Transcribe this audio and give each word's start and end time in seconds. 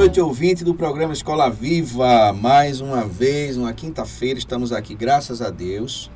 Noite, 0.00 0.18
ouvinte 0.18 0.64
do 0.64 0.74
programa 0.74 1.12
Escola 1.12 1.50
Viva. 1.50 2.32
Mais 2.32 2.80
uma 2.80 3.04
vez, 3.04 3.58
uma 3.58 3.70
quinta-feira, 3.74 4.38
estamos 4.38 4.72
aqui, 4.72 4.94
graças 4.94 5.42
a 5.42 5.50
Deus, 5.50 6.10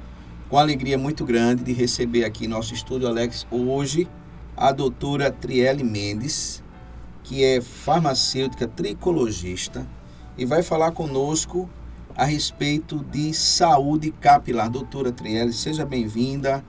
com 0.48 0.56
alegria 0.56 0.96
muito 0.96 1.22
grande 1.22 1.62
de 1.62 1.74
receber 1.74 2.24
aqui 2.24 2.48
nosso 2.48 2.72
estúdio 2.72 3.06
Alex 3.06 3.46
hoje 3.50 4.08
a 4.56 4.72
doutora 4.72 5.30
Trielle 5.30 5.84
Mendes, 5.84 6.64
que 7.24 7.44
é 7.44 7.60
farmacêutica 7.60 8.66
tricologista 8.66 9.86
e 10.38 10.46
vai 10.46 10.62
falar 10.62 10.92
conosco 10.92 11.68
a 12.16 12.24
respeito 12.24 13.04
de 13.12 13.34
saúde 13.34 14.10
capilar. 14.12 14.70
Doutora 14.70 15.12
Trielle, 15.12 15.52
seja 15.52 15.84
bem-vinda. 15.84 16.64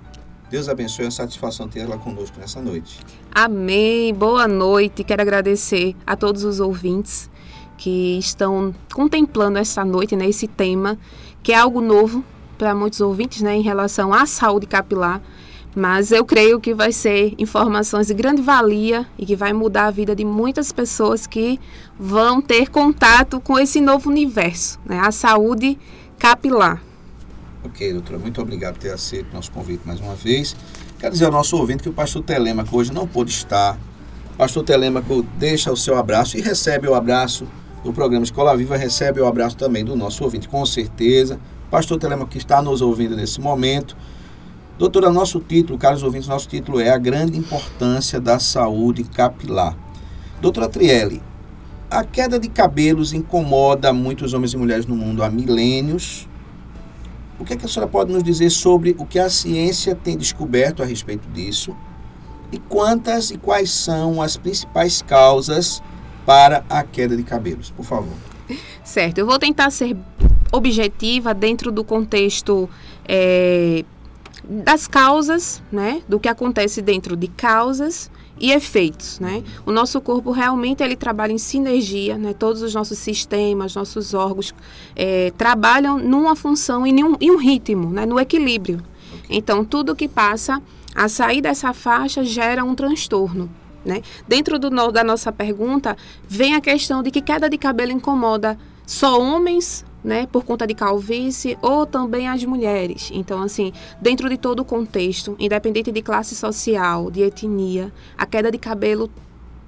Deus 0.50 0.68
abençoe, 0.68 1.04
é 1.04 1.06
uma 1.06 1.12
satisfação 1.12 1.70
ter 1.70 1.80
ela 1.80 1.98
conosco 1.98 2.38
nessa 2.42 2.62
noite. 2.62 3.00
Amém. 3.38 4.14
Boa 4.14 4.48
noite. 4.48 5.04
Quero 5.04 5.22
agradecer 5.22 5.94
a 6.08 6.16
todos 6.16 6.46
os 6.46 6.62
ouvintes 6.62 7.30
que 7.78 8.18
estão 8.18 8.74
contemplando 8.94 9.60
essa 9.60 9.84
noite, 9.84 10.16
né, 10.16 10.30
esse 10.30 10.48
tema, 10.48 10.98
que 11.44 11.52
é 11.52 11.58
algo 11.58 11.82
novo 11.82 12.24
para 12.58 12.74
muitos 12.74 13.02
ouvintes, 13.02 13.42
né, 13.42 13.54
em 13.54 13.62
relação 13.62 14.14
à 14.14 14.26
saúde 14.26 14.66
capilar. 14.66 15.22
Mas 15.76 16.14
eu 16.14 16.24
creio 16.24 16.62
que 16.62 16.74
vai 16.74 16.94
ser 16.94 17.36
informações 17.38 18.08
de 18.08 18.14
grande 18.14 18.42
valia 18.42 19.06
e 19.20 19.26
que 19.26 19.36
vai 19.36 19.52
mudar 19.52 19.88
a 19.88 19.92
vida 19.92 20.16
de 20.16 20.24
muitas 20.24 20.72
pessoas 20.72 21.28
que 21.28 21.60
vão 22.00 22.42
ter 22.42 22.70
contato 22.70 23.42
com 23.42 23.60
esse 23.60 23.82
novo 23.82 24.10
universo, 24.10 24.80
né, 24.86 25.02
a 25.04 25.12
saúde 25.12 25.78
capilar. 26.18 26.82
Ok, 27.66 27.92
doutora, 27.92 28.18
muito 28.18 28.42
obrigado 28.42 28.76
por 28.76 28.82
ter 28.84 28.92
aceito 28.92 29.34
nosso 29.34 29.52
convite 29.52 29.82
mais 29.86 30.00
uma 30.00 30.16
vez. 30.16 30.56
Quero 31.06 31.14
dizer 31.14 31.26
ao 31.26 31.32
nosso 31.32 31.56
ouvinte 31.56 31.84
que 31.84 31.90
o 31.90 31.94
pastor 31.94 32.24
Telêmaco 32.24 32.76
hoje 32.76 32.92
não 32.92 33.06
pôde 33.06 33.30
estar. 33.30 33.78
O 34.34 34.38
pastor 34.38 34.64
Telêmaco 34.64 35.22
deixa 35.38 35.72
o 35.72 35.78
seu 35.78 35.96
abraço 36.00 36.36
e 36.36 36.42
recebe 36.42 36.88
o 36.88 36.96
abraço 36.96 37.46
do 37.84 37.94
programa 37.94 38.24
Escola 38.24 38.58
Viva, 38.58 38.76
recebe 38.76 39.22
o 39.22 39.28
abraço 39.28 39.56
também 39.56 39.86
do 39.86 39.96
nosso 39.96 40.24
ouvinte, 40.24 40.50
com 40.50 40.66
certeza. 40.66 41.40
Pastor 41.70 42.00
Telêmaco 42.00 42.32
que 42.32 42.40
está 42.40 42.60
nos 42.60 42.82
ouvindo 42.82 43.16
nesse 43.16 43.40
momento. 43.40 43.96
Doutora, 44.80 45.12
nosso 45.12 45.40
título, 45.40 45.78
caros 45.78 46.02
ouvintes, 46.02 46.28
nosso 46.28 46.50
título 46.50 46.80
é 46.80 46.90
A 46.90 46.98
Grande 46.98 47.38
Importância 47.38 48.20
da 48.20 48.40
Saúde 48.40 49.04
Capilar. 49.04 49.78
Doutora 50.42 50.68
Trielle, 50.68 51.22
a 51.88 52.04
queda 52.04 52.40
de 52.40 52.50
cabelos 52.50 53.14
incomoda 53.14 53.94
muitos 53.94 54.34
homens 54.34 54.54
e 54.54 54.58
mulheres 54.58 54.88
no 54.88 54.96
mundo 54.96 55.22
há 55.22 55.30
milênios 55.30 56.28
o 57.40 57.46
que, 57.46 57.54
é 57.54 57.56
que 57.56 57.66
a 57.66 57.68
senhora 57.68 57.90
pode 57.90 58.12
nos 58.12 58.24
dizer 58.24 58.50
sobre 58.50 58.96
o 58.98 59.06
que 59.06 59.20
a 59.20 59.30
ciência 59.30 59.96
tem 59.96 60.18
descoberto 60.18 60.82
a 60.82 60.86
respeito 60.86 61.28
disso? 61.30 61.76
E 62.52 62.60
quantas 62.60 63.32
e 63.32 63.38
quais 63.38 63.72
são 63.72 64.22
as 64.22 64.38
principais 64.38 65.02
causas 65.02 65.82
para 66.26 66.64
a 66.70 66.84
queda 66.84 67.18
de 67.18 67.24
cabelos? 67.24 67.72
Por 67.72 67.84
favor. 67.84 68.14
Certo, 68.84 69.18
eu 69.18 69.26
vou 69.26 69.40
tentar 69.40 69.70
ser 69.72 69.98
objetiva 70.52 71.34
dentro 71.34 71.72
do 71.72 71.84
contexto 71.84 72.70
é, 73.08 73.84
das 74.44 74.88
causas, 74.88 75.62
né? 75.72 76.02
Do 76.08 76.20
que 76.20 76.30
acontece 76.30 76.82
dentro 76.82 77.16
de 77.16 77.28
causas 77.28 78.10
e 78.40 78.52
efeitos, 78.52 79.20
né? 79.20 79.44
O 79.66 79.72
nosso 79.72 80.02
corpo 80.02 80.32
realmente 80.32 80.84
ele 80.84 80.96
trabalha 80.96 81.32
em 81.32 81.38
sinergia, 81.38 82.18
né? 82.18 82.34
Todos 82.34 82.62
os 82.62 82.74
nossos 82.74 82.98
sistemas, 82.98 83.76
nossos 83.76 84.14
órgãos 84.14 84.54
é, 84.96 85.32
trabalham 85.38 85.98
numa 85.98 86.36
função 86.36 86.86
e 86.86 86.90
em 86.90 87.04
um, 87.04 87.16
em 87.20 87.32
um 87.32 87.38
ritmo, 87.38 87.90
né? 87.90 88.06
No 88.06 88.20
equilíbrio. 88.20 88.82
Então 89.30 89.64
tudo 89.64 89.96
que 89.96 90.08
passa 90.08 90.62
a 90.94 91.08
sair 91.08 91.42
dessa 91.42 91.74
faixa 91.74 92.24
gera 92.24 92.64
um 92.64 92.76
transtorno. 92.76 93.50
Né? 93.84 94.02
Dentro 94.28 94.58
do, 94.58 94.70
da 94.92 95.04
nossa 95.04 95.32
pergunta, 95.32 95.96
vem 96.28 96.56
a 96.56 96.62
questão 96.62 97.04
de 97.04 97.12
que 97.12 97.22
queda 97.22 97.48
de 97.48 97.58
cabelo 97.58 97.92
incomoda 97.92 98.58
só 98.86 99.20
homens 99.20 99.85
né, 100.06 100.28
por 100.32 100.46
conta 100.46 100.68
de 100.68 100.76
calvície 100.76 101.58
ou 101.62 101.86
também 101.86 102.28
as 102.28 102.46
mulheres. 102.46 103.10
Então, 103.12 103.42
assim, 103.42 103.74
dentro 104.00 104.30
de 104.30 104.38
todo 104.38 104.60
o 104.60 104.66
contexto, 104.66 105.36
independente 105.40 105.92
de 105.92 106.02
classe 106.02 106.36
social, 106.36 107.10
de 107.10 107.24
etnia, 107.24 107.92
a 108.16 108.26
queda 108.26 108.52
de 108.52 108.60
cabelo 108.60 109.10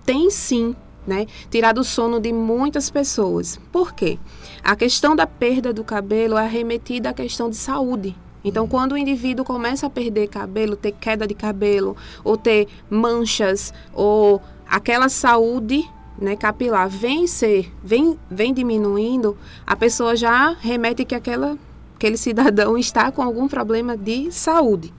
tem 0.05 0.29
sim 0.29 0.75
né, 1.07 1.25
tirado 1.49 1.79
o 1.79 1.83
sono 1.83 2.19
de 2.19 2.31
muitas 2.31 2.89
pessoas. 2.89 3.59
Por 3.71 3.93
quê? 3.93 4.19
A 4.63 4.75
questão 4.75 5.15
da 5.15 5.25
perda 5.25 5.73
do 5.73 5.83
cabelo 5.83 6.37
é 6.37 6.41
arremetida 6.41 7.09
à 7.09 7.13
questão 7.13 7.49
de 7.49 7.55
saúde. 7.55 8.15
Então, 8.43 8.63
uhum. 8.63 8.69
quando 8.69 8.91
o 8.91 8.97
indivíduo 8.97 9.43
começa 9.43 9.87
a 9.87 9.89
perder 9.89 10.27
cabelo, 10.27 10.75
ter 10.75 10.91
queda 10.91 11.25
de 11.25 11.33
cabelo, 11.33 11.97
ou 12.23 12.37
ter 12.37 12.67
manchas, 12.89 13.73
ou 13.93 14.41
aquela 14.69 15.09
saúde 15.09 15.89
né, 16.19 16.35
capilar 16.35 16.89
vem 16.89 17.27
ser, 17.27 17.71
vem, 17.83 18.17
vem 18.29 18.53
diminuindo, 18.53 19.37
a 19.65 19.75
pessoa 19.75 20.15
já 20.15 20.55
remete 20.59 21.05
que 21.05 21.15
aquela, 21.15 21.57
aquele 21.95 22.17
cidadão 22.17 22.77
está 22.77 23.11
com 23.11 23.21
algum 23.21 23.47
problema 23.47 23.95
de 23.95 24.31
saúde. 24.31 24.93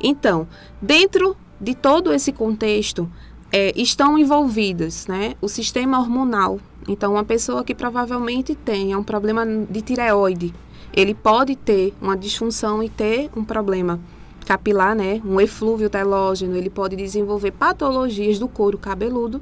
Então, 0.00 0.48
dentro 0.80 1.36
de 1.60 1.74
todo 1.74 2.12
esse 2.12 2.32
contexto, 2.32 3.08
é, 3.52 3.72
estão 3.76 4.18
envolvidas 4.18 5.06
né, 5.06 5.34
o 5.40 5.48
sistema 5.48 5.98
hormonal. 6.00 6.58
Então, 6.88 7.12
uma 7.12 7.22
pessoa 7.22 7.62
que 7.62 7.74
provavelmente 7.74 8.54
tenha 8.54 8.98
um 8.98 9.04
problema 9.04 9.46
de 9.46 9.82
tireoide, 9.82 10.52
ele 10.92 11.14
pode 11.14 11.54
ter 11.54 11.94
uma 12.00 12.16
disfunção 12.16 12.82
e 12.82 12.88
ter 12.88 13.30
um 13.36 13.44
problema 13.44 14.00
capilar, 14.46 14.96
né, 14.96 15.20
um 15.24 15.40
eflúvio 15.40 15.88
telógeno, 15.88 16.56
ele 16.56 16.68
pode 16.68 16.96
desenvolver 16.96 17.52
patologias 17.52 18.38
do 18.38 18.48
couro 18.48 18.76
cabeludo 18.76 19.40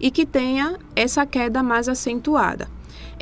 e 0.00 0.10
que 0.10 0.24
tenha 0.24 0.78
essa 0.96 1.26
queda 1.26 1.62
mais 1.62 1.88
acentuada. 1.88 2.68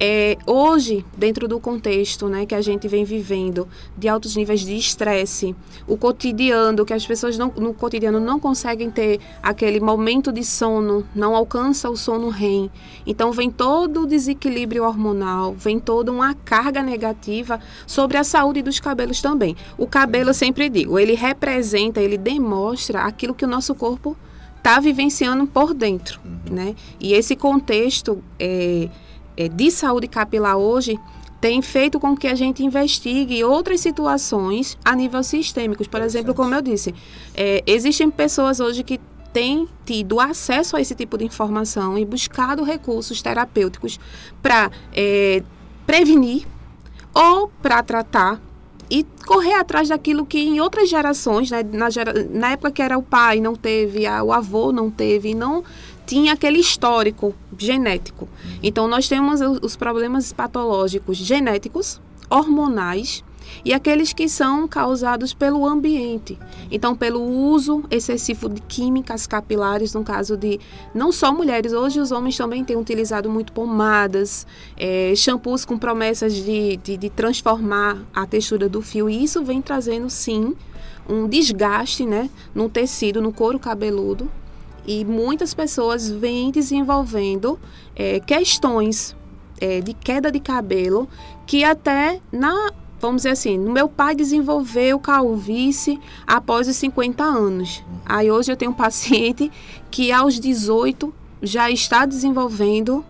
É, 0.01 0.39
hoje, 0.47 1.05
dentro 1.17 1.49
do 1.49 1.59
contexto 1.59 2.29
né, 2.29 2.47
que 2.47 2.55
a 2.55 2.61
gente 2.61 2.87
vem 2.87 3.05
vivendo, 3.05 3.67
de 3.97 4.09
altos 4.09 4.37
níveis 4.37 4.61
de 4.61 4.77
estresse, 4.77 5.57
o 5.89 5.97
cotidiano, 5.97 6.85
que 6.85 6.95
as 6.95 7.05
pessoas 7.05 7.37
não, 7.37 7.53
no 7.57 7.75
cotidiano 7.75 8.21
não 8.21 8.39
conseguem 8.39 8.93
ter 8.93 9.19
aquele 9.43 9.81
momento 9.81 10.31
de 10.31 10.45
sono, 10.45 11.05
não 11.13 11.35
alcança 11.35 11.91
o 11.91 11.97
sono 11.97 12.29
REM. 12.29 12.71
Então, 13.05 13.33
vem 13.33 13.51
todo 13.51 14.03
o 14.03 14.07
desequilíbrio 14.07 14.85
hormonal, 14.85 15.53
vem 15.55 15.81
toda 15.81 16.13
uma 16.13 16.33
carga 16.33 16.81
negativa 16.81 17.59
sobre 17.85 18.19
a 18.19 18.23
saúde 18.23 18.63
dos 18.63 18.79
cabelos 18.79 19.21
também. 19.21 19.57
O 19.77 19.85
cabelo, 19.89 20.31
eu 20.31 20.35
sempre 20.35 20.69
digo, 20.69 20.97
ele 20.97 21.15
representa, 21.15 22.01
ele 22.01 22.17
demonstra 22.17 23.01
aquilo 23.01 23.35
que 23.35 23.45
o 23.45 23.49
nosso 23.49 23.75
corpo 23.75 24.17
está 24.69 24.81
vivenciando 24.81 25.47
por 25.47 25.73
dentro, 25.73 26.21
uhum. 26.23 26.55
né? 26.55 26.75
E 27.01 27.15
esse 27.15 27.35
contexto 27.35 28.23
é, 28.39 28.91
é, 29.35 29.49
de 29.49 29.71
saúde 29.71 30.07
capilar 30.07 30.59
hoje 30.59 30.99
tem 31.41 31.63
feito 31.63 31.99
com 31.99 32.15
que 32.15 32.27
a 32.27 32.35
gente 32.35 32.63
investigue 32.63 33.43
outras 33.43 33.81
situações 33.81 34.77
a 34.85 34.95
nível 34.95 35.23
sistêmico. 35.23 35.89
Por 35.89 36.03
exemplo, 36.03 36.35
como 36.35 36.55
eu 36.55 36.61
disse, 36.61 36.95
é, 37.35 37.63
existem 37.67 38.11
pessoas 38.11 38.61
hoje 38.61 38.83
que 38.83 39.01
têm 39.33 39.67
tido 39.87 40.21
acesso 40.21 40.77
a 40.77 40.81
esse 40.83 40.95
tipo 40.95 41.17
de 41.17 41.25
informação 41.25 41.97
e 41.97 42.05
buscado 42.05 42.63
recursos 42.63 43.23
terapêuticos 43.23 43.99
para 44.43 44.71
é, 44.93 45.43
prevenir 45.87 46.47
ou 47.15 47.49
para 47.63 47.83
tratar 47.83 48.39
e 48.91 49.05
correr 49.27 49.55
atrás 49.55 49.89
daquilo 49.89 50.25
que 50.25 50.39
em 50.39 50.61
outras 50.61 50.89
gerações, 50.89 51.51
né, 51.51 51.63
na, 51.63 51.91
gera, 51.91 52.13
na 52.31 52.53
época 52.53 52.71
que 52.71 52.83
era 52.83 52.97
o 52.97 53.03
pai, 53.03 53.41
não 53.41 53.55
teve, 53.55 54.07
a, 54.07 54.23
o 54.23 54.33
avô 54.33 54.73
não 54.73 54.91
teve, 54.91 55.35
não 55.35 55.63
tinha 56.07 56.33
aquele 56.33 56.59
histórico 56.59 57.35
genético. 57.59 58.29
Então, 58.63 58.89
nós 58.89 59.09
temos 59.09 59.41
os 59.63 59.77
problemas 59.77 60.33
patológicos 60.33 61.19
genéticos, 61.19 62.01
hormonais 62.31 63.23
e 63.65 63.73
aqueles 63.73 64.13
que 64.13 64.29
são 64.29 64.67
causados 64.67 65.33
pelo 65.35 65.67
ambiente. 65.67 66.39
Então, 66.71 66.95
pelo 66.95 67.23
uso 67.23 67.85
excessivo 67.91 68.49
de 68.49 68.61
químicas 68.63 69.27
capilares, 69.27 69.95
no 69.95 70.05
caso 70.05 70.37
de 70.37 70.61
não 70.95 71.13
só 71.13 71.33
mulheres, 71.33 71.73
hoje 71.73 72.01
os 72.01 72.13
homens 72.13 72.37
também 72.37 72.65
têm 72.65 72.77
utilizado 72.77 73.31
muito 73.31 73.53
pomadas, 73.53 74.47
é, 74.77 75.13
shampoos 75.15 75.65
com 75.65 75.79
promessas 75.79 76.35
de, 76.35 76.77
de, 76.79 76.97
de 76.97 77.11
transformar 77.11 77.99
a 78.15 78.27
textura 78.27 78.69
do 78.69 78.83
fio, 78.83 79.09
e 79.09 79.23
isso 79.23 79.45
vem 79.45 79.61
trazendo 79.61 80.09
sim 80.11 80.55
um 81.09 81.27
desgaste 81.27 82.05
né, 82.05 82.29
no 82.55 82.69
tecido, 82.69 83.23
no 83.23 83.33
couro 83.33 83.59
cabeludo. 83.59 84.31
E 84.87 85.05
muitas 85.05 85.53
pessoas 85.53 86.09
vêm 86.09 86.51
desenvolvendo 86.51 87.59
é, 87.95 88.21
questões 88.21 89.15
é, 89.61 89.81
de 89.81 89.93
queda 89.93 90.31
de 90.31 90.41
cabelo 90.41 91.09
que 91.47 91.65
até 91.65 92.21
na 92.33 92.73
vamos 93.01 93.23
dizer 93.23 93.31
assim, 93.31 93.59
meu 93.59 93.89
pai 93.89 94.15
desenvolveu 94.15 94.99
calvície 94.99 96.01
após 96.27 96.69
os 96.69 96.77
50 96.77 97.23
anos. 97.23 97.83
Aí 98.05 98.31
hoje 98.31 98.51
eu 98.51 98.57
tenho 98.57 98.71
um 98.71 98.75
paciente 98.75 99.51
que 99.91 100.13
aos 100.13 100.39
18 100.39 101.13
já 101.43 101.71
está 101.71 102.05
desenvolvendo 102.05 103.05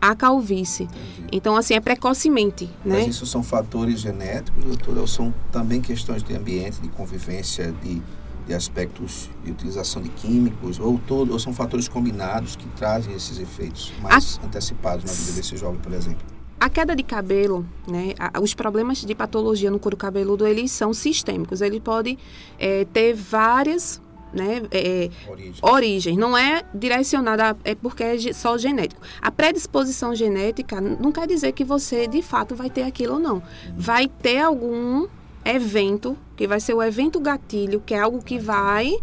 a 0.00 0.16
calvície. 0.16 0.84
Entendi. 0.84 1.28
Então, 1.30 1.56
assim, 1.56 1.74
é 1.74 1.80
precocemente, 1.80 2.66
né? 2.84 2.98
Mas 2.98 3.08
isso 3.08 3.24
são 3.24 3.42
fatores 3.42 4.00
genéticos, 4.00 4.64
doutora, 4.64 5.00
ou 5.00 5.06
são 5.06 5.32
também 5.52 5.80
questões 5.80 6.24
de 6.24 6.34
ambiente, 6.34 6.80
de 6.80 6.88
convivência, 6.88 7.72
de, 7.80 8.02
de 8.46 8.52
aspectos 8.52 9.30
de 9.44 9.52
utilização 9.52 10.02
de 10.02 10.08
químicos, 10.08 10.80
ou, 10.80 11.00
todo, 11.06 11.32
ou 11.32 11.38
são 11.38 11.54
fatores 11.54 11.86
combinados 11.86 12.56
que 12.56 12.66
trazem 12.70 13.14
esses 13.14 13.38
efeitos 13.38 13.92
mais 14.02 14.40
a... 14.42 14.46
antecipados 14.46 15.04
na 15.04 15.12
vida 15.12 15.32
desse 15.32 15.56
jovem, 15.56 15.80
por 15.80 15.92
exemplo? 15.92 16.31
A 16.62 16.70
queda 16.70 16.94
de 16.94 17.02
cabelo, 17.02 17.66
né, 17.88 18.14
os 18.40 18.54
problemas 18.54 19.04
de 19.04 19.16
patologia 19.16 19.68
no 19.68 19.80
couro 19.80 19.96
cabeludo, 19.96 20.46
eles 20.46 20.70
são 20.70 20.94
sistêmicos. 20.94 21.60
Ele 21.60 21.80
pode 21.80 22.16
é, 22.56 22.84
ter 22.84 23.14
várias 23.14 24.00
né, 24.32 24.62
é, 24.70 25.10
origem. 25.28 25.60
origem. 25.60 26.16
Não 26.16 26.38
é 26.38 26.62
direcionada, 26.72 27.56
é 27.64 27.74
porque 27.74 28.04
é 28.04 28.32
só 28.32 28.56
genético. 28.56 29.02
A 29.20 29.28
predisposição 29.28 30.14
genética 30.14 30.80
não 30.80 31.10
quer 31.10 31.26
dizer 31.26 31.50
que 31.50 31.64
você 31.64 32.06
de 32.06 32.22
fato 32.22 32.54
vai 32.54 32.70
ter 32.70 32.84
aquilo 32.84 33.14
ou 33.14 33.18
não. 33.18 33.42
Vai 33.76 34.06
ter 34.06 34.38
algum 34.38 35.08
evento, 35.44 36.16
que 36.36 36.46
vai 36.46 36.60
ser 36.60 36.74
o 36.74 36.82
evento 36.84 37.18
gatilho, 37.18 37.82
que 37.84 37.92
é 37.92 37.98
algo 37.98 38.22
que 38.22 38.38
vai 38.38 38.94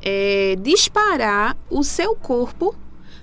é, 0.00 0.54
disparar 0.62 1.56
o 1.68 1.82
seu 1.82 2.14
corpo 2.14 2.72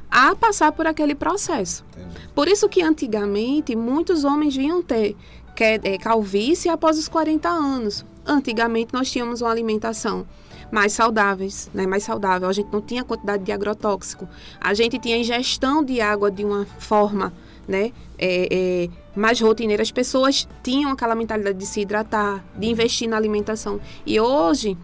a 0.09 0.35
passar 0.35 0.71
por 0.71 0.87
aquele 0.87 1.15
processo. 1.15 1.85
Entendi. 1.91 2.29
Por 2.33 2.47
isso 2.47 2.67
que 2.69 2.81
antigamente 2.81 3.75
muitos 3.75 4.23
homens 4.23 4.55
vinham 4.55 4.81
ter 4.81 5.15
que, 5.55 5.63
é, 5.63 5.97
calvície 5.97 6.69
após 6.69 6.97
os 6.97 7.07
40 7.07 7.49
anos. 7.49 8.05
Antigamente 8.25 8.93
nós 8.93 9.09
tínhamos 9.09 9.41
uma 9.41 9.49
alimentação 9.49 10.25
mais 10.71 10.93
saudáveis, 10.93 11.69
né? 11.73 11.87
mais 11.87 12.03
saudável. 12.03 12.47
A 12.47 12.53
gente 12.53 12.71
não 12.71 12.81
tinha 12.81 13.03
quantidade 13.03 13.43
de 13.43 13.51
agrotóxico. 13.51 14.27
A 14.59 14.73
gente 14.73 14.99
tinha 14.99 15.17
ingestão 15.17 15.83
de 15.83 16.01
água 16.01 16.29
de 16.29 16.43
uma 16.43 16.65
forma 16.77 17.33
né? 17.67 17.91
É, 18.17 18.47
é, 18.49 18.89
mais 19.15 19.41
rotineira. 19.41 19.83
As 19.83 19.91
pessoas 19.91 20.47
tinham 20.63 20.91
aquela 20.91 21.13
mentalidade 21.13 21.57
de 21.57 21.65
se 21.65 21.81
hidratar, 21.81 22.43
de 22.55 22.67
investir 22.67 23.09
na 23.09 23.17
alimentação. 23.17 23.79
E 24.05 24.19
hoje, 24.19 24.77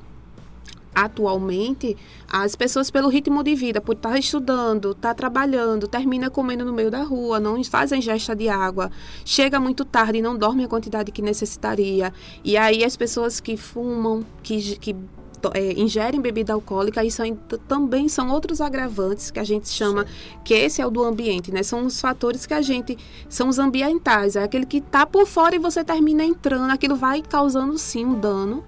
atualmente, 0.94 1.96
as 2.28 2.56
pessoas 2.56 2.90
pelo 2.92 3.10
ritmo 3.10 3.44
de 3.44 3.56
vida, 3.56 3.82
por 3.82 3.96
estar 3.96 4.18
estudando, 4.18 4.92
estar 4.92 5.14
trabalhando, 5.14 5.88
termina 5.88 6.30
comendo 6.30 6.66
no 6.66 6.74
meio 6.74 6.92
da 6.92 7.04
rua, 7.04 7.40
não 7.40 7.64
faz 7.64 7.92
a 7.92 7.98
ingesta 7.98 8.36
de 8.36 8.50
água, 8.50 8.92
chega 9.26 9.60
muito 9.60 9.86
tarde 9.86 10.20
e 10.20 10.22
não 10.22 10.38
dorme 10.38 10.64
a 10.64 10.68
quantidade 10.68 11.12
que 11.12 11.22
necessitaria. 11.22 12.14
E 12.44 12.58
aí 12.58 12.84
as 12.84 12.96
pessoas 12.98 13.40
que 13.40 13.58
fumam, 13.58 14.26
que, 14.42 14.78
que 14.78 14.96
é, 15.54 15.74
ingerem 15.74 16.22
bebida 16.22 16.54
alcoólica, 16.54 17.04
isso 17.04 17.22
também 17.68 18.08
são 18.08 18.30
outros 18.30 18.62
agravantes 18.62 19.32
que 19.32 19.40
a 19.40 19.44
gente 19.44 19.68
chama, 19.68 20.06
sim. 20.06 20.38
que 20.46 20.54
esse 20.54 20.82
é 20.82 20.86
o 20.86 20.90
do 20.92 21.04
ambiente, 21.04 21.52
né? 21.52 21.64
São 21.64 21.86
os 21.86 22.00
fatores 22.00 22.46
que 22.46 22.54
a 22.54 22.62
gente, 22.62 22.98
são 23.28 23.50
os 23.50 23.60
ambientais, 23.60 24.36
é 24.36 24.44
aquele 24.44 24.66
que 24.66 24.78
está 24.78 25.06
por 25.06 25.26
fora 25.26 25.56
e 25.56 25.60
você 25.60 25.84
termina 25.84 26.24
entrando, 26.24 26.72
aquilo 26.72 26.96
vai 26.96 27.22
causando 27.22 27.78
sim 27.78 28.06
um 28.06 28.20
dano. 28.20 28.64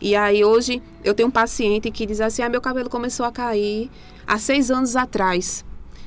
E 0.00 0.14
aí 0.14 0.44
hoje 0.44 0.82
eu 1.02 1.14
tenho 1.14 1.28
um 1.28 1.32
paciente 1.32 1.90
que 1.90 2.06
diz 2.06 2.20
assim, 2.20 2.42
ah, 2.42 2.48
meu 2.48 2.60
cabelo 2.60 2.88
começou 2.88 3.26
a 3.26 3.32
cair 3.32 3.90
há 4.26 4.38
seis 4.38 4.70
anos 4.70 4.96
atrás. 4.96 5.64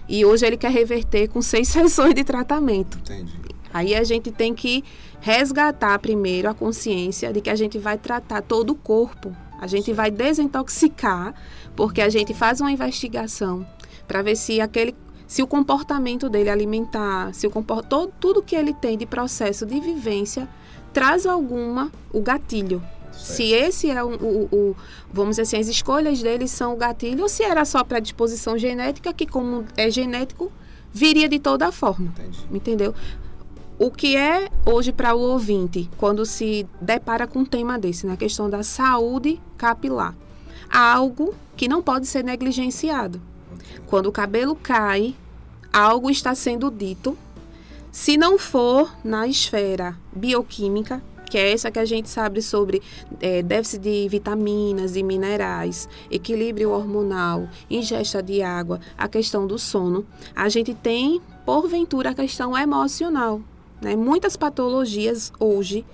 E 0.08 0.26
hoje 0.26 0.46
ele 0.46 0.58
quer 0.58 0.72
reverter 0.72 1.28
com 1.28 1.42
seis 1.42 1.68
sessões 1.70 2.14
de 2.14 2.24
tratamento. 2.24 2.98
Entendi. 3.00 3.40
Aí 3.74 3.96
a 3.96 4.04
gente 4.04 4.32
tem 4.32 4.54
que 4.54 4.84
resgatar 5.20 5.98
primeiro 6.00 6.50
a 6.50 6.54
consciência 6.54 7.32
de 7.32 7.40
que 7.40 7.50
a 7.50 7.56
gente 7.56 7.78
vai 7.78 7.98
tratar 7.98 8.42
todo 8.42 8.72
o 8.72 8.76
corpo 8.76 9.34
a 9.62 9.68
gente 9.68 9.94
vai 9.94 10.10
desintoxicar, 10.10 11.36
porque 11.76 12.02
a 12.02 12.10
gente 12.10 12.34
faz 12.34 12.60
uma 12.60 12.72
investigação 12.72 13.66
para 14.08 14.24
ver 14.24 14.36
se 14.36 14.60
aquele 14.60 14.96
se 15.28 15.42
o 15.42 15.48
comportamento 15.48 16.30
dele 16.30 16.50
alimentar, 16.50 17.34
se 17.34 17.48
o 17.48 17.50
comport, 17.50 17.86
todo, 17.88 18.12
tudo 18.20 18.42
que 18.42 18.54
ele 18.54 18.74
tem 18.74 18.98
de 18.98 19.06
processo 19.06 19.66
de 19.66 19.80
vivência 19.80 20.50
traz 20.92 21.26
alguma 21.26 21.90
o 22.12 22.20
gatilho. 22.20 22.84
Certo. 23.22 23.38
Se 23.38 23.52
esse 23.54 23.90
é 23.90 24.04
o, 24.04 24.16
o, 24.16 24.50
o, 24.52 24.76
vamos 25.12 25.32
dizer 25.32 25.44
assim, 25.44 25.58
as 25.58 25.68
escolhas 25.68 26.22
dele 26.22 26.48
são 26.48 26.74
o 26.74 26.78
gatilho, 26.78 27.24
ou 27.24 27.30
se 27.30 27.44
era 27.44 27.64
só 27.66 27.84
predisposição 27.84 28.58
genética, 28.58 29.14
que 29.14 29.26
como 29.26 29.66
é 29.78 29.90
genético, 29.90 30.52
viria 30.92 31.30
de 31.30 31.40
toda 31.40 31.72
forma. 31.72 32.08
Entendi. 32.08 32.40
Entendeu? 32.52 32.96
O 33.80 33.90
que 33.90 34.16
é 34.16 34.50
hoje 34.66 34.92
para 34.92 35.16
o 35.16 35.20
ouvinte 35.20 35.90
quando 35.98 36.26
se 36.26 36.68
depara 36.80 37.26
com 37.26 37.40
um 37.40 37.46
tema 37.46 37.80
desse, 37.80 38.06
na 38.06 38.12
né? 38.12 38.18
questão 38.18 38.50
da 38.50 38.62
saúde 38.64 39.42
capilar? 39.58 40.16
Algo 40.70 41.34
que 41.58 41.68
não 41.68 41.82
pode 41.82 42.06
ser 42.06 42.24
negligenciado. 42.24 43.22
Quando 43.88 44.06
o 44.06 44.12
cabelo 44.12 44.56
cai, 44.56 45.16
algo 45.74 46.10
está 46.10 46.36
sendo 46.36 46.70
dito. 46.70 47.18
Se 47.92 48.18
não 48.18 48.38
for 48.38 48.94
na 49.04 49.28
esfera 49.28 49.98
bioquímica, 50.16 51.04
que 51.32 51.38
é 51.38 51.54
essa 51.54 51.72
que 51.72 51.80
a 51.80 51.86
gente 51.86 52.10
sabe 52.10 52.42
sobre 52.42 52.82
é, 53.22 53.42
déficit 53.42 53.82
de 53.82 54.08
vitaminas 54.10 54.98
e 54.98 55.02
minerais, 55.02 55.88
equilíbrio 56.12 56.72
hormonal, 56.72 57.48
ingesta 57.70 58.22
de 58.22 58.42
água, 58.42 58.82
a 58.98 59.08
questão 59.08 59.48
do 59.48 59.58
sono, 59.58 60.06
a 60.36 60.50
gente 60.50 60.74
tem, 60.74 61.22
porventura, 61.46 62.10
a 62.10 62.14
questão 62.14 62.56
emocional. 62.58 63.42
Né? 63.82 63.96
Muitas 63.96 64.36
patologias 64.36 65.32
hoje, 65.40 65.86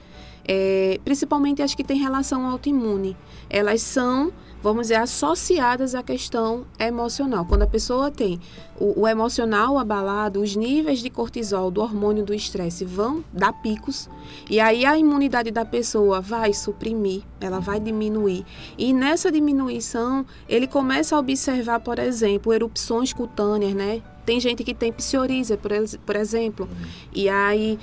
é, 0.43 0.99
principalmente 1.05 1.61
as 1.61 1.75
que 1.75 1.83
têm 1.83 1.99
relação 1.99 2.47
autoimune, 2.47 3.15
elas 3.47 3.83
são, 3.83 4.33
vamos 4.61 4.83
dizer, 4.83 4.95
associadas 4.95 5.95
à 5.95 6.03
questão 6.03 6.65
emocional. 6.79 7.45
Quando 7.45 7.63
a 7.63 7.67
pessoa 7.67 8.11
tem 8.11 8.39
o, 8.79 9.01
o 9.01 9.07
emocional 9.07 9.77
abalado, 9.77 10.41
os 10.41 10.55
níveis 10.55 10.99
de 10.99 11.09
cortisol, 11.09 11.71
do 11.71 11.81
hormônio 11.81 12.25
do 12.25 12.33
estresse, 12.33 12.85
vão 12.85 13.23
dar 13.31 13.53
picos, 13.53 14.09
e 14.49 14.59
aí 14.59 14.85
a 14.85 14.97
imunidade 14.97 15.51
da 15.51 15.65
pessoa 15.65 16.21
vai 16.21 16.53
suprimir, 16.53 17.23
ela 17.39 17.59
vai 17.59 17.79
diminuir. 17.79 18.45
E 18.77 18.93
nessa 18.93 19.31
diminuição, 19.31 20.25
ele 20.47 20.67
começa 20.67 21.15
a 21.15 21.19
observar, 21.19 21.79
por 21.79 21.99
exemplo, 21.99 22.53
erupções 22.53 23.13
cutâneas, 23.13 23.73
né? 23.73 24.01
Tem 24.25 24.41
gente 24.41 24.61
que 24.63 24.73
tem 24.73 24.91
psoríase, 24.91 25.55
por, 25.55 25.71
por 26.05 26.15
exemplo. 26.17 26.67
E 27.13 27.29
aí 27.29 27.79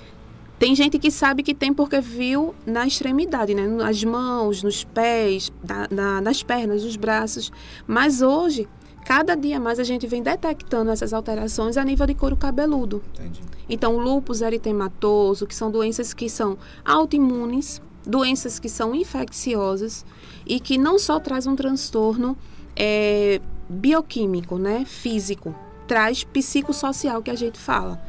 tem 0.58 0.74
gente 0.74 0.98
que 0.98 1.10
sabe 1.10 1.42
que 1.42 1.54
tem 1.54 1.74
porque 1.74 2.00
viu 2.00 2.54
na 2.64 2.86
extremidade, 2.86 3.54
né? 3.54 3.66
Nas 3.66 4.02
mãos, 4.04 4.62
nos 4.62 4.84
pés, 4.84 5.52
na, 5.66 5.88
na, 5.90 6.20
nas 6.20 6.42
pernas, 6.42 6.84
nos 6.84 6.96
braços. 6.96 7.52
Mas 7.86 8.22
hoje, 8.22 8.68
cada 9.04 9.34
dia 9.34 9.58
mais 9.58 9.78
a 9.78 9.84
gente 9.84 10.06
vem 10.06 10.22
detectando 10.22 10.90
essas 10.90 11.12
alterações 11.12 11.76
a 11.76 11.84
nível 11.84 12.06
de 12.06 12.14
couro 12.14 12.36
cabeludo. 12.36 13.02
Entendi. 13.14 13.42
Então, 13.68 13.98
lúpus 13.98 14.42
eritematoso, 14.42 15.46
que 15.46 15.54
são 15.54 15.70
doenças 15.70 16.14
que 16.14 16.28
são 16.28 16.56
autoimunes, 16.84 17.82
doenças 18.06 18.58
que 18.58 18.68
são 18.68 18.94
infecciosas 18.94 20.04
e 20.46 20.60
que 20.60 20.78
não 20.78 20.98
só 20.98 21.18
traz 21.18 21.46
um 21.46 21.56
transtorno 21.56 22.36
é, 22.76 23.40
bioquímico, 23.68 24.56
né? 24.56 24.84
Físico, 24.84 25.54
traz 25.88 26.22
psicossocial 26.22 27.22
que 27.22 27.30
a 27.30 27.34
gente 27.34 27.58
fala. 27.58 28.00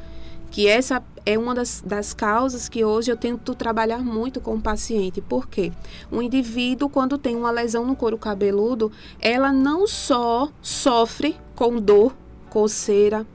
Que 0.52 0.68
essa 0.68 1.04
é 1.26 1.38
uma 1.38 1.56
das, 1.56 1.82
das 1.86 2.14
causas 2.14 2.70
que 2.70 2.86
hoje 2.86 3.12
eu 3.12 3.18
tento 3.18 3.56
trabalhar 3.56 4.00
muito 4.00 4.40
com 4.40 4.56
o 4.56 4.62
paciente. 4.62 5.22
Por 5.22 5.48
quê? 5.48 5.72
O 6.12 6.22
indivíduo, 6.22 6.88
quando 6.88 7.18
tem 7.18 7.36
uma 7.36 7.52
lesão 7.52 7.86
no 7.86 7.96
couro 7.96 8.18
cabeludo, 8.18 8.92
ela 9.20 9.52
não 9.52 9.88
só 9.88 10.50
sofre 10.62 11.36
com 11.56 11.80
dor, 11.80 12.16
coceira, 12.50 13.26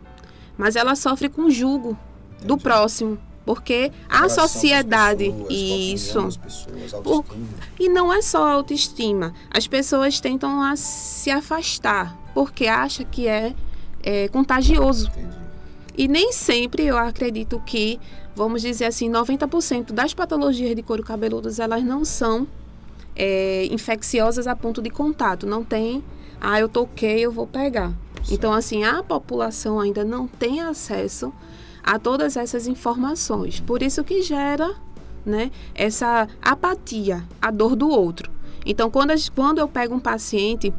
mas 0.57 0.77
ela 0.77 0.95
sofre 0.95 1.29
com 1.29 1.51
julgo 1.51 1.97
Entendi. 2.33 2.47
do 2.47 2.59
próximo. 2.59 3.19
Porque 3.45 3.91
a 4.09 4.29
sociedade. 4.29 5.33
Pessoas, 5.49 5.51
isso. 5.51 6.39
Pessoas, 6.39 7.03
por, 7.03 7.25
e 7.81 7.89
não 7.89 8.13
é 8.13 8.23
só 8.23 8.49
autoestima. 8.49 9.35
As 9.51 9.67
pessoas 9.67 10.21
tentam 10.21 10.61
se 10.77 11.31
afastar 11.31 12.17
porque 12.33 12.67
acha 12.67 13.03
que 13.03 13.27
é, 13.27 13.55
é 14.03 14.29
contagioso. 14.29 15.09
Entendi. 15.09 15.41
E 16.01 16.09
nem 16.09 16.33
sempre 16.33 16.87
eu 16.87 16.97
acredito 16.97 17.61
que, 17.67 18.01
vamos 18.35 18.63
dizer 18.63 18.87
assim, 18.87 19.11
90% 19.11 19.93
das 19.93 20.15
patologias 20.15 20.75
de 20.75 20.83
couro 20.83 21.03
cabeludo, 21.03 21.51
elas 21.59 21.85
não 21.85 22.07
são 22.07 22.49
é, 23.15 23.67
infecciosas 23.67 24.47
a 24.47 24.57
ponto 24.57 24.81
de 24.81 24.89
contato. 24.89 25.47
Não 25.47 25.63
tem, 25.63 26.03
ah, 26.41 26.59
eu 26.59 26.71
toquei, 26.71 27.21
eu 27.21 27.31
vou 27.31 27.47
pegar. 27.47 27.93
Então, 28.31 28.51
assim, 28.51 28.83
a 28.83 29.03
população 29.03 29.79
ainda 29.79 30.03
não 30.03 30.27
tem 30.27 30.63
acesso 30.63 31.35
a 31.85 31.99
todas 31.99 32.35
essas 32.35 32.67
informações. 32.67 33.61
Por 33.61 33.83
isso 33.83 34.03
que 34.03 34.23
gera 34.23 34.75
né, 35.23 35.51
essa 35.75 36.27
apatia, 36.41 37.29
a 37.43 37.51
dor 37.51 37.77
do 37.77 37.91
outro. 37.91 38.31
Então, 38.65 38.91
quando, 38.91 39.13
quando 39.35 39.59
eu 39.59 39.69
pego 39.69 39.97
um 39.97 40.01
paciente, 40.01 40.73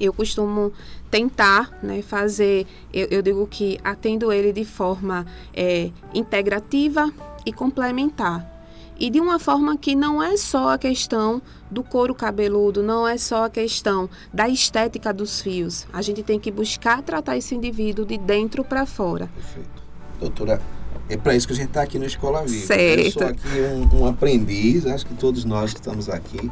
eu 0.00 0.10
costumo 0.10 0.72
tentar 1.12 1.70
né, 1.82 2.00
fazer, 2.00 2.66
eu, 2.90 3.06
eu, 3.10 3.20
digo 3.20 3.46
que 3.46 3.78
atendo 3.84 4.32
ele 4.32 4.50
de 4.50 4.64
forma 4.64 5.26
é, 5.52 5.90
integrativa 6.14 7.12
e 7.44 7.52
complementar. 7.52 8.50
E 8.98 9.10
de 9.10 9.20
uma 9.20 9.38
forma 9.38 9.76
que 9.76 9.94
não 9.94 10.22
é 10.22 10.38
só 10.38 10.72
a 10.72 10.78
questão 10.78 11.42
do 11.70 11.82
couro 11.82 12.14
cabeludo, 12.14 12.82
não 12.82 13.06
é 13.06 13.18
só 13.18 13.44
a 13.44 13.50
questão 13.50 14.08
da 14.32 14.48
estética 14.48 15.12
dos 15.12 15.42
fios. 15.42 15.86
A 15.92 16.00
gente 16.00 16.22
tem 16.22 16.40
que 16.40 16.50
buscar 16.50 17.02
tratar 17.02 17.36
esse 17.36 17.54
indivíduo 17.54 18.06
de 18.06 18.16
dentro 18.16 18.64
para 18.64 18.86
fora. 18.86 19.28
Perfeito. 19.34 19.82
Doutora, 20.18 20.62
é 21.10 21.16
para 21.18 21.36
isso 21.36 21.46
que 21.46 21.52
a 21.52 21.56
gente 21.56 21.68
está 21.68 21.82
aqui 21.82 21.98
no 21.98 22.06
Escola 22.06 22.42
Viva. 22.46 22.66
Certo. 22.66 23.04
Eu 23.04 23.12
sou 23.12 23.26
aqui 23.26 23.48
um, 23.60 24.00
um 24.00 24.06
aprendiz, 24.06 24.86
acho 24.86 25.04
que 25.04 25.14
todos 25.14 25.44
nós 25.44 25.74
que 25.74 25.80
estamos 25.80 26.08
aqui 26.08 26.50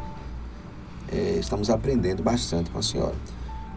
é, 1.10 1.38
estamos 1.38 1.70
aprendendo 1.70 2.22
bastante 2.22 2.68
com 2.68 2.78
a 2.78 2.82
senhora. 2.82 3.14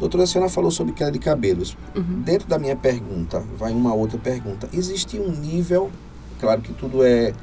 Doutora, 0.03 0.27
senhora 0.27 0.50
falou 0.50 0.69
sobre 0.69 0.91
queda 0.91 1.10
de 1.10 1.17
cabelos. 1.17 1.77
Uhum. 1.95 2.22
Dentro 2.24 2.45
da 2.45 2.60
minha 2.60 2.75
pergunta, 2.75 3.41
vai 3.57 3.72
uma 3.72 3.93
outra 3.93 4.17
pergunta. 4.17 4.67
Existe 4.74 5.17
um 5.17 5.31
nível, 5.31 5.89
claro 6.41 6.60
que 6.60 6.74
tudo 6.74 7.05
é, 7.05 7.33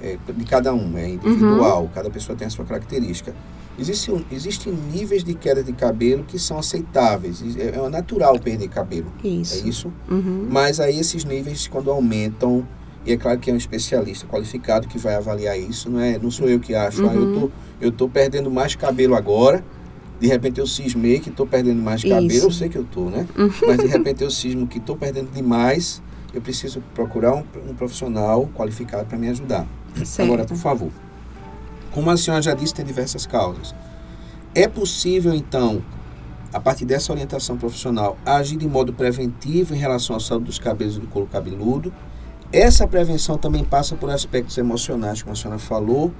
é 0.00 0.16
de 0.32 0.44
cada 0.44 0.72
um, 0.72 0.96
é 0.96 1.08
individual, 1.08 1.82
uhum. 1.82 1.88
cada 1.92 2.08
pessoa 2.08 2.38
tem 2.38 2.46
a 2.46 2.50
sua 2.50 2.64
característica. 2.64 3.34
Existem, 3.76 4.24
existem 4.30 4.72
níveis 4.72 5.24
de 5.24 5.34
queda 5.34 5.64
de 5.64 5.72
cabelo 5.72 6.22
que 6.22 6.38
são 6.38 6.60
aceitáveis. 6.60 7.42
É, 7.56 7.76
é 7.76 7.88
natural 7.88 8.38
perder 8.38 8.68
cabelo. 8.68 9.12
Isso. 9.24 9.64
É 9.64 9.68
isso? 9.68 9.92
Uhum. 10.08 10.46
Mas 10.48 10.78
aí 10.78 10.96
esses 10.96 11.24
níveis, 11.24 11.66
quando 11.66 11.90
aumentam, 11.90 12.64
e 13.04 13.12
é 13.12 13.16
claro 13.16 13.40
que 13.40 13.50
é 13.50 13.52
um 13.52 13.56
especialista 13.56 14.28
qualificado 14.28 14.86
que 14.86 14.96
vai 14.96 15.16
avaliar 15.16 15.58
isso, 15.58 15.90
não, 15.90 15.98
é, 15.98 16.16
não 16.20 16.30
sou 16.30 16.48
eu 16.48 16.60
que 16.60 16.72
acho. 16.72 17.04
Ah, 17.04 17.14
eu 17.14 17.34
tô, 17.34 17.40
uhum. 17.40 17.50
eu 17.80 17.90
tô 17.90 18.08
perdendo 18.08 18.48
mais 18.48 18.76
cabelo 18.76 19.16
agora, 19.16 19.64
de 20.20 20.26
repente 20.26 20.60
eu 20.60 20.66
cismei 20.66 21.18
que 21.18 21.30
estou 21.30 21.46
perdendo 21.46 21.80
mais 21.80 22.02
cabelo, 22.02 22.26
isso. 22.30 22.46
eu 22.46 22.50
sei 22.52 22.68
que 22.68 22.76
eu 22.76 22.82
estou, 22.82 23.10
né? 23.10 23.26
Uhum. 23.36 23.50
Mas 23.66 23.78
de 23.78 23.86
repente 23.86 24.22
eu 24.22 24.30
cismo 24.30 24.66
que 24.66 24.76
estou 24.76 24.94
perdendo 24.94 25.32
demais, 25.32 26.02
eu 26.34 26.42
preciso 26.42 26.82
procurar 26.94 27.34
um, 27.34 27.42
um 27.68 27.74
profissional 27.74 28.48
qualificado 28.54 29.06
para 29.06 29.16
me 29.16 29.28
ajudar. 29.30 29.66
Certo. 30.04 30.28
Agora, 30.28 30.44
por 30.44 30.56
favor, 30.56 30.90
como 31.90 32.10
a 32.10 32.16
senhora 32.16 32.42
já 32.42 32.54
disse, 32.54 32.74
tem 32.74 32.84
diversas 32.84 33.26
causas. 33.26 33.74
É 34.54 34.68
possível, 34.68 35.32
então, 35.32 35.82
a 36.52 36.60
partir 36.60 36.84
dessa 36.84 37.12
orientação 37.12 37.56
profissional, 37.56 38.18
agir 38.24 38.56
de 38.56 38.68
modo 38.68 38.92
preventivo 38.92 39.74
em 39.74 39.78
relação 39.78 40.16
à 40.16 40.20
saúde 40.20 40.44
dos 40.44 40.58
cabelos 40.58 40.96
e 40.96 41.00
do 41.00 41.06
couro 41.06 41.28
cabeludo. 41.30 41.92
Essa 42.52 42.86
prevenção 42.86 43.38
também 43.38 43.64
passa 43.64 43.96
por 43.96 44.10
aspectos 44.10 44.58
emocionais, 44.58 45.22
como 45.22 45.32
a 45.32 45.36
senhora 45.36 45.58
falou. 45.58 46.12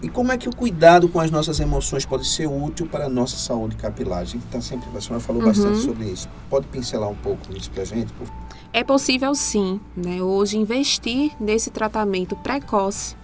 E 0.00 0.08
como 0.08 0.30
é 0.30 0.38
que 0.38 0.48
o 0.48 0.54
cuidado 0.54 1.08
com 1.08 1.18
as 1.18 1.30
nossas 1.30 1.58
emoções 1.58 2.06
pode 2.06 2.26
ser 2.26 2.46
útil 2.46 2.86
para 2.86 3.06
a 3.06 3.08
nossa 3.08 3.36
saúde 3.36 3.74
capilar? 3.76 4.20
A 4.20 4.24
gente 4.24 4.44
está 4.44 4.60
sempre, 4.60 4.88
a 4.96 5.00
senhora 5.00 5.20
falou 5.20 5.42
uhum. 5.42 5.48
bastante 5.48 5.78
sobre 5.78 6.04
isso. 6.04 6.28
Pode 6.48 6.68
pincelar 6.68 7.08
um 7.08 7.16
pouco 7.16 7.52
isso 7.56 7.70
para 7.70 7.82
a 7.82 7.86
gente? 7.86 8.12
Por... 8.12 8.28
É 8.72 8.84
possível 8.84 9.34
sim, 9.34 9.80
né? 9.96 10.22
Hoje 10.22 10.56
investir 10.56 11.32
nesse 11.40 11.70
tratamento 11.70 12.36
precoce 12.36 13.16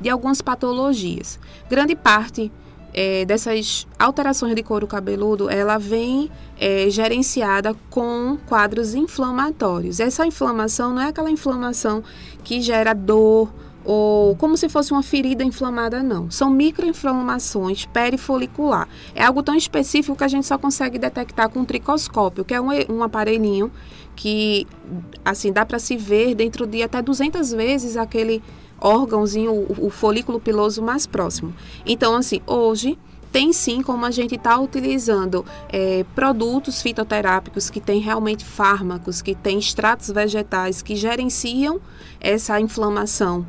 de 0.00 0.08
algumas 0.08 0.40
patologias. 0.40 1.38
Grande 1.68 1.94
parte 1.94 2.50
é, 2.94 3.24
dessas 3.24 3.86
alterações 3.98 4.54
de 4.54 4.62
couro 4.62 4.86
cabeludo, 4.86 5.50
ela 5.50 5.78
vem 5.78 6.30
é, 6.58 6.88
gerenciada 6.88 7.74
com 7.90 8.38
quadros 8.46 8.94
inflamatórios. 8.94 10.00
Essa 10.00 10.26
inflamação 10.26 10.94
não 10.94 11.02
é 11.02 11.08
aquela 11.08 11.30
inflamação 11.30 12.02
que 12.44 12.62
gera 12.62 12.94
dor 12.94 13.52
ou 13.84 14.34
como 14.36 14.56
se 14.56 14.68
fosse 14.68 14.92
uma 14.92 15.02
ferida 15.02 15.44
inflamada, 15.44 16.02
não. 16.02 16.30
São 16.30 16.50
microinflamações 16.50 17.84
perifolicular. 17.86 18.88
É 19.14 19.24
algo 19.24 19.42
tão 19.42 19.54
específico 19.54 20.16
que 20.16 20.24
a 20.24 20.28
gente 20.28 20.46
só 20.46 20.56
consegue 20.56 20.98
detectar 20.98 21.48
com 21.50 21.60
um 21.60 21.64
tricoscópio, 21.64 22.44
que 22.44 22.54
é 22.54 22.60
um, 22.60 22.68
um 22.88 23.02
aparelhinho 23.02 23.70
que, 24.16 24.66
assim, 25.24 25.52
dá 25.52 25.66
para 25.66 25.78
se 25.78 25.96
ver 25.96 26.34
dentro 26.34 26.66
de 26.66 26.82
até 26.82 27.02
200 27.02 27.52
vezes 27.52 27.96
aquele 27.96 28.42
órgãozinho, 28.80 29.52
o, 29.52 29.86
o 29.86 29.90
folículo 29.90 30.40
piloso 30.40 30.82
mais 30.82 31.06
próximo. 31.06 31.54
Então, 31.84 32.14
assim, 32.14 32.40
hoje 32.46 32.98
tem 33.34 33.52
sim 33.52 33.82
como 33.82 34.06
a 34.06 34.12
gente 34.12 34.36
está 34.36 34.56
utilizando 34.60 35.44
é, 35.68 36.04
produtos 36.14 36.80
fitoterápicos 36.80 37.68
que 37.68 37.80
têm 37.80 38.00
realmente 38.00 38.44
fármacos, 38.44 39.20
que 39.20 39.34
têm 39.34 39.58
extratos 39.58 40.08
vegetais 40.08 40.82
que 40.82 40.94
gerenciam 40.94 41.80
essa 42.20 42.60
inflamação. 42.60 43.44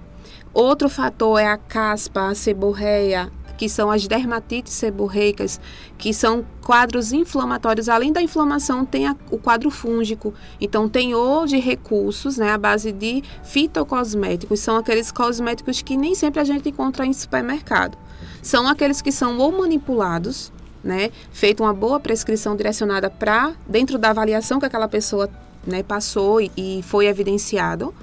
Outro 0.55 0.87
fator 0.87 1.37
é 1.37 1.47
a 1.47 1.57
caspa, 1.57 2.29
a 2.29 2.33
seborreia, 2.33 3.29
que 3.57 3.67
são 3.67 3.91
as 3.91 4.07
dermatites 4.07 4.71
seborreicas, 4.71 5.59
que 5.97 6.13
são 6.13 6.45
quadros 6.63 7.11
inflamatórios. 7.11 7.89
Além 7.89 8.13
da 8.13 8.21
inflamação, 8.21 8.85
tem 8.85 9.05
a, 9.05 9.17
o 9.29 9.37
quadro 9.37 9.69
fúngico. 9.69 10.33
Então, 10.61 10.87
tem 10.87 11.13
hoje 11.13 11.59
recursos 11.59 12.37
né, 12.37 12.53
à 12.53 12.57
base 12.57 12.93
de 12.93 13.21
fitocosméticos. 13.43 14.61
São 14.61 14.77
aqueles 14.77 15.11
cosméticos 15.11 15.81
que 15.81 15.97
nem 15.97 16.15
sempre 16.15 16.39
a 16.39 16.45
gente 16.45 16.69
encontra 16.69 17.05
em 17.05 17.11
supermercado. 17.11 17.97
São 18.41 18.65
aqueles 18.65 19.01
que 19.01 19.11
são 19.11 19.37
ou 19.37 19.51
manipulados, 19.51 20.53
né, 20.81 21.11
feita 21.33 21.63
uma 21.63 21.73
boa 21.73 21.99
prescrição 21.99 22.55
direcionada 22.55 23.09
para 23.09 23.53
dentro 23.67 23.97
da 23.97 24.11
avaliação 24.11 24.57
que 24.57 24.65
aquela 24.65 24.87
pessoa 24.87 25.29
né, 25.67 25.83
passou 25.83 26.39
e, 26.39 26.49
e 26.55 26.81
foi 26.83 27.07
evidenciado. 27.07 27.93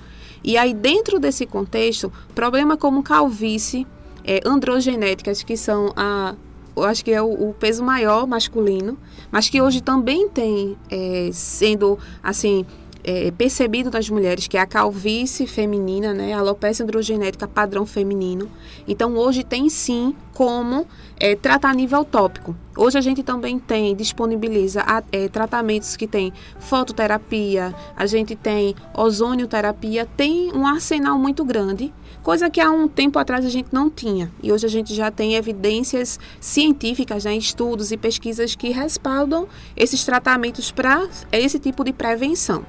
E 0.44 0.56
aí, 0.56 0.74
dentro 0.74 1.18
desse 1.18 1.46
contexto, 1.46 2.12
problema 2.34 2.76
como 2.76 3.02
calvície, 3.02 3.86
é, 4.24 4.40
androgenéticas, 4.44 5.42
que 5.42 5.56
são 5.56 5.92
a 5.96 6.34
eu 6.74 6.84
acho 6.84 7.04
que 7.04 7.10
é 7.10 7.20
o, 7.20 7.50
o, 7.50 7.54
peso 7.54 7.84
maior 7.84 8.26
masculino, 8.26 8.96
mas 9.30 9.48
que 9.50 9.60
hoje 9.60 9.82
também 9.82 10.28
tem 10.28 10.76
é, 10.90 11.28
sendo 11.30 11.98
assim 12.22 12.64
é, 13.04 13.30
percebido 13.30 13.90
nas 13.90 14.08
mulheres, 14.08 14.46
que 14.46 14.56
é 14.56 14.60
a 14.60 14.66
calvície 14.66 15.46
feminina, 15.46 16.14
né, 16.14 16.32
a 16.32 16.38
alopecia 16.38 16.84
androgenética 16.84 17.48
padrão 17.48 17.84
feminino. 17.84 18.50
Então, 18.86 19.16
hoje 19.16 19.42
tem 19.42 19.68
sim 19.68 20.14
como 20.32 20.86
é, 21.18 21.36
tratar 21.36 21.70
a 21.70 21.74
nível 21.74 22.04
tópico. 22.04 22.56
Hoje 22.76 22.96
a 22.96 23.00
gente 23.00 23.22
também 23.22 23.58
tem, 23.58 23.94
disponibiliza 23.94 24.84
é, 25.10 25.28
tratamentos 25.28 25.96
que 25.96 26.06
tem 26.06 26.32
fototerapia, 26.58 27.74
a 27.96 28.06
gente 28.06 28.34
tem 28.34 28.74
ozonioterapia, 28.94 30.06
tem 30.16 30.52
um 30.52 30.66
arsenal 30.66 31.18
muito 31.18 31.44
grande, 31.44 31.92
coisa 32.22 32.48
que 32.48 32.60
há 32.60 32.70
um 32.70 32.88
tempo 32.88 33.18
atrás 33.18 33.44
a 33.44 33.50
gente 33.50 33.68
não 33.72 33.90
tinha. 33.90 34.30
E 34.42 34.52
hoje 34.52 34.64
a 34.64 34.70
gente 34.70 34.94
já 34.94 35.10
tem 35.10 35.34
evidências 35.34 36.18
científicas, 36.40 37.24
né, 37.24 37.36
estudos 37.36 37.92
e 37.92 37.96
pesquisas 37.96 38.54
que 38.54 38.70
respaldam 38.70 39.46
esses 39.76 40.04
tratamentos 40.04 40.70
para 40.70 41.06
esse 41.30 41.58
tipo 41.58 41.84
de 41.84 41.92
prevenção. 41.92 42.64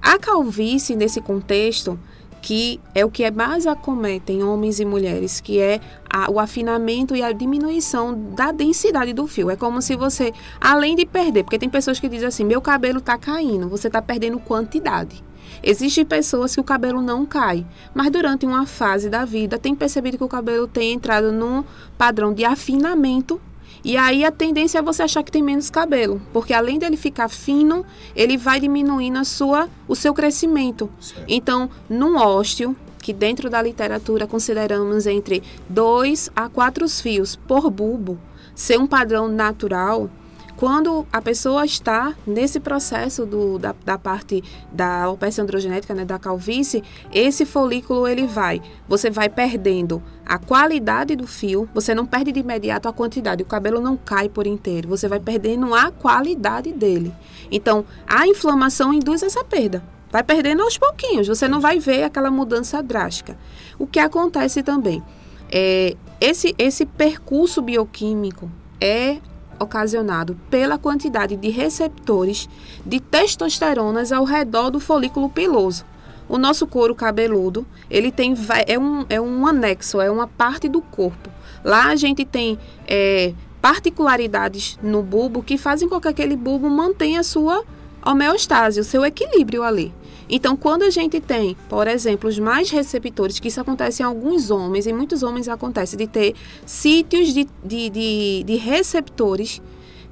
A 0.00 0.18
calvície, 0.18 0.96
nesse 0.96 1.20
contexto, 1.20 1.98
que 2.40 2.80
é 2.94 3.04
o 3.04 3.10
que 3.10 3.24
é 3.24 3.30
mais 3.30 3.66
acomete 3.66 4.32
em 4.32 4.42
homens 4.42 4.80
e 4.80 4.84
mulheres, 4.84 5.40
que 5.40 5.58
é 5.58 5.80
a, 6.08 6.30
o 6.30 6.38
afinamento 6.38 7.14
e 7.14 7.22
a 7.22 7.32
diminuição 7.32 8.14
da 8.34 8.52
densidade 8.52 9.12
do 9.12 9.26
fio. 9.26 9.50
É 9.50 9.56
como 9.56 9.82
se 9.82 9.96
você, 9.96 10.32
além 10.60 10.94
de 10.94 11.04
perder, 11.04 11.44
porque 11.44 11.58
tem 11.58 11.68
pessoas 11.68 11.98
que 11.98 12.08
dizem 12.08 12.28
assim, 12.28 12.44
meu 12.44 12.60
cabelo 12.60 12.98
está 12.98 13.18
caindo, 13.18 13.68
você 13.68 13.88
está 13.88 14.00
perdendo 14.00 14.38
quantidade. 14.38 15.22
Existem 15.62 16.04
pessoas 16.04 16.54
que 16.54 16.60
o 16.60 16.64
cabelo 16.64 17.02
não 17.02 17.26
cai, 17.26 17.66
mas 17.92 18.10
durante 18.10 18.46
uma 18.46 18.66
fase 18.66 19.10
da 19.10 19.24
vida 19.24 19.58
tem 19.58 19.74
percebido 19.74 20.16
que 20.16 20.24
o 20.24 20.28
cabelo 20.28 20.68
tem 20.68 20.92
entrado 20.92 21.32
num 21.32 21.64
padrão 21.96 22.32
de 22.32 22.44
afinamento 22.44 23.40
e 23.84 23.96
aí 23.96 24.24
a 24.24 24.30
tendência 24.30 24.78
é 24.78 24.82
você 24.82 25.02
achar 25.02 25.22
que 25.22 25.32
tem 25.32 25.42
menos 25.42 25.70
cabelo, 25.70 26.20
porque 26.32 26.52
além 26.52 26.78
dele 26.78 26.96
ficar 26.96 27.28
fino, 27.28 27.84
ele 28.14 28.36
vai 28.36 28.60
diminuindo 28.60 29.18
a 29.18 29.24
sua, 29.24 29.68
o 29.86 29.94
seu 29.94 30.12
crescimento. 30.12 30.90
Certo. 31.00 31.24
Então, 31.28 31.70
num 31.88 32.16
ósteo, 32.16 32.76
que 33.08 33.12
dentro 33.12 33.48
da 33.48 33.62
literatura 33.62 34.26
consideramos 34.26 35.06
entre 35.06 35.42
dois 35.68 36.30
a 36.36 36.48
quatro 36.48 36.86
fios 36.88 37.36
por 37.36 37.70
bulbo, 37.70 38.18
ser 38.54 38.78
um 38.78 38.86
padrão 38.86 39.28
natural, 39.28 40.10
quando 40.58 41.06
a 41.12 41.22
pessoa 41.22 41.64
está 41.64 42.16
nesse 42.26 42.58
processo 42.58 43.24
do, 43.24 43.60
da, 43.60 43.72
da 43.84 43.96
parte 43.96 44.42
da 44.72 45.04
alopecia 45.04 45.44
androgenética, 45.44 45.94
né, 45.94 46.04
da 46.04 46.18
calvície, 46.18 46.82
esse 47.12 47.46
folículo 47.46 48.08
ele 48.08 48.26
vai, 48.26 48.60
você 48.88 49.08
vai 49.08 49.28
perdendo 49.28 50.02
a 50.26 50.36
qualidade 50.36 51.14
do 51.14 51.28
fio, 51.28 51.68
você 51.72 51.94
não 51.94 52.04
perde 52.04 52.32
de 52.32 52.40
imediato 52.40 52.88
a 52.88 52.92
quantidade, 52.92 53.40
o 53.40 53.46
cabelo 53.46 53.80
não 53.80 53.96
cai 53.96 54.28
por 54.28 54.48
inteiro, 54.48 54.88
você 54.88 55.06
vai 55.06 55.20
perdendo 55.20 55.72
a 55.76 55.92
qualidade 55.92 56.72
dele. 56.72 57.14
Então, 57.52 57.84
a 58.04 58.26
inflamação 58.26 58.92
induz 58.92 59.22
essa 59.22 59.44
perda. 59.44 59.80
vai 60.10 60.24
perdendo 60.24 60.62
aos 60.64 60.76
pouquinhos, 60.76 61.28
você 61.28 61.46
não 61.46 61.60
vai 61.60 61.78
ver 61.78 62.02
aquela 62.02 62.32
mudança 62.32 62.82
drástica. 62.82 63.38
O 63.78 63.86
que 63.86 64.00
acontece 64.00 64.64
também 64.64 65.04
é 65.52 65.96
esse 66.20 66.52
esse 66.58 66.84
percurso 66.84 67.62
bioquímico 67.62 68.50
é 68.80 69.18
ocasionado 69.58 70.38
pela 70.50 70.78
quantidade 70.78 71.36
de 71.36 71.48
receptores 71.50 72.48
de 72.84 73.00
testosteronas 73.00 74.12
ao 74.12 74.24
redor 74.24 74.70
do 74.70 74.80
folículo 74.80 75.28
piloso. 75.28 75.84
O 76.28 76.36
nosso 76.36 76.66
couro 76.66 76.94
cabeludo, 76.94 77.66
ele 77.90 78.12
tem 78.12 78.34
é 78.66 78.78
um, 78.78 79.06
é 79.08 79.20
um 79.20 79.46
anexo, 79.46 80.00
é 80.00 80.10
uma 80.10 80.26
parte 80.26 80.68
do 80.68 80.82
corpo. 80.82 81.30
Lá 81.64 81.86
a 81.86 81.96
gente 81.96 82.24
tem 82.24 82.58
é, 82.86 83.32
particularidades 83.62 84.78
no 84.82 85.02
bulbo 85.02 85.42
que 85.42 85.56
fazem 85.56 85.88
com 85.88 86.00
que 86.00 86.08
aquele 86.08 86.36
bulbo 86.36 86.68
mantenha 86.68 87.20
a 87.20 87.24
sua 87.24 87.64
homeostase, 88.04 88.80
o 88.80 88.84
seu 88.84 89.04
equilíbrio 89.04 89.62
ali. 89.62 89.92
Então, 90.28 90.56
quando 90.56 90.82
a 90.82 90.90
gente 90.90 91.20
tem, 91.20 91.56
por 91.68 91.86
exemplo, 91.86 92.28
os 92.28 92.38
mais 92.38 92.70
receptores, 92.70 93.40
que 93.40 93.48
isso 93.48 93.60
acontece 93.60 94.02
em 94.02 94.06
alguns 94.06 94.50
homens, 94.50 94.86
em 94.86 94.92
muitos 94.92 95.22
homens 95.22 95.48
acontece, 95.48 95.96
de 95.96 96.06
ter 96.06 96.34
sítios 96.66 97.32
de, 97.32 97.48
de, 97.64 97.88
de, 97.88 98.44
de 98.44 98.56
receptores 98.56 99.62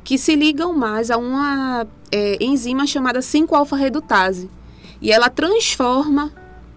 que 0.02 0.16
se 0.16 0.34
ligam 0.34 0.72
mais 0.72 1.10
a 1.10 1.18
uma 1.18 1.86
é, 2.10 2.42
enzima 2.42 2.86
chamada 2.86 3.18
5-alfa-redutase. 3.18 4.48
E 5.02 5.12
ela 5.12 5.28
transforma 5.28 6.32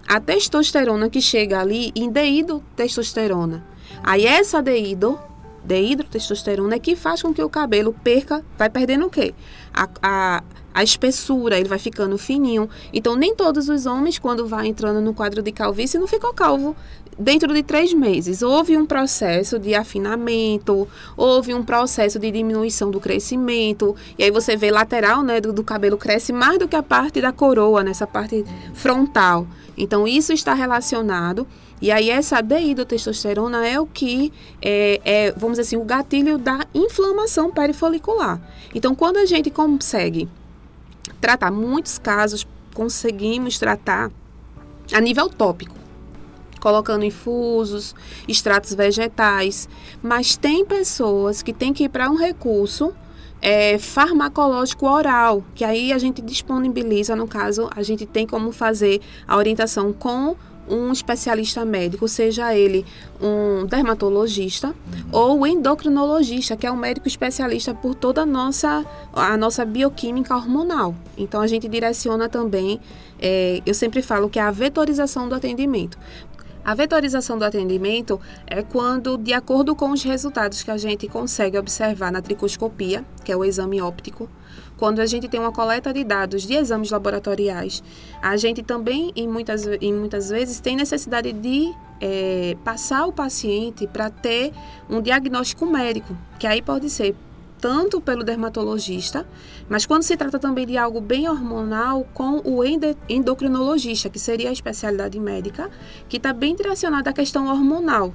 a 0.08 0.20
testosterona 0.20 1.10
que 1.10 1.22
chega 1.22 1.60
ali 1.62 1.92
em 1.96 2.10
deidrotestosterona. 2.10 3.64
Aí 4.04 4.26
essa 4.26 4.62
deidro, 4.62 5.20
deidrotestosterona 5.64 6.76
é 6.76 6.80
que 6.80 6.96
faz 6.96 7.22
com 7.22 7.34
que 7.34 7.44
o 7.44 7.50
cabelo 7.50 7.96
perca, 8.04 8.44
vai 8.58 8.70
perdendo 8.70 9.06
o 9.06 9.10
quê? 9.10 9.34
A, 9.74 9.88
a, 10.02 10.44
a 10.80 10.84
espessura, 10.84 11.60
ele 11.60 11.68
vai 11.68 11.78
ficando 11.78 12.18
fininho. 12.18 12.70
Então, 12.94 13.14
nem 13.14 13.36
todos 13.36 13.68
os 13.68 13.86
homens, 13.86 14.18
quando 14.18 14.48
vai 14.48 14.68
entrando 14.68 15.02
no 15.02 15.14
quadro 15.14 15.42
de 15.42 15.52
calvície, 15.52 16.00
não 16.00 16.08
ficou 16.08 16.34
calvo 16.34 16.74
dentro 17.18 17.54
de 17.54 17.62
três 17.62 17.94
meses. 17.94 18.42
Houve 18.42 18.78
um 18.78 18.86
processo 18.86 19.60
de 19.60 19.76
afinamento, 19.76 20.88
houve 21.18 21.54
um 21.54 21.66
processo 21.66 22.18
de 22.18 22.32
diminuição 22.32 22.90
do 22.90 23.02
crescimento. 23.02 23.94
E 24.18 24.24
aí 24.24 24.32
você 24.32 24.56
vê 24.56 24.72
lateral, 24.72 25.22
né, 25.22 25.42
do, 25.42 25.52
do 25.52 25.66
cabelo 25.66 25.98
cresce 25.98 26.32
mais 26.32 26.58
do 26.58 26.66
que 26.66 26.78
a 26.78 26.84
parte 26.84 27.20
da 27.20 27.34
coroa, 27.34 27.84
nessa 27.84 28.08
parte 28.08 28.46
frontal. 28.74 29.46
Então, 29.78 30.08
isso 30.08 30.32
está 30.32 30.54
relacionado. 30.54 31.46
E 31.82 31.92
aí, 31.92 32.10
essa 32.10 32.40
deidrotestosterona 32.40 33.68
é 33.68 33.78
o 33.80 33.86
que 33.86 34.32
é, 34.62 35.02
é, 35.04 35.32
vamos 35.32 35.58
dizer 35.58 35.62
assim, 35.62 35.78
o 35.78 35.84
gatilho 35.84 36.38
da 36.38 36.66
inflamação 36.74 37.52
perifolicular. 37.52 38.40
Então, 38.74 38.94
quando 38.94 39.18
a 39.18 39.26
gente 39.26 39.50
consegue 39.50 40.28
tratar 41.20 41.52
muitos 41.52 41.98
casos, 41.98 42.48
conseguimos 42.74 43.58
tratar 43.58 44.12
a 44.94 45.00
nível 45.00 45.30
tópico, 45.30 45.76
colocando 46.60 47.06
infusos, 47.06 47.96
extratos 48.28 48.74
vegetais, 48.74 49.70
mas 50.02 50.36
tem 50.36 50.66
pessoas 50.66 51.42
que 51.42 51.54
têm 51.54 51.74
que 51.74 51.86
ir 51.86 51.90
para 51.90 52.10
um 52.10 52.16
recurso 52.16 52.94
é, 53.42 53.78
farmacológico 53.78 54.88
oral, 54.88 55.44
que 55.56 55.64
aí 55.64 55.94
a 55.94 55.98
gente 55.98 56.22
disponibiliza, 56.22 57.16
no 57.16 57.28
caso, 57.28 57.70
a 57.76 57.82
gente 57.84 58.06
tem 58.06 58.28
como 58.28 58.52
fazer 58.52 59.02
a 59.28 59.38
orientação 59.38 59.94
com 59.94 60.36
um 60.70 60.92
especialista 60.92 61.66
médico, 61.66 62.08
seja 62.08 62.56
ele 62.56 62.86
um 63.22 63.66
dermatologista 63.66 64.74
ou 65.12 65.46
endocrinologista, 65.46 66.56
que 66.56 66.68
é 66.68 66.72
um 66.72 66.78
médico 66.78 67.08
especialista 67.08 67.74
por 67.74 67.96
toda 67.96 68.22
a 68.22 68.26
nossa, 68.26 68.86
a 69.14 69.36
nossa 69.36 69.66
bioquímica 69.66 70.36
hormonal. 70.36 70.96
Então 71.18 71.42
a 71.42 71.48
gente 71.48 71.68
direciona 71.68 72.30
também, 72.30 72.80
é, 73.20 73.62
eu 73.66 73.74
sempre 73.74 74.02
falo 74.02 74.30
que 74.30 74.40
é 74.40 74.42
a 74.42 74.52
vetorização 74.52 75.28
do 75.28 75.36
atendimento. 75.36 75.98
A 76.64 76.76
vetorização 76.76 77.38
do 77.38 77.46
atendimento 77.46 78.20
é 78.46 78.62
quando, 78.62 79.18
de 79.18 79.34
acordo 79.34 79.76
com 79.76 79.92
os 79.92 80.04
resultados 80.04 80.62
que 80.62 80.70
a 80.70 80.78
gente 80.78 81.08
consegue 81.08 81.58
observar 81.58 82.12
na 82.12 82.22
tricoscopia, 82.22 83.04
que 83.24 83.32
é 83.32 83.36
o 83.36 83.44
exame 83.44 83.82
óptico, 83.82 84.30
quando 84.80 85.00
a 85.00 85.06
gente 85.06 85.28
tem 85.28 85.40
uma 85.40 85.52
coleta 85.52 85.94
de 85.94 86.06
dados 86.06 86.44
de 86.44 86.54
exames 86.54 86.90
laboratoriais, 86.90 87.84
a 88.22 88.38
gente 88.38 88.64
também, 88.64 89.12
em 89.14 89.28
muitas, 89.28 89.68
em 89.68 89.94
muitas 89.94 90.30
vezes, 90.30 90.62
tem 90.62 90.78
necessidade 90.78 91.34
de 91.34 91.74
é, 92.00 92.56
passar 92.64 93.06
o 93.06 93.12
paciente 93.12 93.86
para 93.86 94.10
ter 94.10 94.54
um 94.90 95.02
diagnóstico 95.02 95.66
médico, 95.66 96.16
que 96.40 96.48
aí 96.48 96.62
pode 96.62 96.90
ser 96.90 97.14
tanto 97.60 98.00
pelo 98.00 98.24
dermatologista, 98.24 99.28
mas 99.68 99.86
quando 99.86 100.04
se 100.04 100.16
trata 100.16 100.40
também 100.40 100.66
de 100.66 100.78
algo 100.78 101.02
bem 101.02 101.28
hormonal, 101.28 102.08
com 102.14 102.42
o 102.46 102.64
endocrinologista, 103.10 104.10
que 104.10 104.18
seria 104.18 104.48
a 104.48 104.54
especialidade 104.54 105.20
médica, 105.20 105.70
que 106.08 106.16
está 106.16 106.32
bem 106.32 106.56
direcionada 106.56 107.10
à 107.10 107.14
questão 107.14 107.48
hormonal. 107.48 108.14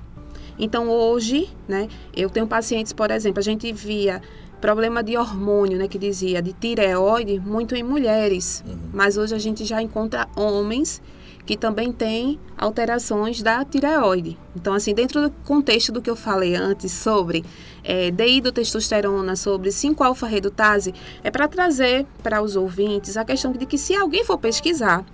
Então, 0.59 0.89
hoje, 0.89 1.51
né, 1.69 1.89
eu 2.17 2.31
tenho 2.31 2.47
pacientes, 2.47 2.93
por 2.93 3.11
exemplo, 3.11 3.41
a 3.41 3.43
gente 3.43 3.71
via 3.73 4.23
problema 4.65 5.03
de 5.03 5.15
hormônio, 5.15 5.77
né, 5.77 5.87
que 5.87 5.99
dizia, 5.99 6.41
de 6.41 6.55
tireoide, 6.55 7.39
muito 7.39 7.77
em 7.77 7.83
mulheres, 7.83 8.65
uhum. 8.67 8.75
mas 8.95 9.19
hoje 9.19 9.35
a 9.35 9.39
gente 9.39 9.63
já 9.63 9.83
encontra 9.83 10.27
homens 10.35 11.03
que 11.45 11.55
também 11.55 11.93
têm 11.93 12.41
alterações 12.57 13.43
da 13.43 13.63
tireoide. 13.63 14.39
Então, 14.57 14.73
assim, 14.73 14.95
dentro 14.95 15.21
do 15.21 15.31
contexto 15.45 15.93
do 15.93 16.01
que 16.01 16.09
eu 16.09 16.17
falei 16.17 16.57
antes 16.57 16.93
sobre 16.93 17.45
é, 17.85 18.11
deidrotestosterona, 18.11 19.37
sobre 19.37 19.71
5-alfa-redutase, 19.71 20.95
é 21.23 21.31
para 21.31 21.47
trazer 21.47 22.07
para 22.23 22.43
os 22.43 22.57
ouvintes 22.57 23.17
a 23.17 23.25
questão 23.25 23.53
de 23.53 23.67
que 23.67 23.77
se 23.77 23.95
alguém 23.95 24.25
for 24.25 24.39
pesquisar, 24.39 25.05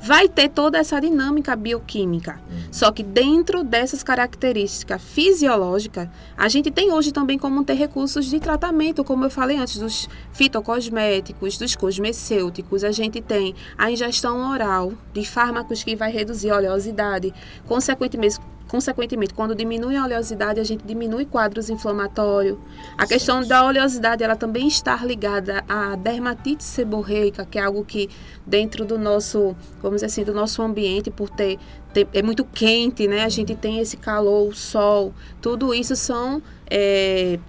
vai 0.00 0.28
ter 0.28 0.48
toda 0.48 0.78
essa 0.78 1.00
dinâmica 1.00 1.54
bioquímica. 1.56 2.40
Uhum. 2.50 2.58
Só 2.72 2.90
que 2.90 3.02
dentro 3.02 3.62
dessas 3.62 4.02
características 4.02 5.02
fisiológicas, 5.02 6.08
a 6.36 6.48
gente 6.48 6.70
tem 6.70 6.92
hoje 6.92 7.12
também 7.12 7.38
como 7.38 7.64
ter 7.64 7.74
recursos 7.74 8.26
de 8.26 8.38
tratamento, 8.38 9.04
como 9.04 9.24
eu 9.24 9.30
falei 9.30 9.56
antes, 9.56 9.78
dos 9.78 10.08
fitocosméticos, 10.32 11.58
dos 11.58 11.74
cosmecêuticos, 11.74 12.84
a 12.84 12.92
gente 12.92 13.20
tem 13.20 13.54
a 13.76 13.90
ingestão 13.90 14.50
oral 14.50 14.92
de 15.12 15.24
fármacos 15.24 15.82
que 15.82 15.96
vai 15.96 16.10
reduzir 16.10 16.50
a 16.50 16.56
oleosidade, 16.56 17.34
consequentemente 17.66 18.38
Consequentemente, 18.70 19.34
quando 19.34 19.52
diminui 19.52 19.96
a 19.96 20.04
oleosidade, 20.04 20.60
a 20.60 20.64
gente 20.64 20.84
diminui 20.86 21.24
quadros 21.24 21.68
inflamatórios. 21.68 22.56
A 22.96 23.04
questão 23.04 23.44
da 23.44 23.66
oleosidade, 23.66 24.22
ela 24.22 24.36
também 24.36 24.68
está 24.68 24.94
ligada 25.04 25.64
à 25.68 25.96
dermatite 25.96 26.62
seborreica, 26.62 27.44
que 27.44 27.58
é 27.58 27.64
algo 27.64 27.84
que 27.84 28.08
dentro 28.46 28.84
do 28.84 28.96
nosso, 28.96 29.56
vamos 29.82 29.96
dizer 29.96 30.06
assim, 30.06 30.22
do 30.22 30.32
nosso 30.32 30.62
ambiente, 30.62 31.10
por 31.10 31.28
ter, 31.28 31.58
ter 31.92 32.06
é 32.12 32.22
muito 32.22 32.44
quente, 32.44 33.08
né? 33.08 33.24
A 33.24 33.28
gente 33.28 33.56
tem 33.56 33.80
esse 33.80 33.96
calor, 33.96 34.48
o 34.48 34.54
sol, 34.54 35.12
tudo 35.42 35.74
isso 35.74 35.96
são 35.96 36.40
é, 36.70 37.40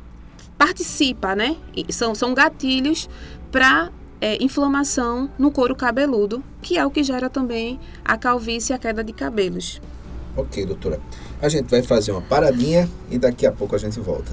participa, 0.58 1.36
né? 1.36 1.56
São, 1.90 2.16
são 2.16 2.34
gatilhos 2.34 3.08
para 3.52 3.92
é, 4.20 4.44
inflamação 4.44 5.30
no 5.38 5.52
couro 5.52 5.76
cabeludo, 5.76 6.44
que 6.64 6.80
é 6.80 6.86
o 6.86 6.90
que 6.90 7.04
gera 7.04 7.30
também 7.30 7.80
a 8.04 8.18
calvície 8.18 8.74
e 8.74 8.76
a 8.76 8.80
queda 8.80 9.04
de 9.04 9.14
cabelos. 9.14 9.80
Ok, 10.36 10.66
doutora. 10.66 11.00
A 11.42 11.50
gente 11.50 11.70
vai 11.70 11.82
fazer 11.82 12.12
uma 12.12 12.22
paradinha 12.22 12.90
e 13.10 13.18
daqui 13.18 13.46
a 13.46 13.52
pouco 13.52 13.76
a 13.76 13.80
gente 13.80 14.00
volta. 14.00 14.32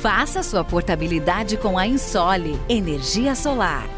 Faça 0.00 0.44
sua 0.44 0.62
portabilidade 0.62 1.56
com 1.56 1.76
a 1.76 1.86
Insole 1.86 2.58
Energia 2.68 3.34
Solar. 3.34 3.97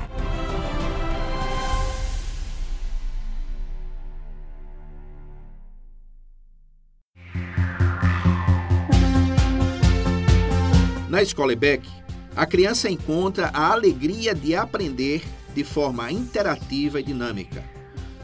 Na 11.21 11.23
escola 11.23 11.53
EBEC, 11.53 11.87
a 12.35 12.47
criança 12.47 12.89
encontra 12.89 13.51
a 13.53 13.71
alegria 13.71 14.33
de 14.33 14.55
aprender 14.55 15.21
de 15.53 15.63
forma 15.63 16.11
interativa 16.11 16.99
e 16.99 17.03
dinâmica. 17.03 17.63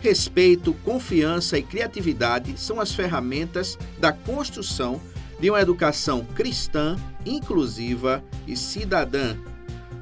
Respeito, 0.01 0.73
confiança 0.83 1.60
e 1.60 1.62
criatividade 1.62 2.60
são 2.60 2.81
as 2.81 2.91
ferramentas 2.91 3.77
da 3.99 4.12
construção 4.12 4.99
de 5.39 5.47
uma 5.47 5.62
educação 5.62 6.25
cristã, 6.33 6.97
inclusiva 7.23 8.23
e 8.47 8.57
cidadã. 8.57 9.38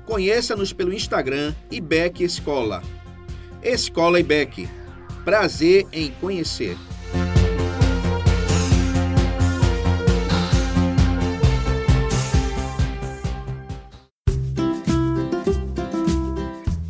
Conheça-nos 0.06 0.72
pelo 0.72 0.94
Instagram 0.94 1.54
IBEC 1.70 2.24
Escola. 2.24 2.82
Escola 3.62 4.22
IBEC. 4.22 4.70
Prazer 5.26 5.86
em 5.92 6.12
conhecer. 6.22 6.78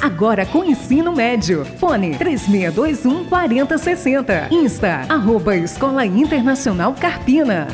Agora 0.00 0.44
com 0.46 0.64
ensino 0.64 1.14
médio. 1.14 1.64
Fone 1.78 2.16
3621 2.16 3.24
4060. 3.24 4.48
Insta, 4.50 5.06
arroba 5.08 5.56
Escola 5.56 6.04
Internacional 6.04 6.94
Carpina. 6.94 7.66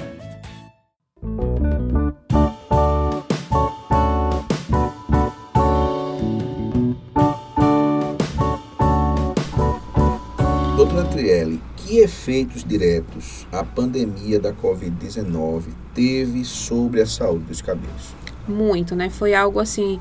Doutora 10.76 11.04
Trielli, 11.04 11.60
que 11.76 11.98
efeitos 11.98 12.62
diretos 12.62 13.46
a 13.50 13.64
pandemia 13.64 14.38
da 14.38 14.52
Covid-19 14.52 15.64
teve 15.94 16.44
sobre 16.44 17.00
a 17.00 17.06
saúde 17.06 17.44
dos 17.44 17.62
cabelos? 17.62 18.14
Muito, 18.46 18.94
né? 18.94 19.08
Foi 19.08 19.34
algo 19.34 19.58
assim 19.58 19.98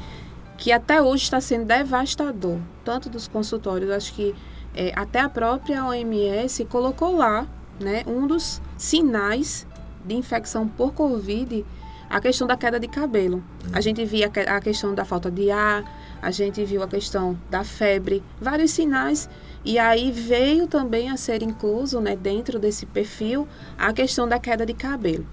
que 0.57 0.71
até 0.71 1.01
hoje 1.01 1.23
está 1.23 1.41
sendo 1.41 1.65
devastador, 1.65 2.59
tanto 2.83 3.09
dos 3.09 3.27
consultórios, 3.27 3.91
acho 3.91 4.13
que 4.13 4.35
é, 4.73 4.91
até 4.95 5.19
a 5.19 5.29
própria 5.29 5.85
OMS 5.85 6.65
colocou 6.65 7.15
lá, 7.15 7.47
né, 7.79 8.03
um 8.07 8.25
dos 8.27 8.61
sinais 8.77 9.65
de 10.03 10.15
infecção 10.15 10.67
por 10.67 10.93
Covid, 10.93 11.65
a 12.09 12.21
questão 12.21 12.47
da 12.47 12.55
queda 12.55 12.79
de 12.79 12.87
cabelo. 12.87 13.43
A 13.73 13.81
gente 13.81 14.03
via 14.05 14.31
a 14.47 14.61
questão 14.61 14.93
da 14.93 15.03
falta 15.03 15.31
de 15.31 15.49
ar, 15.49 15.83
a 16.21 16.31
gente 16.31 16.63
viu 16.63 16.83
a 16.83 16.87
questão 16.87 17.37
da 17.49 17.63
febre, 17.63 18.23
vários 18.39 18.71
sinais. 18.71 19.29
E 19.63 19.79
aí 19.79 20.11
veio 20.11 20.67
também 20.67 21.09
a 21.09 21.17
ser 21.17 21.41
incluso, 21.41 21.99
né, 21.99 22.15
dentro 22.15 22.59
desse 22.59 22.85
perfil, 22.85 23.47
a 23.77 23.91
questão 23.91 24.27
da 24.27 24.39
queda 24.39 24.65
de 24.65 24.73
cabelo. 24.73 25.25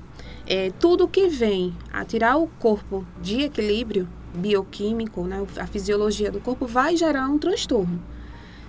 É, 0.47 0.73
tudo 0.81 1.07
que 1.07 1.29
vem 1.29 1.77
a 1.93 2.05
tirar 2.05 2.37
o 2.37 2.49
corpo 2.59 3.07
de 3.21 3.43
equilíbrio 3.43 4.09
bioquímico, 4.35 5.25
né, 5.25 5.45
a 5.59 5.66
fisiologia 5.66 6.31
do 6.31 6.40
corpo, 6.40 6.66
vai 6.66 6.97
gerar 6.97 7.29
um 7.29 7.38
transtorno. 7.38 8.01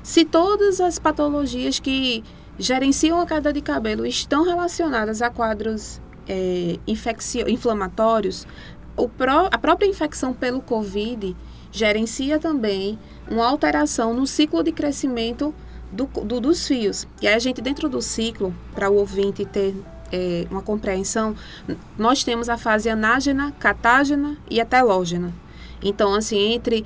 Se 0.02 0.26
todas 0.26 0.82
as 0.82 1.00
patologias 1.00 1.80
que 1.80 2.24
gerenciam 2.60 3.20
a 3.20 3.26
queda 3.26 3.54
de 3.54 3.62
cabelo 3.62 4.06
estão 4.06 4.44
relacionadas 4.44 5.22
a 5.22 5.30
quadros 5.30 6.02
é, 6.28 6.78
inflamatórios, 7.48 8.46
pró 9.18 9.50
a 9.52 9.58
própria 9.58 9.88
infecção 9.88 10.34
pelo 10.34 10.62
Covid 10.62 11.36
gerencia 11.72 12.38
também 12.38 13.00
uma 13.30 13.48
alteração 13.48 14.14
no 14.14 14.28
ciclo 14.28 14.64
de 14.64 14.72
crescimento 14.72 15.54
do, 15.92 16.06
do, 16.06 16.40
dos 16.40 16.68
fios. 16.68 17.08
E 17.22 17.28
aí 17.28 17.34
a 17.34 17.40
gente, 17.40 17.62
dentro 17.62 17.90
do 17.90 18.02
ciclo, 18.02 18.54
para 18.74 18.90
o 18.90 18.96
ouvinte 18.96 19.44
ter 19.46 19.76
é, 20.12 20.46
uma 20.52 20.62
compreensão, 20.62 21.36
nós 21.98 22.24
temos 22.24 22.48
a 22.48 22.58
fase 22.58 22.90
anágena, 22.90 23.52
catágena 23.60 24.38
e 24.50 24.60
etelógena. 24.60 25.34
Então, 25.84 26.14
assim, 26.14 26.54
entre 26.54 26.86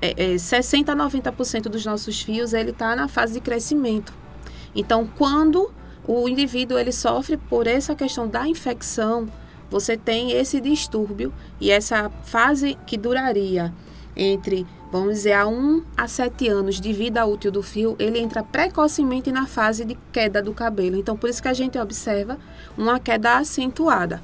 é, 0.00 0.32
é, 0.32 0.34
60% 0.36 0.88
a 0.88 0.96
90% 0.96 1.62
dos 1.64 1.84
nossos 1.84 2.22
fios, 2.22 2.54
ele 2.54 2.70
está 2.70 2.96
na 2.96 3.06
fase 3.06 3.34
de 3.34 3.40
crescimento. 3.40 4.12
Então, 4.74 5.06
quando 5.16 5.70
o 6.06 6.26
indivíduo 6.26 6.78
ele 6.78 6.90
sofre 6.90 7.36
por 7.36 7.66
essa 7.66 7.94
questão 7.94 8.26
da 8.26 8.48
infecção, 8.48 9.28
você 9.70 9.98
tem 9.98 10.32
esse 10.32 10.60
distúrbio 10.60 11.32
e 11.60 11.70
essa 11.70 12.10
fase 12.22 12.78
que 12.86 12.96
duraria 12.96 13.74
entre, 14.16 14.66
vamos 14.90 15.16
dizer, 15.16 15.34
a 15.34 15.46
1 15.46 15.84
a 15.96 16.08
7 16.08 16.48
anos 16.48 16.80
de 16.80 16.92
vida 16.92 17.24
útil 17.26 17.52
do 17.52 17.62
fio, 17.62 17.94
ele 17.98 18.18
entra 18.18 18.42
precocemente 18.42 19.30
na 19.30 19.46
fase 19.46 19.84
de 19.84 19.96
queda 20.10 20.42
do 20.42 20.54
cabelo. 20.54 20.96
Então, 20.96 21.16
por 21.16 21.28
isso 21.28 21.42
que 21.42 21.48
a 21.48 21.54
gente 21.54 21.78
observa 21.78 22.38
uma 22.76 22.98
queda 22.98 23.36
acentuada. 23.36 24.22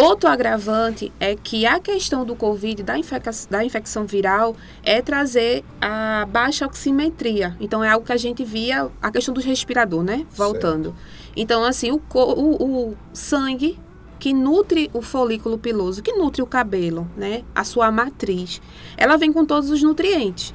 Outro 0.00 0.30
agravante 0.30 1.12
é 1.18 1.34
que 1.34 1.66
a 1.66 1.80
questão 1.80 2.24
do 2.24 2.36
Covid, 2.36 2.84
da, 2.84 2.96
infec 2.96 3.24
da 3.50 3.64
infecção 3.64 4.06
viral, 4.06 4.54
é 4.84 5.02
trazer 5.02 5.64
a 5.80 6.24
baixa 6.24 6.64
oximetria. 6.64 7.56
Então, 7.58 7.82
é 7.82 7.90
algo 7.90 8.06
que 8.06 8.12
a 8.12 8.16
gente 8.16 8.44
via, 8.44 8.88
a 9.02 9.10
questão 9.10 9.34
do 9.34 9.40
respirador, 9.40 10.04
né? 10.04 10.24
Voltando. 10.30 10.90
Certo. 10.90 11.32
Então, 11.36 11.64
assim, 11.64 11.90
o, 11.90 12.00
o, 12.14 12.90
o 12.90 12.96
sangue 13.12 13.76
que 14.20 14.32
nutre 14.32 14.88
o 14.94 15.02
folículo 15.02 15.58
piloso, 15.58 16.00
que 16.00 16.12
nutre 16.12 16.42
o 16.42 16.46
cabelo, 16.46 17.10
né? 17.16 17.42
A 17.52 17.64
sua 17.64 17.90
matriz, 17.90 18.62
ela 18.96 19.16
vem 19.16 19.32
com 19.32 19.44
todos 19.44 19.68
os 19.68 19.82
nutrientes. 19.82 20.54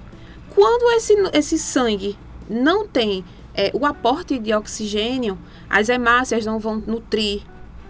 Quando 0.55 0.89
esse, 0.95 1.15
esse 1.33 1.59
sangue 1.59 2.17
não 2.49 2.87
tem 2.87 3.25
é, 3.53 3.71
o 3.73 3.85
aporte 3.85 4.39
de 4.39 4.53
oxigênio, 4.53 5.37
as 5.69 5.89
hemácias 5.89 6.45
não 6.45 6.59
vão 6.59 6.77
nutrir 6.77 7.43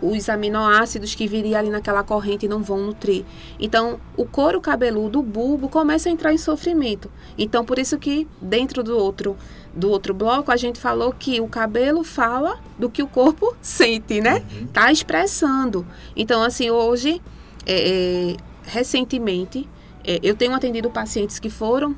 os 0.03 0.27
aminoácidos 0.27 1.15
que 1.15 1.27
viriam 1.27 1.57
ali 1.57 1.69
naquela 1.69 2.03
corrente 2.03 2.47
não 2.47 2.61
vão 2.61 2.79
nutrir. 2.79 3.23
Então, 3.59 3.99
o 4.17 4.25
couro 4.25 4.59
cabeludo, 4.59 5.19
o 5.19 5.23
bulbo, 5.23 5.69
começa 5.69 6.09
a 6.09 6.11
entrar 6.11 6.33
em 6.33 6.37
sofrimento. 6.37 7.09
Então, 7.37 7.63
por 7.63 7.79
isso 7.79 7.97
que 7.97 8.27
dentro 8.41 8.83
do 8.83 8.97
outro 8.97 9.37
do 9.75 9.89
outro 9.89 10.13
bloco, 10.13 10.51
a 10.51 10.55
gente 10.55 10.79
falou 10.79 11.11
que 11.11 11.41
o 11.41 11.47
cabelo 11.47 12.03
fala 12.03 12.59
do 12.77 12.91
que 12.91 13.01
o 13.01 13.07
corpo 13.07 13.55
sente, 13.59 14.21
né? 14.21 14.43
Uhum. 14.51 14.67
Tá 14.67 14.91
expressando. 14.91 15.83
Então, 16.15 16.43
assim, 16.43 16.69
hoje, 16.69 17.19
é, 17.65 18.33
é, 18.33 18.37
recentemente, 18.63 19.67
é, 20.03 20.19
eu 20.21 20.35
tenho 20.35 20.53
atendido 20.53 20.91
pacientes 20.91 21.39
que 21.39 21.49
foram, 21.49 21.95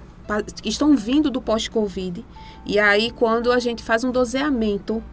que 0.61 0.69
estão 0.69 0.95
vindo 0.95 1.29
do 1.29 1.41
pós-Covid, 1.41 2.23
e 2.65 2.79
aí 2.79 3.11
quando 3.11 3.51
a 3.51 3.59
gente 3.59 3.83
faz 3.83 4.05
um 4.05 4.11
doseamento 4.11 5.03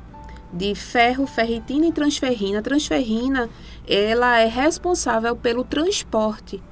de 0.52 0.74
ferro, 0.74 1.26
ferritina 1.26 1.86
e 1.86 1.92
transferrina. 1.92 2.58
A 2.58 2.62
transferrina, 2.62 3.48
ela 3.86 4.38
é 4.38 4.46
responsável 4.46 5.34
pelo 5.34 5.64
transporte. 5.64 6.62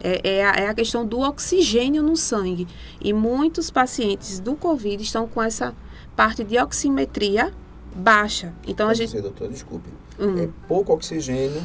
É, 0.00 0.36
é, 0.38 0.44
a, 0.44 0.52
é 0.52 0.68
a 0.68 0.74
questão 0.74 1.04
do 1.04 1.20
oxigênio 1.20 2.02
no 2.02 2.16
sangue. 2.16 2.66
E 3.00 3.12
muitos 3.12 3.70
pacientes 3.70 4.40
do 4.40 4.54
Covid 4.54 5.02
estão 5.02 5.26
com 5.26 5.42
essa 5.42 5.74
parte 6.14 6.44
de 6.44 6.58
oximetria 6.58 7.52
baixa. 7.94 8.52
Então 8.66 8.86
Pode 8.86 9.02
a 9.02 9.04
gente. 9.06 9.12
Ser, 9.12 9.22
doutor, 9.22 9.48
desculpe. 9.48 9.88
Hum. 10.18 10.38
É 10.38 10.48
pouco 10.66 10.92
oxigênio, 10.92 11.62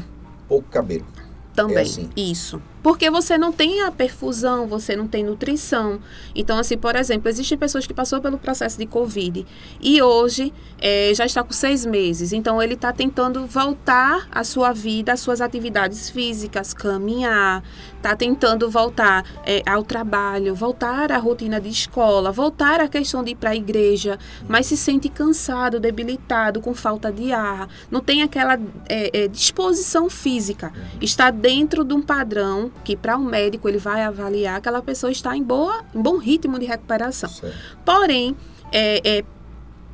pouco 0.48 0.68
cabelo. 0.70 1.06
Também, 1.54 1.78
É 1.78 1.82
assim. 1.82 2.10
isso. 2.16 2.62
Porque 2.82 3.10
você 3.10 3.38
não 3.38 3.52
tem 3.52 3.82
a 3.84 3.92
perfusão, 3.92 4.68
você 4.68 4.96
não 4.96 5.08
tem 5.08 5.24
nutrição. 5.24 6.00
Então, 6.36 6.58
assim, 6.58 6.78
por 6.78 6.96
exemplo, 6.96 7.30
existem 7.30 7.58
pessoas 7.58 7.86
que 7.86 7.94
passou 7.94 8.22
pelo 8.22 8.38
processo 8.38 8.78
de 8.78 8.86
Covid 8.86 9.46
e 9.82 10.02
hoje 10.02 10.52
eh, 10.80 11.12
já 11.14 11.26
está 11.26 11.44
com 11.44 11.54
seis 11.54 11.86
meses. 11.86 12.34
Então, 12.34 12.62
ele 12.62 12.74
está 12.74 12.92
tentando 12.92 13.46
voltar 13.46 14.28
à 14.32 14.44
sua 14.44 14.74
vida, 14.74 15.14
às 15.14 15.20
suas 15.20 15.42
atividades 15.42 16.10
físicas, 16.10 16.74
caminhar, 16.74 17.64
está 17.98 18.16
tentando 18.16 18.70
voltar 18.70 19.24
eh, 19.46 19.62
ao 19.66 19.84
trabalho, 19.84 20.56
voltar 20.56 21.12
à 21.12 21.18
rotina 21.18 21.62
de 21.62 21.70
escola, 21.70 22.32
voltar 22.32 22.82
à 22.82 22.88
questão 22.88 23.24
de 23.24 23.32
ir 23.32 23.36
para 23.36 23.52
a 23.52 23.56
igreja, 23.56 24.18
mas 24.50 24.66
se 24.66 24.76
sente 24.76 25.08
cansado, 25.08 25.80
debilitado, 25.80 26.62
com 26.62 26.74
falta 26.74 27.12
de 27.12 27.32
ar, 27.32 27.70
não 27.92 28.02
tem 28.02 28.24
aquela 28.24 28.56
eh, 28.90 29.12
eh, 29.14 29.28
disposição 29.28 30.10
física. 30.10 30.74
Está 31.00 31.30
dentro 31.30 31.84
de 31.84 31.94
um 31.94 32.02
padrão 32.02 32.71
que 32.84 32.96
para 32.96 33.18
um 33.18 33.24
médico 33.24 33.68
ele 33.68 33.78
vai 33.78 34.04
avaliar 34.04 34.56
que 34.56 34.70
aquela 34.70 34.82
pessoa 34.82 35.12
está 35.12 35.36
em 35.36 35.44
boa, 35.44 35.84
em 35.94 36.02
bom 36.02 36.18
ritmo 36.18 36.58
de 36.58 36.66
recuperação. 36.66 37.30
Certo. 37.30 37.56
Porém, 37.86 38.36
é, 38.72 39.20
é, 39.20 39.24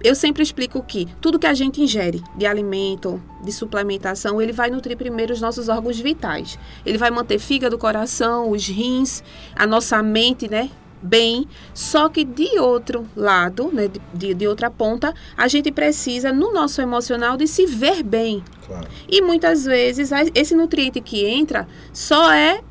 eu 0.04 0.16
sempre 0.16 0.44
explico 0.44 0.82
que 0.84 1.08
tudo 1.20 1.40
que 1.40 1.48
a 1.48 1.54
gente 1.54 1.82
ingere 1.82 2.24
de 2.36 2.46
alimento, 2.46 3.22
de 3.44 3.52
suplementação, 3.52 4.42
ele 4.42 4.54
vai 4.54 4.70
nutrir 4.70 4.96
primeiro 4.96 5.34
os 5.34 5.42
nossos 5.42 5.70
órgãos 5.70 6.00
vitais. 6.00 6.58
Ele 6.86 6.98
vai 6.98 7.10
manter 7.10 7.40
fígado, 7.40 7.78
coração, 7.78 8.52
os 8.52 8.68
rins, 8.68 9.24
a 9.56 9.66
nossa 9.66 10.02
mente, 10.04 10.50
né? 10.50 10.70
Bem, 11.02 11.48
só 11.74 12.10
que 12.10 12.24
de 12.24 12.60
outro 12.60 13.08
lado, 13.16 13.70
né, 13.72 13.88
de- 14.14 14.34
de, 14.34 14.48
outra 14.48 14.70
ponta, 14.72 15.14
a 15.38 15.48
gente 15.48 15.72
precisa, 15.72 16.34
no 16.34 16.52
nosso 16.52 16.82
emocional, 16.82 17.38
de 17.38 17.48
se 17.48 17.66
ver 17.68 18.02
bem. 18.02 18.44
Claro. 18.66 18.88
E 19.08 19.22
muitas 19.22 19.64
vezes 19.64 20.10
esse 20.34 20.56
nutriente 20.56 21.00
que 21.00 21.24
entra 21.26 21.68
só 21.94 22.32
é, 22.32 22.62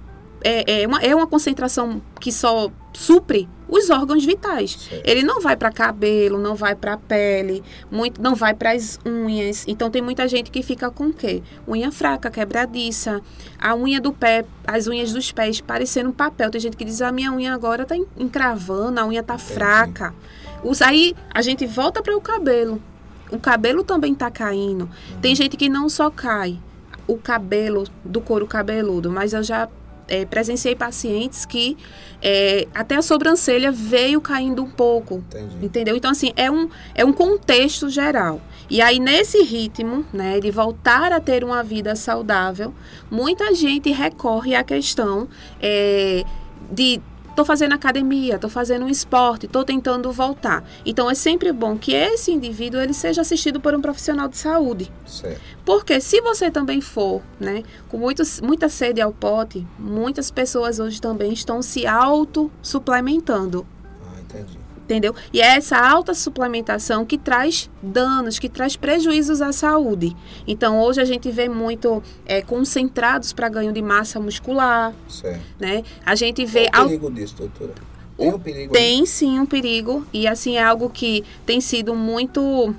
é, 0.43 0.83
é, 0.83 0.87
uma, 0.87 1.01
é 1.01 1.15
uma 1.15 1.27
concentração 1.27 2.03
que 2.21 2.33
só 2.33 2.71
supre 2.93 3.49
os 3.69 3.91
órgãos 3.91 4.25
vitais. 4.25 4.89
Ele 5.05 5.23
não 5.23 5.41
vai 5.41 5.57
para 5.57 5.71
cabelo, 5.73 6.39
não 6.39 6.55
vai 6.55 6.75
para 6.75 6.97
pele, 6.97 7.63
muito, 7.91 8.21
não 8.23 8.35
vai 8.35 8.55
para 8.55 8.73
as 8.73 8.99
unhas. 9.05 9.65
Então 9.67 9.91
tem 9.91 10.01
muita 10.03 10.27
gente 10.29 10.51
que 10.51 10.63
fica 10.63 10.91
com 10.91 11.07
o 11.09 11.13
quê? 11.13 11.43
Unha 11.67 11.91
fraca, 11.91 12.31
quebradiça, 12.31 13.21
a 13.59 13.75
unha 13.75 14.01
do 14.01 14.13
pé, 14.13 14.45
as 14.67 14.87
unhas 14.87 15.13
dos 15.13 15.33
pés 15.33 15.61
parecendo 15.61 16.11
um 16.11 16.13
papel. 16.13 16.51
Tem 16.51 16.61
gente 16.61 16.77
que 16.77 16.85
diz: 16.85 17.03
"A 17.03 17.11
minha 17.11 17.33
unha 17.33 17.53
agora 17.55 17.85
tá 17.85 17.97
en- 17.97 18.07
encravando, 18.17 19.01
a 19.01 19.07
unha 19.07 19.23
tá 19.23 19.39
fraca". 19.39 20.15
Os, 20.65 20.81
aí 20.83 21.15
a 21.33 21.43
gente 21.43 21.67
volta 21.67 22.03
para 22.03 22.17
o 22.17 22.21
cabelo. 22.21 22.81
O 23.31 23.39
cabelo 23.39 23.83
também 23.83 24.15
tá 24.15 24.31
caindo. 24.31 24.89
Tem 25.21 25.35
gente 25.35 25.57
que 25.57 25.69
não 25.69 25.89
só 25.89 26.11
cai 26.11 26.59
o 27.07 27.17
cabelo 27.17 27.85
do 28.05 28.21
couro 28.21 28.47
cabeludo, 28.47 29.11
mas 29.11 29.33
eu 29.33 29.43
já 29.43 29.69
eh, 30.09 30.25
presenciei 30.25 30.75
pacientes 30.75 31.45
que 31.45 31.77
eh, 32.23 32.67
até 32.75 32.97
a 32.97 33.03
sobrancelha 33.03 33.71
veio 33.71 34.21
caindo 34.21 34.63
um 34.63 34.71
pouco. 34.71 35.17
Entendi. 35.17 35.67
Entendeu? 35.67 35.97
Então, 35.97 36.11
assim, 36.11 36.33
é 36.37 36.51
um, 36.51 36.69
é 36.95 37.05
um 37.05 37.13
contexto 37.13 37.89
geral. 37.89 38.41
E 38.69 38.81
aí, 38.81 38.99
nesse 38.99 39.43
ritmo, 39.43 40.05
né, 40.13 40.41
de 40.41 40.51
voltar 40.51 41.13
a 41.13 41.21
ter 41.21 41.45
uma 41.45 41.63
vida 41.63 41.95
saudável, 41.95 42.75
muita 43.11 43.55
gente 43.55 43.91
recorre 43.91 44.55
à 44.55 44.65
questão 44.65 45.29
eh, 45.61 46.25
de 46.71 47.01
tô 47.37 47.45
fazendo 47.45 47.75
academia, 47.75 48.39
tô 48.39 48.49
fazendo 48.49 48.87
um 48.87 48.89
esporte, 48.89 49.47
tô 49.47 49.63
tentando 49.63 50.11
voltar. 50.11 50.65
Então, 50.85 51.11
é 51.11 51.15
sempre 51.15 51.53
bom 51.53 51.77
que 51.77 51.93
esse 51.93 52.33
indivíduo 52.33 52.81
ele 52.81 52.95
seja 52.95 53.21
assistido 53.21 53.61
por 53.61 53.75
um 53.75 53.81
profissional 53.81 54.27
de 54.27 54.39
saúde. 54.39 54.91
Certo. 55.07 55.41
Porque 55.65 56.01
se 56.01 56.21
você 56.23 56.51
também 56.51 56.81
for, 56.81 57.23
né, 57.39 57.63
com 57.89 57.99
muitos, 57.99 58.41
muita 58.41 58.69
sede 58.69 59.01
ao 59.01 59.13
pote, 59.13 59.67
muitas 59.79 60.31
pessoas 60.31 60.79
hoje 60.81 61.01
também 61.01 61.33
estão 61.33 61.61
se 61.61 61.87
auto-suplementando 61.87 63.67
Ah, 64.03 64.21
entendi. 64.21 64.66
Entendeu? 64.87 65.15
E 65.33 65.41
é 65.41 65.57
essa 65.57 65.77
alta 65.77 66.15
suplementação 66.15 67.05
que 67.05 67.19
traz 67.19 67.69
danos, 67.83 68.39
que 68.39 68.49
traz 68.49 68.77
prejuízos 68.77 69.43
à 69.43 69.53
saúde. 69.53 70.17
Então, 70.47 70.81
hoje 70.81 71.01
a 71.01 71.05
gente 71.05 71.29
vê 71.31 71.49
muito 71.49 72.01
é, 72.25 72.41
concentrados 72.41 73.33
para 73.33 73.49
ganho 73.49 73.73
de 73.73 73.83
massa 73.83 74.21
muscular, 74.21 74.95
Certo. 75.09 75.41
né? 75.59 75.83
A 76.05 76.15
gente 76.15 76.45
vê... 76.47 76.69
Qual 76.71 76.83
o 76.83 76.85
al- 76.85 76.89
perigo 76.89 77.11
disso, 77.11 77.35
doutora? 77.37 77.75
Tem 78.17 78.33
um 78.33 78.39
perigo 78.39 78.75
aí? 78.75 78.81
Tem 78.81 79.05
sim 79.07 79.39
um 79.41 79.45
perigo, 79.45 80.07
e 80.13 80.27
assim 80.27 80.57
é 80.57 80.63
algo 80.63 80.89
que 80.89 81.23
tem 81.45 81.61
sido 81.61 81.95
muito. 81.95 82.75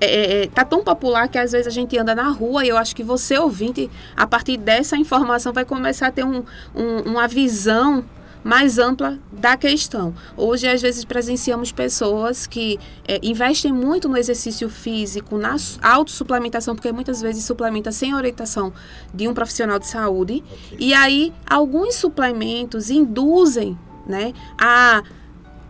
É, 0.00 0.44
é, 0.44 0.46
tá 0.46 0.64
tão 0.64 0.82
popular 0.84 1.28
que 1.28 1.36
às 1.36 1.50
vezes 1.50 1.66
a 1.66 1.70
gente 1.70 1.98
anda 1.98 2.14
na 2.14 2.30
rua 2.30 2.64
e 2.64 2.68
eu 2.68 2.76
acho 2.78 2.94
que 2.94 3.02
você, 3.02 3.36
ouvinte, 3.36 3.90
a 4.16 4.26
partir 4.28 4.56
dessa 4.56 4.96
informação, 4.96 5.52
vai 5.52 5.64
começar 5.64 6.06
a 6.06 6.10
ter 6.12 6.24
um, 6.24 6.44
um- 6.74 7.00
uma 7.04 7.26
visão 7.26 8.04
mais 8.44 8.78
ampla 8.78 9.18
da 9.32 9.56
questão. 9.56 10.14
Hoje, 10.36 10.66
às 10.68 10.80
vezes, 10.80 11.04
presenciamos 11.04 11.72
pessoas 11.72 12.46
que 12.46 12.78
é, 13.06 13.18
investem 13.22 13.72
muito 13.72 14.08
no 14.08 14.16
exercício 14.16 14.68
físico, 14.68 15.36
na 15.36 15.58
su- 15.58 15.78
autossuplementação, 15.82 16.74
porque 16.74 16.90
muitas 16.92 17.20
vezes 17.20 17.44
suplementa 17.44 17.92
sem 17.92 18.14
orientação 18.14 18.72
de 19.12 19.28
um 19.28 19.34
profissional 19.34 19.78
de 19.78 19.86
saúde. 19.86 20.42
Ok. 20.50 20.76
E 20.80 20.94
aí, 20.94 21.32
alguns 21.48 21.94
suplementos 21.96 22.90
induzem 22.90 23.78
né, 24.06 24.32
a, 24.58 25.02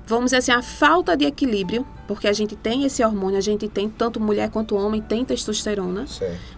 vamos 0.06 0.26
dizer 0.26 0.36
assim, 0.36 0.52
a 0.52 0.62
falta 0.62 1.16
de 1.16 1.24
equilíbrio, 1.24 1.86
porque 2.06 2.28
a 2.28 2.32
gente 2.32 2.54
tem 2.56 2.84
esse 2.84 3.04
hormônio, 3.04 3.36
a 3.36 3.42
gente 3.42 3.68
tem, 3.68 3.88
tanto 3.88 4.18
mulher 4.20 4.48
quanto 4.50 4.76
homem, 4.76 5.02
tem 5.02 5.24
testosterona. 5.24 6.06
Certo. 6.06 6.57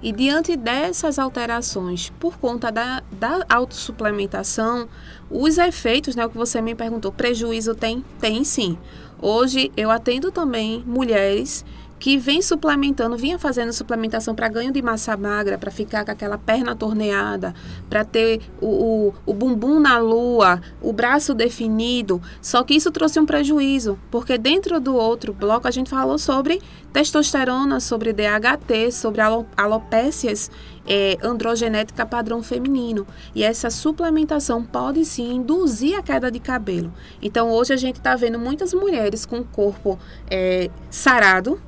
E 0.00 0.12
diante 0.12 0.56
dessas 0.56 1.18
alterações, 1.18 2.10
por 2.20 2.38
conta 2.38 2.70
da, 2.70 3.02
da 3.10 3.44
autossuplementação, 3.48 4.88
os 5.28 5.58
efeitos, 5.58 6.14
né, 6.14 6.24
o 6.24 6.30
que 6.30 6.36
você 6.36 6.60
me 6.60 6.74
perguntou, 6.74 7.10
prejuízo 7.10 7.74
tem? 7.74 8.04
Tem 8.20 8.44
sim. 8.44 8.78
Hoje 9.20 9.72
eu 9.76 9.90
atendo 9.90 10.30
também 10.30 10.84
mulheres 10.86 11.64
que 11.98 12.16
vêm 12.16 12.40
suplementando, 12.40 13.16
vinha 13.16 13.38
fazendo 13.38 13.72
suplementação 13.72 14.34
para 14.34 14.48
ganho 14.48 14.72
de 14.72 14.80
massa 14.80 15.16
magra, 15.16 15.58
para 15.58 15.70
ficar 15.70 16.04
com 16.04 16.10
aquela 16.10 16.38
perna 16.38 16.76
torneada, 16.76 17.54
para 17.90 18.04
ter 18.04 18.40
o, 18.60 18.66
o, 19.06 19.14
o 19.26 19.34
bumbum 19.34 19.80
na 19.80 19.98
lua, 19.98 20.60
o 20.80 20.92
braço 20.92 21.34
definido. 21.34 22.22
Só 22.40 22.62
que 22.62 22.74
isso 22.74 22.90
trouxe 22.90 23.18
um 23.18 23.26
prejuízo, 23.26 23.98
porque 24.10 24.38
dentro 24.38 24.80
do 24.80 24.94
outro 24.94 25.32
bloco 25.32 25.66
a 25.66 25.70
gente 25.70 25.90
falou 25.90 26.18
sobre 26.18 26.62
testosterona, 26.92 27.80
sobre 27.80 28.12
DHT, 28.12 28.92
sobre 28.92 29.20
alo- 29.20 29.46
alopécias 29.56 30.50
é, 30.86 31.18
androgenética 31.22 32.06
padrão 32.06 32.42
feminino. 32.42 33.06
E 33.34 33.42
essa 33.42 33.70
suplementação 33.70 34.64
pode 34.64 35.04
sim 35.04 35.34
induzir 35.34 35.98
a 35.98 36.02
queda 36.02 36.30
de 36.30 36.40
cabelo. 36.40 36.92
Então 37.20 37.50
hoje 37.50 37.72
a 37.72 37.76
gente 37.76 37.96
está 37.96 38.14
vendo 38.16 38.38
muitas 38.38 38.72
mulheres 38.72 39.26
com 39.26 39.42
corpo 39.44 39.98
é, 40.30 40.70
sarado, 40.90 41.60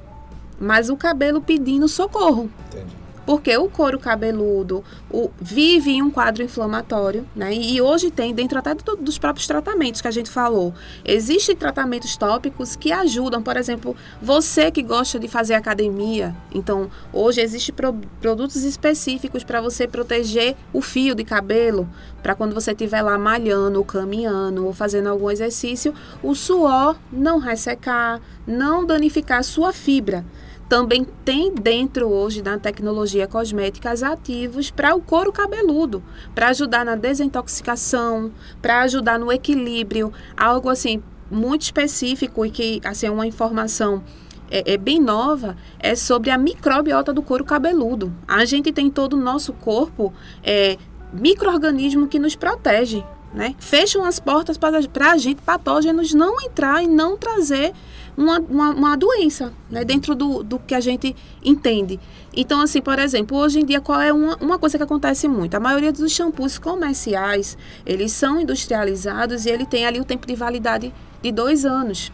mas 0.60 0.90
o 0.90 0.96
cabelo 0.96 1.40
pedindo 1.40 1.88
socorro. 1.88 2.50
Entendi. 2.68 3.00
Porque 3.26 3.56
o 3.56 3.68
couro 3.68 3.96
cabeludo 3.96 4.82
o- 5.08 5.30
vive 5.40 5.92
em 5.92 6.02
um 6.02 6.10
quadro 6.10 6.42
inflamatório, 6.42 7.24
né? 7.36 7.54
E 7.54 7.80
hoje 7.80 8.10
tem, 8.10 8.34
dentro 8.34 8.58
até 8.58 8.74
do- 8.74 8.96
dos 8.96 9.18
próprios 9.18 9.46
tratamentos 9.46 10.00
que 10.00 10.08
a 10.08 10.10
gente 10.10 10.28
falou, 10.28 10.74
existem 11.04 11.54
tratamentos 11.54 12.16
tópicos 12.16 12.74
que 12.74 12.90
ajudam, 12.90 13.40
por 13.40 13.56
exemplo, 13.56 13.94
você 14.20 14.68
que 14.70 14.82
gosta 14.82 15.16
de 15.16 15.28
fazer 15.28 15.54
academia. 15.54 16.34
Então, 16.52 16.90
hoje 17.12 17.40
existem 17.40 17.72
pro- 17.72 18.00
produtos 18.20 18.64
específicos 18.64 19.44
para 19.44 19.60
você 19.60 19.86
proteger 19.86 20.56
o 20.72 20.80
fio 20.80 21.14
de 21.14 21.22
cabelo, 21.22 21.88
para 22.22 22.34
quando 22.34 22.52
você 22.54 22.72
estiver 22.72 23.02
lá 23.02 23.16
malhando, 23.16 23.78
ou 23.78 23.84
caminhando, 23.84 24.66
ou 24.66 24.72
fazendo 24.72 25.08
algum 25.08 25.30
exercício, 25.30 25.94
o 26.20 26.34
suor 26.34 26.96
não 27.12 27.38
ressecar, 27.38 28.20
não 28.44 28.84
danificar 28.84 29.38
a 29.38 29.42
sua 29.44 29.72
fibra 29.72 30.24
também 30.70 31.04
tem 31.24 31.52
dentro 31.52 32.08
hoje 32.08 32.40
da 32.40 32.56
tecnologia 32.56 33.26
cosmética 33.26 33.90
ativos 33.90 34.70
para 34.70 34.94
o 34.94 35.00
couro 35.00 35.32
cabeludo, 35.32 36.00
para 36.32 36.50
ajudar 36.50 36.84
na 36.84 36.94
desintoxicação, 36.94 38.30
para 38.62 38.82
ajudar 38.82 39.18
no 39.18 39.32
equilíbrio, 39.32 40.12
algo 40.36 40.68
assim 40.68 41.02
muito 41.28 41.62
específico 41.62 42.46
e 42.46 42.52
que 42.52 42.80
assim 42.84 43.08
é 43.08 43.10
uma 43.10 43.26
informação 43.26 44.04
é, 44.48 44.74
é 44.74 44.76
bem 44.76 45.00
nova 45.00 45.56
é 45.80 45.96
sobre 45.96 46.30
a 46.30 46.38
microbiota 46.38 47.12
do 47.12 47.20
couro 47.20 47.44
cabeludo. 47.44 48.14
A 48.28 48.44
gente 48.44 48.70
tem 48.70 48.88
todo 48.88 49.14
o 49.14 49.20
nosso 49.20 49.52
corpo 49.52 50.12
é, 50.40 50.78
microorganismo 51.12 52.06
que 52.06 52.20
nos 52.20 52.36
protege, 52.36 53.04
né? 53.34 53.56
Fecham 53.58 54.04
as 54.04 54.20
portas 54.20 54.56
para 54.56 55.10
a 55.10 55.16
gente 55.16 55.42
patógenos 55.42 56.14
não 56.14 56.40
entrar 56.40 56.80
e 56.80 56.86
não 56.86 57.16
trazer 57.16 57.72
uma, 58.20 58.38
uma, 58.38 58.70
uma 58.70 58.96
doença, 58.96 59.50
né? 59.70 59.82
Dentro 59.82 60.14
do, 60.14 60.42
do 60.42 60.58
que 60.58 60.74
a 60.74 60.80
gente 60.80 61.16
entende. 61.42 61.98
Então, 62.36 62.60
assim, 62.60 62.82
por 62.82 62.98
exemplo, 62.98 63.38
hoje 63.38 63.60
em 63.60 63.64
dia, 63.64 63.80
qual 63.80 63.98
é 63.98 64.12
uma, 64.12 64.36
uma 64.36 64.58
coisa 64.58 64.76
que 64.76 64.84
acontece 64.84 65.26
muito? 65.26 65.54
A 65.54 65.60
maioria 65.60 65.90
dos 65.90 66.12
shampoos 66.12 66.58
comerciais, 66.58 67.56
eles 67.86 68.12
são 68.12 68.38
industrializados 68.38 69.46
e 69.46 69.50
ele 69.50 69.64
tem 69.64 69.86
ali 69.86 69.98
o 69.98 70.04
tempo 70.04 70.26
de 70.26 70.34
validade 70.34 70.92
de 71.22 71.32
dois 71.32 71.64
anos. 71.64 72.12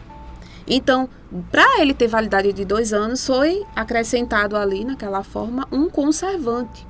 Então, 0.65 1.09
para 1.51 1.81
ele 1.81 1.93
ter 1.93 2.07
validade 2.07 2.53
de 2.53 2.63
dois 2.63 2.93
anos, 2.93 3.25
foi 3.25 3.65
acrescentado 3.75 4.55
ali, 4.55 4.85
naquela 4.85 5.23
forma, 5.23 5.67
um 5.71 5.89
conservante. 5.89 6.87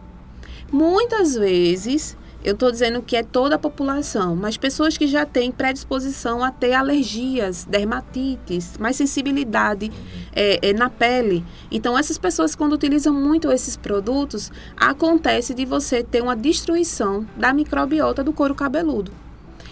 Muitas 0.71 1.33
vezes 1.33 2.15
eu 2.47 2.53
estou 2.53 2.71
dizendo 2.71 3.01
que 3.01 3.17
é 3.17 3.23
toda 3.23 3.55
a 3.55 3.59
população, 3.59 4.33
mas 4.33 4.55
pessoas 4.55 4.97
que 4.97 5.05
já 5.05 5.25
têm 5.25 5.51
predisposição 5.51 6.41
a 6.41 6.49
ter 6.49 6.71
alergias, 6.71 7.65
dermatites, 7.65 8.77
mais 8.77 8.95
sensibilidade 8.95 9.91
é, 10.33 10.69
é, 10.69 10.71
na 10.71 10.89
pele. 10.89 11.43
Então, 11.69 11.99
essas 11.99 12.17
pessoas, 12.17 12.55
quando 12.55 12.71
utilizam 12.71 13.13
muito 13.13 13.51
esses 13.51 13.75
produtos, 13.75 14.49
acontece 14.77 15.53
de 15.53 15.65
você 15.65 16.01
ter 16.01 16.23
uma 16.23 16.37
destruição 16.37 17.27
da 17.35 17.51
microbiota 17.51 18.23
do 18.23 18.31
couro 18.31 18.55
cabeludo. 18.55 19.11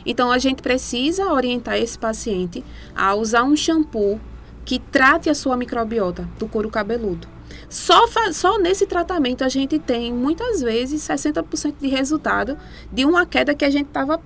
Então, 0.05 0.29
a 0.29 0.38
gente 0.38 0.61
precisa 0.61 1.31
orientar 1.31 1.77
esse 1.77 1.97
paciente 1.97 2.61
a 2.93 3.15
usar 3.15 3.43
um 3.43 3.55
shampoo 3.55 4.19
que 4.65 4.79
trate 4.79 5.29
a 5.29 5.33
sua 5.33 5.55
microbiota 5.55 6.27
do 6.38 6.45
couro 6.45 6.69
cabeludo. 6.69 7.34
Só, 7.75 8.05
só 8.31 8.57
nesse 8.57 8.85
tratamento 8.85 9.43
a 9.43 9.49
gente 9.49 9.77
tem 9.77 10.13
muitas 10.13 10.61
vezes 10.61 11.01
60% 11.01 11.75
de 11.77 11.89
resultado 11.89 12.57
de 12.89 13.03
uma 13.03 13.25
queda 13.25 13.53
que 13.53 13.65
a 13.65 13.69
gente 13.69 13.88
estava 13.88 14.17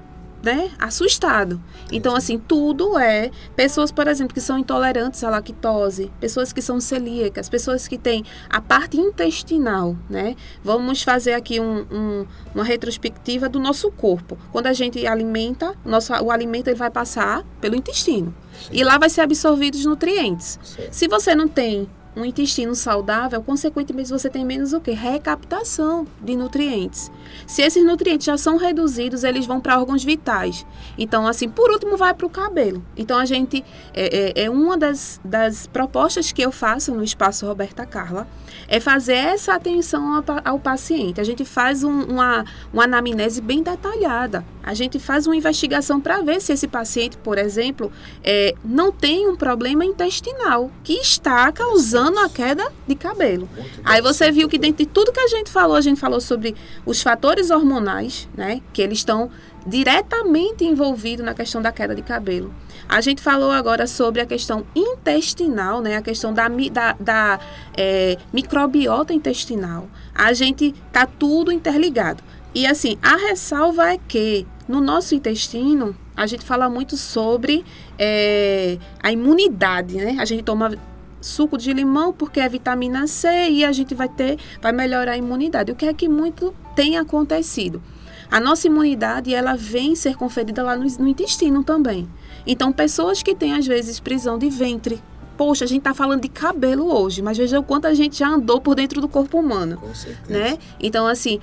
né, 0.44 0.70
assustado. 0.78 1.60
Então, 1.92 2.16
assim, 2.16 2.38
tudo 2.38 2.96
é 3.00 3.32
pessoas, 3.56 3.92
por 3.92 4.08
exemplo, 4.08 4.36
que 4.36 4.40
são 4.40 4.60
intolerantes 4.60 5.24
à 5.24 5.32
lactose, 5.32 6.12
pessoas 6.20 6.54
que 6.54 6.62
são 6.62 6.80
celíacas, 6.80 7.50
pessoas 7.50 7.88
que 7.88 7.98
têm 7.98 8.24
a 8.52 8.62
parte 8.62 8.98
intestinal, 8.98 9.98
né? 10.08 10.36
Vamos 10.64 11.02
fazer 11.02 11.34
aqui 11.34 11.60
um, 11.60 11.88
um, 11.92 12.28
uma 12.54 12.64
retrospectiva 12.64 13.50
do 13.50 13.60
nosso 13.60 13.90
corpo. 13.90 14.38
Quando 14.52 14.68
a 14.68 14.74
gente 14.74 15.08
alimenta, 15.08 15.76
nosso, 15.84 16.14
o 16.14 16.30
alimento 16.30 16.68
ele 16.68 16.78
vai 16.78 16.92
passar 16.92 17.44
pelo 17.60 17.76
intestino. 17.76 18.32
Sim. 18.54 18.70
E 18.74 18.84
lá 18.84 19.00
vai 19.00 19.10
ser 19.10 19.22
absorvido 19.22 19.74
os 19.74 19.86
nutrientes. 19.86 20.60
Se 20.92 21.08
você 21.08 21.34
não 21.34 21.48
tem 21.48 21.90
um 22.20 22.26
intestino 22.26 22.76
saudável, 22.76 23.42
consequentemente 23.42 24.10
você 24.10 24.30
tem 24.30 24.44
menos 24.46 24.74
o 24.74 24.82
que? 24.82 24.92
Recaptação 24.92 26.06
de 26.22 26.36
nutrientes. 26.36 27.12
Se 27.48 27.62
esses 27.62 27.84
nutrientes 27.84 28.26
já 28.26 28.38
são 28.38 28.58
reduzidos, 28.58 29.24
eles 29.24 29.46
vão 29.46 29.60
para 29.62 29.80
órgãos 29.80 30.04
vitais. 30.04 30.66
Então, 30.98 31.26
assim, 31.26 31.48
por 31.48 31.72
último, 31.72 31.98
vai 31.98 32.14
para 32.14 32.26
o 32.26 32.30
cabelo. 32.30 32.84
Então, 32.98 33.18
a 33.18 33.26
gente, 33.26 33.64
é, 33.94 34.42
é, 34.42 34.44
é 34.46 34.50
uma 34.50 34.78
das, 34.78 35.20
das 35.24 35.68
propostas 35.68 36.32
que 36.32 36.42
eu 36.42 36.52
faço 36.52 36.94
no 36.94 37.04
Espaço 37.04 37.46
Roberta 37.46 37.86
Carla, 37.86 38.28
é 38.70 38.80
fazer 38.80 39.16
essa 39.16 39.56
atenção 39.56 40.24
ao, 40.46 40.60
paciente. 40.60 41.20
A 41.20 41.24
gente 41.24 41.44
faz 41.44 41.84
um, 41.84 42.04
uma, 42.04 42.46
uma 42.72 42.84
anamnese 42.84 43.42
bem 43.42 43.64
detalhada. 43.64 44.46
A 44.62 44.76
gente 44.76 45.00
faz 45.00 45.26
uma 45.26 45.36
investigação 45.36 46.00
para 46.00 46.22
ver 46.22 46.40
se 46.40 46.54
esse 46.54 46.68
paciente, 46.68 47.18
por 47.18 47.40
exemplo, 47.40 47.92
é, 48.24 48.54
não 48.64 48.92
tem 48.92 49.28
um 49.28 49.36
problema 49.36 49.84
intestinal 49.84 50.70
que 50.84 50.94
está 50.94 51.52
causando 51.52 52.20
a 52.20 52.30
queda 52.30 52.72
de 52.88 52.94
cabelo. 52.94 53.50
Aí 53.84 54.02
você 54.02 54.32
viu 54.32 54.48
que 54.48 54.60
dentro 54.60 54.86
de 54.86 54.86
tudo 54.86 55.12
que 55.12 55.20
a 55.20 55.28
gente 55.28 55.50
falou, 55.50 55.76
a 55.76 55.82
gente 55.82 56.00
falou 56.00 56.22
sobre 56.22 56.56
os 56.86 57.02
fatores 57.02 57.50
hormonais, 57.50 58.30
né? 58.38 58.62
Que 58.72 58.84
eles 58.84 59.00
estão 59.00 59.32
diretamente 59.66 60.64
envolvidos 60.64 61.26
na 61.26 61.34
questão 61.34 61.62
da 61.62 61.72
queda 61.72 61.96
de 61.96 62.04
cabelo. 62.04 62.54
A 62.90 63.02
gente 63.02 63.22
falou 63.22 63.52
agora 63.52 63.86
sobre 63.86 64.20
a 64.20 64.26
questão 64.26 64.66
intestinal, 64.76 65.80
né? 65.80 65.96
A 65.96 66.02
questão 66.02 66.34
da, 66.34 66.48
da, 66.48 66.94
da 67.00 67.40
é, 67.78 68.18
microbiota 68.34 69.14
intestinal. 69.14 69.88
A 70.14 70.34
gente 70.34 70.74
tá 70.92 71.06
tudo 71.06 71.52
interligado. 71.52 72.24
E 72.54 72.66
assim, 72.66 72.98
a 73.00 73.16
ressalva 73.16 73.94
é 73.94 74.00
que 74.08 74.48
no 74.68 74.82
nosso 74.82 75.14
intestino 75.14 75.96
a 76.18 76.26
gente 76.26 76.44
fala 76.44 76.68
muito 76.68 76.98
sobre 76.98 77.64
é, 77.98 78.80
a 79.04 79.12
imunidade, 79.12 79.98
né? 79.98 80.18
A 80.20 80.26
gente 80.26 80.42
toma 80.42 80.76
suco 81.22 81.60
de 81.60 81.72
limão 81.72 82.12
porque 82.12 82.40
é 82.40 82.50
vitamina 82.50 83.06
C 83.06 83.28
e 83.52 83.64
a 83.64 83.72
gente 83.72 83.94
vai 83.94 84.10
ter, 84.10 84.40
vai 84.60 84.72
melhorar 84.72 85.12
a 85.12 85.18
imunidade. 85.18 85.72
O 85.72 85.76
que 85.76 85.86
é 85.86 85.94
que 85.94 86.10
muito 86.10 86.56
tem 86.76 86.98
acontecido? 86.98 87.84
A 88.32 88.40
nossa 88.40 88.68
imunidade 88.68 89.34
ela 89.34 89.56
vem 89.56 89.96
ser 89.96 90.16
conferida 90.16 90.64
lá 90.64 90.76
no, 90.76 90.86
no 90.86 91.08
intestino 91.08 91.64
também. 91.64 92.08
Então, 92.52 92.72
pessoas 92.74 93.22
que 93.22 93.36
têm, 93.36 93.54
às 93.54 93.68
vezes, 93.68 94.00
prisão 94.00 94.40
de 94.40 94.50
ventre. 94.50 95.00
Poxa, 95.38 95.66
a 95.66 95.68
gente 95.68 95.82
está 95.82 95.94
falando 95.94 96.22
de 96.22 96.30
cabelo 96.30 96.92
hoje, 96.92 97.22
mas 97.22 97.38
veja 97.38 97.60
o 97.60 97.64
quanto 97.64 97.86
a 97.86 97.94
gente 97.94 98.18
já 98.18 98.28
andou 98.28 98.60
por 98.60 98.74
dentro 98.74 99.00
do 99.00 99.08
corpo 99.08 99.38
humano. 99.38 99.78
Com 99.78 99.94
certeza. 99.94 100.34
Né? 100.34 100.58
Então, 100.80 101.06
assim, 101.06 101.40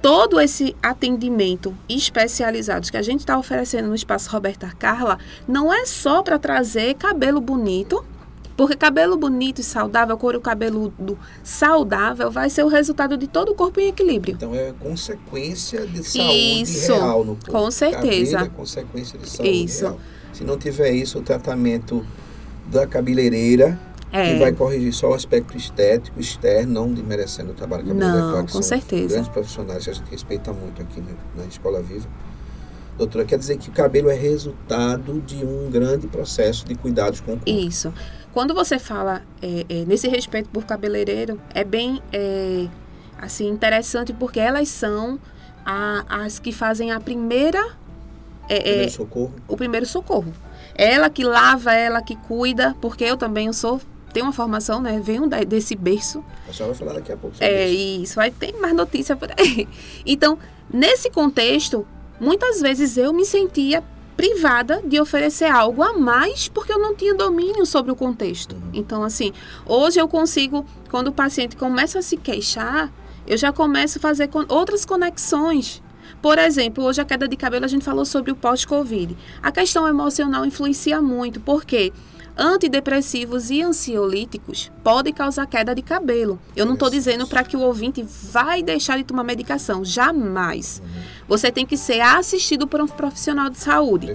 todo 0.00 0.40
esse 0.40 0.74
atendimento 0.82 1.76
especializado 1.86 2.90
que 2.90 2.96
a 2.96 3.02
gente 3.02 3.20
está 3.20 3.38
oferecendo 3.38 3.86
no 3.88 3.94
Espaço 3.94 4.30
Roberta 4.30 4.72
Carla 4.78 5.18
não 5.46 5.70
é 5.70 5.84
só 5.84 6.22
para 6.22 6.38
trazer 6.38 6.94
cabelo 6.94 7.38
bonito, 7.38 8.02
porque 8.56 8.74
cabelo 8.74 9.18
bonito 9.18 9.60
e 9.60 9.62
saudável, 9.62 10.16
couro 10.16 10.40
cabeludo 10.40 11.18
saudável, 11.44 12.30
vai 12.30 12.48
ser 12.48 12.64
o 12.64 12.68
resultado 12.68 13.18
de 13.18 13.26
todo 13.26 13.52
o 13.52 13.54
corpo 13.54 13.78
em 13.78 13.88
equilíbrio. 13.88 14.36
Então 14.36 14.54
é 14.54 14.72
consequência 14.80 15.86
de 15.86 16.02
saúde 16.02 16.62
Isso, 16.62 16.94
real 16.94 17.24
no 17.26 17.36
corpo. 17.36 17.52
Com 17.52 17.70
certeza. 17.70 18.38
Cabelo 18.38 18.54
é 18.54 18.56
consequência 18.56 19.18
de 19.18 19.28
saúde 19.28 19.64
Isso. 19.64 19.84
real. 19.84 20.00
Se 20.36 20.44
não 20.44 20.58
tiver 20.58 20.90
isso, 20.90 21.18
o 21.18 21.22
tratamento 21.22 22.06
da 22.66 22.86
cabeleireira 22.86 23.78
é. 24.12 24.34
que 24.34 24.38
vai 24.38 24.52
corrigir 24.52 24.92
só 24.92 25.10
o 25.10 25.14
aspecto 25.14 25.56
estético, 25.56 26.20
externo, 26.20 26.74
não 26.74 26.92
desmerecendo 26.92 27.52
o 27.52 27.54
trabalho 27.54 27.84
da 27.84 27.94
cabeleireira. 27.94 28.36
Não, 28.36 28.46
com 28.46 28.60
certeza. 28.60 29.14
Grandes 29.14 29.30
profissionais 29.30 29.84
que 29.84 29.90
a 29.90 29.92
gente 29.94 30.10
respeita 30.10 30.52
muito 30.52 30.82
aqui 30.82 31.02
na 31.34 31.46
Escola 31.46 31.80
Viva. 31.80 32.06
Doutora, 32.98 33.24
quer 33.24 33.38
dizer 33.38 33.56
que 33.56 33.70
o 33.70 33.72
cabelo 33.72 34.10
é 34.10 34.14
resultado 34.14 35.22
de 35.22 35.42
um 35.42 35.70
grande 35.70 36.06
processo 36.06 36.66
de 36.66 36.74
cuidados 36.74 37.20
com 37.20 37.32
o 37.32 37.36
corpo. 37.36 37.50
Isso. 37.50 37.90
Quando 38.30 38.52
você 38.52 38.78
fala 38.78 39.22
é, 39.40 39.64
é, 39.70 39.84
nesse 39.86 40.06
respeito 40.06 40.50
por 40.50 40.66
cabeleireiro, 40.66 41.40
é 41.54 41.64
bem 41.64 42.02
é, 42.12 42.66
assim 43.18 43.48
interessante 43.48 44.12
porque 44.12 44.38
elas 44.38 44.68
são 44.68 45.18
a, 45.64 46.04
as 46.24 46.38
que 46.38 46.52
fazem 46.52 46.92
a 46.92 47.00
primeira 47.00 47.85
é, 48.48 48.60
primeiro 48.60 48.84
é, 48.84 48.88
socorro. 48.88 49.34
O 49.48 49.56
primeiro 49.56 49.86
socorro. 49.86 50.32
Ela 50.74 51.08
que 51.08 51.24
lava, 51.24 51.72
ela 51.72 52.02
que 52.02 52.16
cuida, 52.16 52.76
porque 52.80 53.04
eu 53.04 53.16
também 53.16 53.52
sou 53.52 53.80
tenho 54.12 54.24
uma 54.24 54.32
formação, 54.32 54.80
né? 54.80 54.98
Venho 54.98 55.28
desse 55.46 55.76
berço. 55.76 56.24
A 56.48 56.52
senhora 56.52 56.72
vai 56.72 56.86
falar 56.86 56.98
daqui 56.98 57.12
a 57.12 57.16
pouco. 57.18 57.36
É 57.38 57.68
isso. 57.68 58.02
isso. 58.02 58.14
Vai 58.14 58.30
ter 58.30 58.54
mais 58.54 58.74
notícia 58.74 59.14
por 59.14 59.28
aí. 59.38 59.68
Então, 60.06 60.38
nesse 60.72 61.10
contexto, 61.10 61.86
muitas 62.18 62.62
vezes 62.62 62.96
eu 62.96 63.12
me 63.12 63.26
sentia 63.26 63.84
privada 64.16 64.80
de 64.82 64.98
oferecer 64.98 65.44
algo 65.44 65.82
a 65.82 65.92
mais 65.92 66.48
porque 66.48 66.72
eu 66.72 66.78
não 66.78 66.94
tinha 66.94 67.14
domínio 67.14 67.66
sobre 67.66 67.92
o 67.92 67.96
contexto. 67.96 68.56
Uhum. 68.56 68.70
Então, 68.72 69.02
assim, 69.02 69.34
hoje 69.66 70.00
eu 70.00 70.08
consigo, 70.08 70.64
quando 70.90 71.08
o 71.08 71.12
paciente 71.12 71.54
começa 71.54 71.98
a 71.98 72.02
se 72.02 72.16
queixar, 72.16 72.90
eu 73.26 73.36
já 73.36 73.52
começo 73.52 73.98
a 73.98 74.00
fazer 74.00 74.30
outras 74.48 74.86
conexões 74.86 75.82
por 76.26 76.40
exemplo, 76.40 76.82
hoje 76.82 77.00
a 77.00 77.04
queda 77.04 77.28
de 77.28 77.36
cabelo 77.36 77.66
a 77.66 77.68
gente 77.68 77.84
falou 77.84 78.04
sobre 78.04 78.32
o 78.32 78.34
pós-Covid. 78.34 79.16
A 79.40 79.52
questão 79.52 79.86
emocional 79.86 80.44
influencia 80.44 81.00
muito, 81.00 81.38
porque 81.38 81.92
antidepressivos 82.36 83.48
e 83.48 83.62
ansiolíticos 83.62 84.72
podem 84.82 85.12
causar 85.12 85.46
queda 85.46 85.72
de 85.72 85.82
cabelo. 85.82 86.36
Eu 86.56 86.66
não 86.66 86.74
estou 86.74 86.90
dizendo 86.90 87.28
para 87.28 87.44
que 87.44 87.56
o 87.56 87.60
ouvinte 87.60 88.02
vai 88.02 88.60
deixar 88.60 88.96
de 88.96 89.04
tomar 89.04 89.22
medicação, 89.22 89.84
jamais. 89.84 90.82
Você 91.28 91.52
tem 91.52 91.64
que 91.64 91.76
ser 91.76 92.00
assistido 92.00 92.66
por 92.66 92.80
um 92.80 92.88
profissional 92.88 93.48
de 93.48 93.58
saúde. 93.58 94.12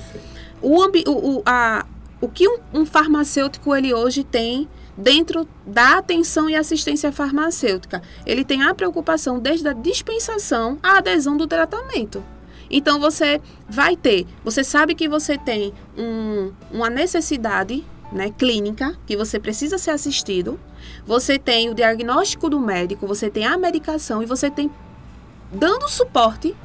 O, 0.62 0.84
o, 1.08 1.44
a, 1.46 1.86
o 2.20 2.28
que 2.28 2.46
um, 2.46 2.58
um 2.74 2.86
farmacêutico 2.86 3.74
ele 3.74 3.94
hoje 3.94 4.26
tem 4.26 4.68
dentro 4.98 5.48
da 5.66 5.98
atenção 5.98 6.50
e 6.50 6.56
assistência 6.56 7.12
farmacêutica. 7.12 8.02
Ele 8.26 8.44
tem 8.44 8.64
a 8.64 8.74
preocupação 8.74 9.40
desde 9.40 9.68
a 9.68 9.74
dispensação 9.74 10.78
à 10.82 10.98
adesão 10.98 11.38
do 11.38 11.48
tratamento. 11.48 12.24
Então 12.70 13.00
você 13.00 13.42
vai 13.68 13.96
ter, 13.98 14.26
você 14.44 14.64
sabe 14.64 14.96
que 14.96 15.10
você 15.10 15.38
tem 15.38 15.74
um, 15.98 16.52
uma 16.72 16.90
necessidade 16.90 17.86
né, 18.12 18.30
clínica, 18.30 18.98
que 19.06 19.18
você 19.18 19.40
precisa 19.40 19.78
ser 19.78 19.92
assistido, 19.92 20.60
você 21.06 21.38
tem 21.38 21.70
o 21.70 21.74
diagnóstico 21.74 22.50
do 22.50 22.60
médico, 22.60 23.06
você 23.06 23.30
tem 23.30 23.46
a 23.46 23.58
medicação 23.58 24.24
e 24.24 24.26
você 24.26 24.50
tem 24.50 24.72
dando 25.52 25.90
suporte 25.90 26.56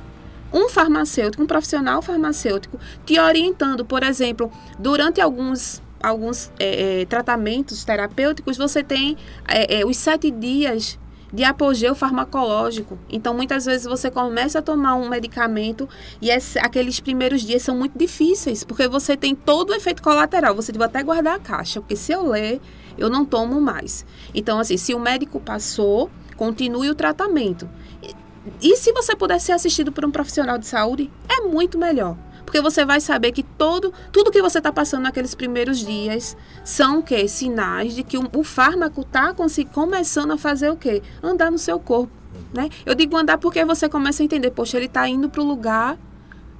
um 0.52 0.68
farmacêutico, 0.68 1.42
um 1.42 1.46
profissional 1.46 2.00
farmacêutico, 2.00 2.78
te 3.04 3.18
orientando, 3.18 3.84
por 3.84 4.02
exemplo, 4.02 4.50
durante 4.78 5.20
alguns 5.20 5.82
alguns 6.02 6.52
é, 6.58 7.02
é, 7.02 7.04
tratamentos 7.06 7.84
terapêuticos, 7.84 8.56
você 8.56 8.82
tem 8.82 9.16
é, 9.48 9.80
é, 9.80 9.86
os 9.86 9.96
sete 9.96 10.30
dias 10.30 10.98
de 11.32 11.44
apogeu 11.44 11.94
farmacológico. 11.94 12.98
Então, 13.10 13.34
muitas 13.34 13.64
vezes 13.64 13.86
você 13.86 14.10
começa 14.10 14.60
a 14.60 14.62
tomar 14.62 14.94
um 14.94 15.08
medicamento 15.08 15.88
e 16.20 16.30
esse, 16.30 16.58
aqueles 16.58 17.00
primeiros 17.00 17.42
dias 17.42 17.62
são 17.62 17.76
muito 17.76 17.98
difíceis, 17.98 18.64
porque 18.64 18.88
você 18.88 19.16
tem 19.16 19.34
todo 19.34 19.70
o 19.70 19.74
efeito 19.74 20.02
colateral. 20.02 20.54
Você 20.54 20.72
deve 20.72 20.84
até 20.84 21.02
guardar 21.02 21.36
a 21.36 21.38
caixa, 21.38 21.80
porque 21.80 21.96
se 21.96 22.12
eu 22.12 22.26
ler, 22.26 22.60
eu 22.96 23.10
não 23.10 23.24
tomo 23.24 23.60
mais. 23.60 24.06
Então, 24.34 24.58
assim, 24.58 24.76
se 24.76 24.94
o 24.94 25.00
médico 25.00 25.40
passou, 25.40 26.10
continue 26.36 26.90
o 26.90 26.94
tratamento. 26.94 27.68
E, 28.02 28.72
e 28.72 28.76
se 28.76 28.92
você 28.92 29.16
puder 29.16 29.40
ser 29.40 29.52
assistido 29.52 29.90
por 29.90 30.04
um 30.04 30.10
profissional 30.10 30.56
de 30.56 30.66
saúde, 30.66 31.10
é 31.28 31.40
muito 31.40 31.76
melhor. 31.76 32.16
Porque 32.46 32.62
você 32.62 32.84
vai 32.84 33.00
saber 33.00 33.32
que 33.32 33.42
todo, 33.42 33.92
tudo 34.12 34.30
que 34.30 34.40
você 34.40 34.58
está 34.58 34.72
passando 34.72 35.02
naqueles 35.02 35.34
primeiros 35.34 35.80
dias 35.80 36.36
são 36.64 37.00
o 37.00 37.02
quê? 37.02 37.26
Sinais 37.26 37.94
de 37.94 38.04
que 38.04 38.16
o, 38.16 38.30
o 38.34 38.44
fármaco 38.44 39.02
está 39.02 39.34
começando 39.72 40.30
a 40.30 40.38
fazer 40.38 40.70
o 40.70 40.76
quê? 40.76 41.02
Andar 41.22 41.50
no 41.50 41.58
seu 41.58 41.78
corpo. 41.78 42.12
né? 42.54 42.70
Eu 42.86 42.94
digo 42.94 43.16
andar 43.16 43.36
porque 43.36 43.64
você 43.64 43.88
começa 43.88 44.22
a 44.22 44.24
entender, 44.24 44.52
poxa, 44.52 44.76
ele 44.76 44.86
está 44.86 45.08
indo 45.08 45.28
para 45.28 45.42
o 45.42 45.44
lugar 45.44 45.98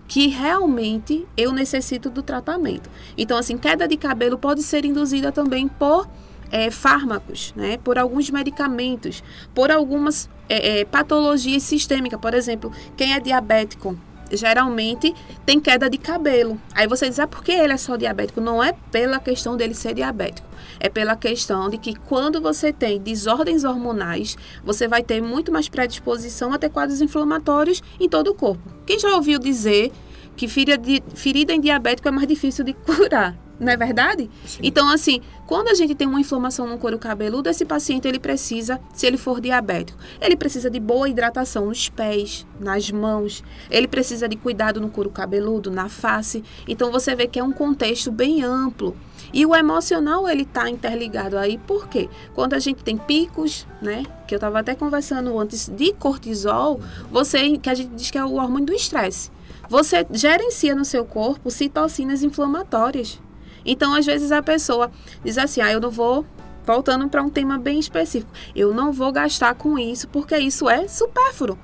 que 0.09 0.29
realmente 0.29 1.27
eu 1.37 1.53
necessito 1.53 2.11
do 2.11 2.23
tratamento. 2.23 2.91
Então, 3.17 3.39
assim, 3.39 3.57
queda 3.57 3.87
de 3.89 3.97
cabelo 3.97 4.37
pode 4.37 4.63
ser 4.63 4.85
induzida 4.85 5.33
também 5.33 5.69
por 5.69 6.09
é, 6.51 6.71
fármacos, 6.71 7.53
né? 7.57 7.79
por 7.79 7.99
alguns 7.99 8.29
medicamentos, 8.31 9.23
por 9.55 9.71
algumas 9.71 10.29
é, 10.49 10.81
é, 10.81 10.85
patologias 10.85 11.63
sistêmicas. 11.63 12.21
Por 12.21 12.35
exemplo, 12.35 12.73
quem 12.97 13.15
é 13.15 13.21
diabético 13.21 13.97
geralmente 14.33 15.15
tem 15.45 15.61
queda 15.61 15.89
de 15.89 15.99
cabelo. 15.99 16.61
Aí 16.75 16.87
você 16.87 17.09
diz, 17.09 17.19
ah, 17.19 17.27
por 17.27 17.43
que 17.43 17.53
ele 17.53 17.73
é 17.73 17.77
só 17.77 17.97
diabético? 17.97 18.41
Não 18.41 18.63
é 18.63 18.73
pela 18.91 19.19
questão 19.19 19.57
dele 19.57 19.75
ser 19.75 19.95
diabético. 19.95 20.47
É 20.79 20.89
pela 20.89 21.17
questão 21.17 21.69
de 21.69 21.79
que 21.79 21.95
quando 21.95 22.41
você 22.41 22.73
tem 22.73 23.01
desordens 23.01 23.65
hormonais, 23.65 24.37
você 24.65 24.87
vai 24.89 25.03
ter 25.03 25.23
muito 25.23 25.53
mais 25.53 25.69
predisposição 25.69 26.53
a 26.53 26.59
ter 26.59 26.71
quadros 26.71 27.01
inflamatórios 27.01 27.83
em 28.01 28.09
todo 28.09 28.29
o 28.29 28.35
corpo. 28.35 28.63
Quem 28.87 28.99
já 28.99 29.15
ouviu 29.15 29.39
dizer 29.39 29.93
que 30.37 30.49
ferida 30.49 31.53
em 31.53 31.61
diabético 31.61 32.09
é 32.09 32.11
mais 32.11 32.29
difícil 32.29 32.65
de 32.65 32.73
curar? 32.85 33.46
Não 33.59 33.73
é 33.73 33.77
verdade? 33.77 34.31
Sim. 34.45 34.61
Então, 34.63 34.89
assim, 34.89 35.21
quando 35.47 35.69
a 35.69 35.75
gente 35.75 35.95
tem 35.95 36.07
uma 36.07 36.21
inflamação 36.21 36.67
no 36.67 36.79
couro 36.79 36.99
cabeludo, 36.99 37.49
esse 37.49 37.65
paciente 37.65 38.07
ele 38.07 38.19
precisa, 38.19 38.81
se 38.93 39.07
ele 39.07 39.17
for 39.17 39.41
diabético, 39.41 39.99
ele 40.21 40.37
precisa 40.37 40.71
de 40.71 40.79
boa 40.79 41.09
hidratação 41.09 41.67
nos 41.67 41.89
pés, 41.89 42.47
nas 42.61 42.91
mãos, 42.91 43.43
ele 43.71 43.89
precisa 43.89 44.29
de 44.29 44.37
cuidado 44.37 44.81
no 44.81 44.91
couro 44.91 45.11
cabeludo, 45.11 45.71
na 45.71 45.89
face. 45.89 46.45
Então, 46.69 46.91
você 46.91 47.15
vê 47.15 47.27
que 47.27 47.39
é 47.39 47.45
um 47.45 47.53
contexto 47.53 48.13
bem 48.13 48.43
amplo. 48.43 48.97
E 49.33 49.45
o 49.45 49.55
emocional 49.55 50.29
ele 50.29 50.43
está 50.43 50.71
interligado 50.71 51.37
aí, 51.37 51.59
por 51.59 51.89
quê? 51.89 52.09
Quando 52.35 52.55
a 52.55 52.59
gente 52.59 52.83
tem 52.85 52.97
picos, 52.97 53.67
né? 53.83 54.05
Que 54.27 54.35
eu 54.35 54.37
estava 54.37 54.61
até 54.61 54.75
conversando 54.75 55.39
antes 55.39 55.69
de 55.69 55.93
cortisol, 55.95 56.81
você 57.11 57.59
que 57.59 57.69
a 57.69 57.75
gente 57.75 57.91
diz 57.95 58.11
que 58.11 58.19
é 58.19 58.25
o 58.25 58.35
hormônio 58.35 58.67
do 58.67 58.73
estresse. 58.73 59.31
Você 59.69 60.07
gerencia 60.13 60.75
no 60.75 60.85
seu 60.85 61.05
corpo 61.05 61.51
citocinas 61.51 62.23
inflamatórias. 62.23 63.21
Então, 63.67 63.95
às 63.95 64.07
vezes, 64.07 64.33
a 64.33 64.43
pessoa 64.43 64.91
diz 65.25 65.37
assim: 65.37 65.61
ah, 65.61 65.73
eu 65.73 65.81
não 65.81 65.91
vou. 65.91 66.25
Voltando 66.65 67.09
para 67.09 67.23
um 67.23 67.29
tema 67.29 67.59
bem 67.59 67.79
específico, 67.79 68.33
eu 68.55 68.75
não 68.75 68.93
vou 68.93 69.13
gastar 69.13 69.55
com 69.55 69.79
isso 69.79 70.09
porque 70.09 70.37
isso 70.37 70.69
é 70.69 70.89
supérfluo. 70.89 71.57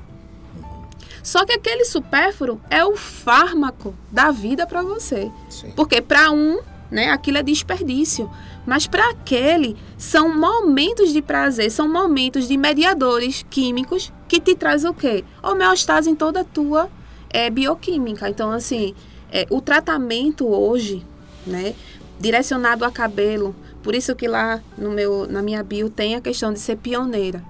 Só 1.24 1.44
que 1.44 1.53
aquele 1.53 1.84
supérfluo 1.84 2.61
é 2.70 2.84
o 2.84 2.96
fármaco 2.96 3.94
da 4.11 4.30
vida 4.30 4.64
para 4.64 4.82
você. 4.82 5.30
Sim. 5.48 5.72
Porque 5.74 6.00
para 6.00 6.30
um, 6.30 6.61
né, 6.90 7.11
aquilo 7.11 7.38
é 7.38 7.42
desperdício. 7.42 8.30
Mas 8.66 8.86
para 8.86 9.11
aquele, 9.11 9.76
são 9.96 10.36
momentos 10.36 11.12
de 11.12 11.20
prazer, 11.20 11.70
são 11.70 11.88
momentos 11.88 12.46
de 12.46 12.57
mediadores 12.57 13.44
químicos 13.48 14.12
que 14.28 14.40
te 14.40 14.55
traz 14.55 14.84
o 14.84 14.94
quê? 14.94 15.24
Homeostase 15.42 16.11
em 16.11 16.14
toda 16.14 16.40
a 16.40 16.44
tua 16.44 16.88
é, 17.30 17.50
bioquímica. 17.50 18.28
Então, 18.28 18.50
assim, 18.50 18.94
é, 19.30 19.46
o 19.50 19.61
tratamento 19.61 20.46
hoje, 20.46 21.05
né? 21.46 21.74
Direcionado 22.22 22.84
a 22.84 22.90
cabelo. 22.90 23.52
Por 23.82 23.96
isso 23.96 24.14
que 24.14 24.28
lá 24.28 24.62
no 24.78 24.92
meu, 24.92 25.26
na 25.28 25.42
minha 25.42 25.60
bio 25.64 25.90
tem 25.90 26.14
a 26.14 26.20
questão 26.20 26.52
de 26.52 26.60
ser 26.60 26.76
pioneira. 26.76 27.42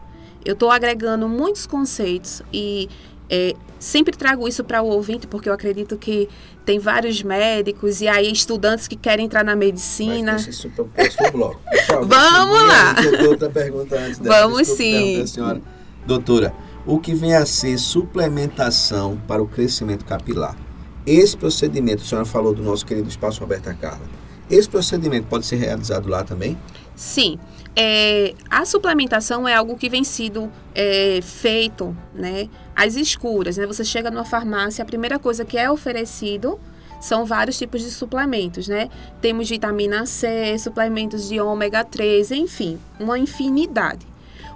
Eu 0.43 0.55
estou 0.55 0.71
agregando 0.71 1.29
muitos 1.29 1.67
conceitos 1.67 2.43
e 2.51 2.89
é, 3.29 3.55
sempre 3.79 4.17
trago 4.17 4.49
isso 4.49 4.65
para 4.65 4.81
o 4.81 4.87
ouvinte, 4.87 5.27
porque 5.27 5.47
eu 5.47 5.53
acredito 5.53 5.99
que 5.99 6.27
tem 6.65 6.79
vários 6.79 7.23
médicos 7.23 8.01
e 8.01 8.09
aí 8.09 8.33
estudantes 8.33 8.89
que 8.89 8.97
querem 8.97 9.27
entrar 9.27 9.45
na 9.45 9.55
medicina. 9.55 10.37
isso 10.37 10.71
para 10.71 11.29
o 11.29 11.33
bloco. 11.33 11.61
Vamos 12.03 12.63
lá. 12.67 12.95
Outra 13.29 13.51
pergunta 13.51 13.95
antes 13.99 14.19
dessa. 14.19 14.41
Vamos 14.41 14.69
sim. 14.69 15.27
Senhora. 15.27 15.61
Doutora, 16.07 16.55
o 16.87 16.99
que 16.99 17.15
vem 17.15 17.35
a 17.35 17.45
ser 17.45 17.79
suplementação 17.79 19.21
para 19.29 19.43
o 19.43 19.47
crescimento 19.47 20.07
capilar? 20.07 20.57
Esse 21.05 21.37
procedimento, 21.37 22.03
a 22.03 22.07
senhora 22.07 22.27
falou 22.27 22.55
do 22.55 22.63
nosso 22.63 22.87
querido 22.87 23.09
espaço 23.09 23.41
Roberta 23.41 23.75
Carla. 23.75 24.22
Esse 24.53 24.69
procedimento 24.69 25.27
pode 25.29 25.47
ser 25.47 25.57
realizado 25.57 26.11
lá 26.11 26.23
também? 26.23 26.59
Sim. 26.95 27.39
É, 27.75 28.35
a 28.51 28.67
suplementação 28.67 29.49
é 29.49 29.55
algo 29.55 29.79
que 29.79 29.89
vem 29.89 30.05
sido 30.05 30.53
é, 30.75 31.21
feito 31.23 31.97
né, 32.15 32.51
às 32.77 32.95
escuras. 32.97 33.57
Né? 33.57 33.67
Você 33.67 33.83
chega 33.83 34.11
numa 34.11 34.27
farmácia, 34.27 34.83
a 34.83 34.85
primeira 34.85 35.19
coisa 35.19 35.43
que 35.43 35.57
é 35.57 35.71
oferecido 35.71 36.61
são 37.01 37.25
vários 37.25 37.57
tipos 37.57 37.81
de 37.81 37.91
suplementos, 37.91 38.69
né? 38.69 38.89
Temos 39.21 39.49
vitamina 39.49 40.07
C, 40.07 40.57
suplementos 40.59 41.29
de 41.29 41.41
ômega 41.41 41.83
3, 41.83 42.31
enfim, 42.31 42.79
uma 43.01 43.19
infinidade. 43.19 44.07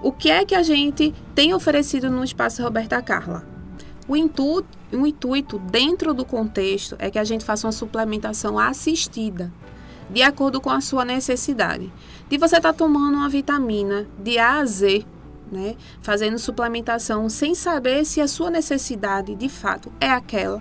O 0.01 0.13
que 0.13 0.31
é 0.31 0.45
que 0.45 0.55
a 0.55 0.63
gente 0.63 1.13
tem 1.35 1.53
oferecido 1.55 2.09
no 2.09 2.23
espaço 2.23 2.63
Roberta 2.63 3.03
Carla? 3.03 3.45
O 4.07 4.17
intuito, 4.17 4.69
o 4.93 5.05
intuito 5.05 5.59
dentro 5.59 6.15
do 6.15 6.25
contexto 6.25 6.95
é 7.01 7.11
que 7.11 7.19
a 7.19 7.25
gente 7.25 7.45
faça 7.45 7.67
uma 7.67 7.73
suplementação 7.73 8.57
assistida, 8.57 9.53
de 10.11 10.23
acordo 10.23 10.61
com 10.61 10.71
a 10.71 10.81
sua 10.81 11.05
necessidade. 11.05 11.93
De 12.29 12.39
você 12.39 12.57
estar 12.57 12.73
tá 12.73 12.79
tomando 12.79 13.17
uma 13.17 13.29
vitamina 13.29 14.07
de 14.19 14.39
A 14.39 14.59
a 14.59 14.65
Z, 14.65 15.05
né, 15.51 15.77
fazendo 16.01 16.39
suplementação 16.39 17.29
sem 17.29 17.55
saber 17.55 18.05
se 18.05 18.21
a 18.21 18.27
sua 18.27 18.51
necessidade 18.51 19.35
de 19.35 19.49
fato 19.49 19.93
é 20.01 20.11
aquela. 20.11 20.61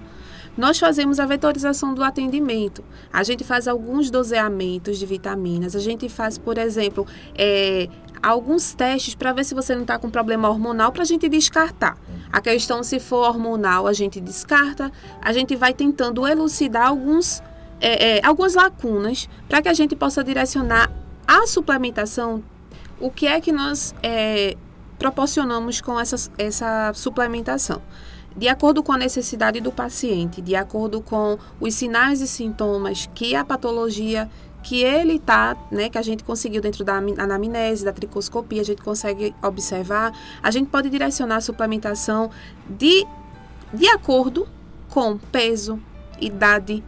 Nós 0.58 0.80
fazemos 0.80 1.20
a 1.20 1.26
vetorização 1.26 1.94
do 1.94 2.04
atendimento. 2.04 2.84
A 3.12 3.24
gente 3.24 3.44
faz 3.44 3.68
alguns 3.68 4.10
doseamentos 4.10 4.98
de 4.98 5.06
vitaminas. 5.06 5.76
A 5.76 5.80
gente 5.80 6.08
faz, 6.08 6.38
por 6.38 6.58
exemplo, 6.58 7.06
é, 7.38 7.90
alguns 8.24 8.74
testes 8.74 9.16
para 9.16 9.34
ver 9.34 9.44
se 9.44 9.54
você 9.54 9.76
não 9.76 9.82
está 9.82 10.00
com 10.00 10.10
problema 10.10 10.50
hormonal 10.50 10.94
para 10.94 11.02
a 11.02 11.06
gente 11.06 11.28
descartar. 11.28 11.98
A 12.32 12.40
questão 12.40 12.84
se 12.84 13.00
for 13.00 13.28
hormonal, 13.28 13.86
a 13.86 13.94
gente 13.94 14.22
descarta. 14.22 14.92
A 15.22 15.34
gente 15.34 15.56
vai 15.58 15.74
tentando 15.74 16.26
elucidar 16.26 16.88
alguns, 16.88 17.44
é, 17.80 18.18
é, 18.18 18.26
algumas 18.26 18.56
lacunas 18.56 19.30
para 19.48 19.62
que 19.62 19.70
a 19.70 19.74
gente 19.74 19.96
possa 19.96 20.24
direcionar 20.24 20.92
a 21.28 21.46
suplementação. 21.48 22.44
O 23.00 23.10
que 23.12 23.28
é 23.28 23.42
que 23.42 23.52
nós 23.52 23.94
é, 24.02 24.56
proporcionamos 24.98 25.82
com 25.82 26.00
essa, 26.00 26.32
essa 26.38 26.92
suplementação? 26.94 27.82
de 28.38 28.50
acordo 28.50 28.84
com 28.84 28.92
a 28.92 28.98
necessidade 28.98 29.62
do 29.62 29.72
paciente, 29.72 30.42
de 30.42 30.56
acordo 30.56 31.00
com 31.02 31.38
os 31.60 31.74
sinais 31.74 32.20
e 32.20 32.28
sintomas 32.28 33.10
que 33.16 33.34
a 33.34 33.46
patologia 33.46 34.30
que 34.62 34.84
ele 34.84 35.20
tá, 35.20 35.56
né, 35.72 35.90
que 35.90 35.98
a 35.98 36.02
gente 36.02 36.24
conseguiu 36.24 36.60
dentro 36.60 36.84
da 36.84 36.96
anamnese, 36.96 37.86
da 37.86 37.94
tricoscopia, 37.94 38.62
a 38.62 38.66
gente 38.66 38.82
consegue 38.82 39.34
observar, 39.42 40.12
a 40.42 40.50
gente 40.50 40.70
pode 40.70 40.90
direcionar 40.90 41.36
a 41.36 41.42
suplementação 41.42 42.32
de, 42.68 43.06
de 43.72 43.88
acordo 43.90 44.48
com 44.90 45.18
peso, 45.18 45.80
idade, 46.20 46.84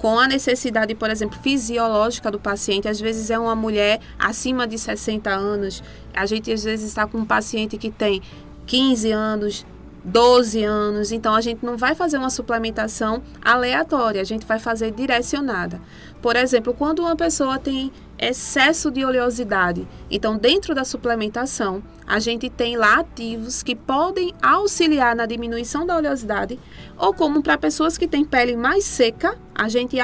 com 0.00 0.18
a 0.18 0.26
necessidade, 0.26 0.94
por 0.94 1.10
exemplo, 1.10 1.38
fisiológica 1.42 2.30
do 2.30 2.40
paciente. 2.40 2.88
Às 2.88 2.98
vezes 2.98 3.30
é 3.30 3.38
uma 3.38 3.54
mulher 3.54 4.00
acima 4.18 4.66
de 4.66 4.78
60 4.78 5.28
anos, 5.30 5.82
a 6.14 6.24
gente 6.24 6.50
às 6.50 6.64
vezes 6.64 6.88
está 6.88 7.06
com 7.06 7.18
um 7.18 7.24
paciente 7.24 7.76
que 7.76 7.90
tem 7.90 8.22
15 8.66 9.12
anos, 9.12 9.66
12 10.02 10.64
anos, 10.64 11.12
então 11.12 11.34
a 11.34 11.42
gente 11.42 11.62
não 11.62 11.76
vai 11.76 11.94
fazer 11.94 12.16
uma 12.16 12.30
suplementação 12.30 13.22
aleatória, 13.44 14.22
a 14.22 14.24
gente 14.24 14.46
vai 14.46 14.58
fazer 14.58 14.90
direcionada. 14.90 15.78
Por 16.22 16.34
exemplo, 16.34 16.72
quando 16.72 17.00
uma 17.00 17.14
pessoa 17.14 17.58
tem 17.58 17.92
excesso 18.20 18.90
de 18.90 19.02
oleosidade, 19.02 19.88
então 20.10 20.36
dentro 20.36 20.74
da 20.74 20.84
suplementação, 20.84 21.82
a 22.06 22.18
gente 22.18 22.50
tem 22.50 22.76
lá 22.76 23.00
ativos 23.00 23.62
que 23.62 23.74
podem 23.74 24.34
auxiliar 24.42 25.16
na 25.16 25.24
diminuição 25.24 25.86
da 25.86 25.96
oleosidade, 25.96 26.60
ou 26.98 27.14
como 27.14 27.42
para 27.42 27.56
pessoas 27.56 27.96
que 27.96 28.06
têm 28.06 28.24
pele 28.24 28.56
mais 28.56 28.84
seca, 28.84 29.38
a 29.54 29.68
gente 29.70 29.96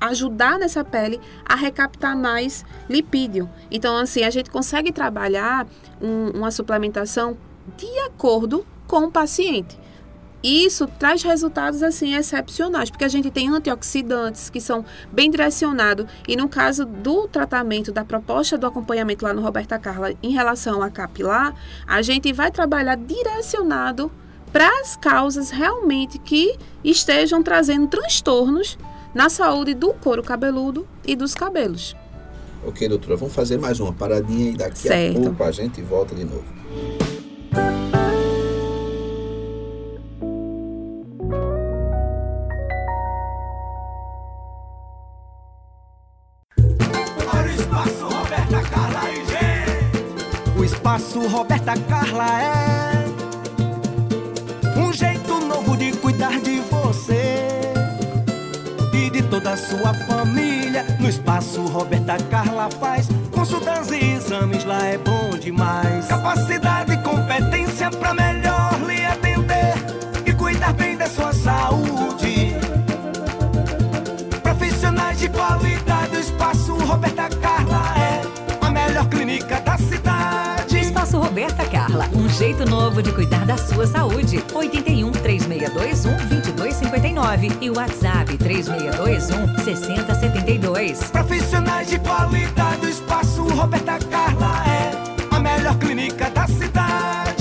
ajudar 0.00 0.58
nessa 0.58 0.82
pele 0.82 1.20
a 1.44 1.54
recaptar 1.54 2.16
mais 2.16 2.64
lipídio. 2.90 3.48
Então, 3.70 3.96
assim, 3.96 4.24
a 4.24 4.30
gente 4.30 4.50
consegue 4.50 4.90
trabalhar 4.90 5.66
um, 6.00 6.30
uma 6.30 6.50
suplementação 6.50 7.38
de 7.76 7.86
acordo 8.00 8.66
com 8.88 9.04
o 9.04 9.10
paciente. 9.12 9.78
Isso 10.42 10.86
traz 10.98 11.22
resultados 11.22 11.82
assim 11.82 12.14
excepcionais, 12.14 12.90
porque 12.90 13.04
a 13.04 13.08
gente 13.08 13.30
tem 13.30 13.48
antioxidantes 13.48 14.50
que 14.50 14.60
são 14.60 14.84
bem 15.12 15.30
direcionados 15.30 16.06
e 16.26 16.36
no 16.36 16.48
caso 16.48 16.84
do 16.84 17.28
tratamento 17.28 17.92
da 17.92 18.04
proposta 18.04 18.58
do 18.58 18.66
acompanhamento 18.66 19.24
lá 19.24 19.32
no 19.32 19.40
Roberta 19.40 19.78
Carla 19.78 20.12
em 20.22 20.32
relação 20.32 20.82
a 20.82 20.90
capilar, 20.90 21.54
a 21.86 22.02
gente 22.02 22.32
vai 22.32 22.50
trabalhar 22.50 22.96
direcionado 22.96 24.10
para 24.52 24.68
as 24.80 24.96
causas 24.96 25.50
realmente 25.50 26.18
que 26.18 26.58
estejam 26.84 27.42
trazendo 27.42 27.86
transtornos 27.86 28.76
na 29.14 29.28
saúde 29.28 29.74
do 29.74 29.92
couro 29.94 30.22
cabeludo 30.22 30.86
e 31.06 31.14
dos 31.14 31.34
cabelos. 31.34 31.96
Ok, 32.64 32.88
doutora, 32.88 33.16
vamos 33.16 33.34
fazer 33.34 33.58
mais 33.58 33.80
uma 33.80 33.92
paradinha 33.92 34.50
e 34.50 34.56
daqui 34.56 34.78
certo. 34.78 35.18
a 35.18 35.22
pouco 35.22 35.42
a 35.42 35.50
gente 35.50 35.80
volta 35.82 36.14
de 36.14 36.24
novo. 36.24 36.44
Roberta 51.32 51.74
Carla 51.88 52.26
é 52.42 52.82
cuidar 56.02 56.40
de 56.40 56.60
você 56.60 57.48
e 58.92 59.08
de 59.08 59.22
toda 59.22 59.52
a 59.52 59.56
sua 59.56 59.94
família. 59.94 60.84
No 60.98 61.08
espaço 61.08 61.64
Roberta 61.66 62.16
Carla 62.24 62.68
faz 62.78 63.08
consultas 63.30 63.90
e 63.90 64.14
exames, 64.14 64.64
lá 64.64 64.84
é 64.84 64.98
bom 64.98 65.30
demais. 65.38 66.06
Capacidade 66.06 66.92
e 66.92 66.96
competência 66.98 67.90
pra 67.90 68.12
melhor 68.12 68.78
lhe 68.86 69.04
atender 69.04 69.74
e 70.26 70.32
cuidar 70.34 70.72
bem 70.74 70.96
da 70.96 71.06
sua 71.06 71.32
saúde. 71.32 72.54
Profissionais 74.42 75.18
de 75.18 75.28
qualidade, 75.28 76.16
o 76.16 76.20
espaço 76.20 76.74
Roberta 76.74 77.28
Carla 77.28 77.41
jeito 82.32 82.64
novo 82.64 83.02
de 83.02 83.12
cuidar 83.12 83.44
da 83.44 83.56
sua 83.56 83.86
saúde. 83.86 84.42
81 84.54 85.12
3621 85.12 86.16
2259 86.28 87.50
e 87.60 87.70
o 87.70 87.76
WhatsApp 87.76 88.36
3621 88.38 89.58
6072. 89.58 91.10
Profissionais 91.10 91.88
de 91.88 91.98
qualidade, 91.98 92.86
o 92.86 92.88
espaço 92.88 93.42
Roberta 93.48 93.98
Carla 94.10 94.64
é 94.66 95.34
a 95.34 95.38
melhor 95.38 95.76
clínica 95.78 96.30
da 96.30 96.46
cidade. 96.46 97.31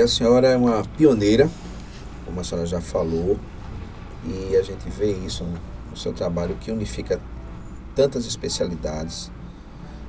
A 0.00 0.08
senhora 0.08 0.48
é 0.48 0.56
uma 0.56 0.82
pioneira, 0.96 1.50
como 2.24 2.40
a 2.40 2.44
senhora 2.44 2.66
já 2.66 2.80
falou, 2.80 3.38
e 4.24 4.56
a 4.56 4.62
gente 4.62 4.88
vê 4.88 5.12
isso 5.12 5.44
no 5.90 5.96
seu 5.96 6.12
trabalho 6.12 6.56
que 6.58 6.70
unifica 6.70 7.20
tantas 7.94 8.24
especialidades. 8.24 9.30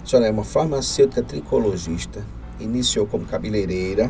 A 0.01 0.05
senhora 0.05 0.27
é 0.27 0.31
uma 0.31 0.45
farmacêutica 0.45 1.21
tricologista, 1.21 2.25
iniciou 2.57 3.05
como 3.05 3.25
cabeleireira, 3.25 4.09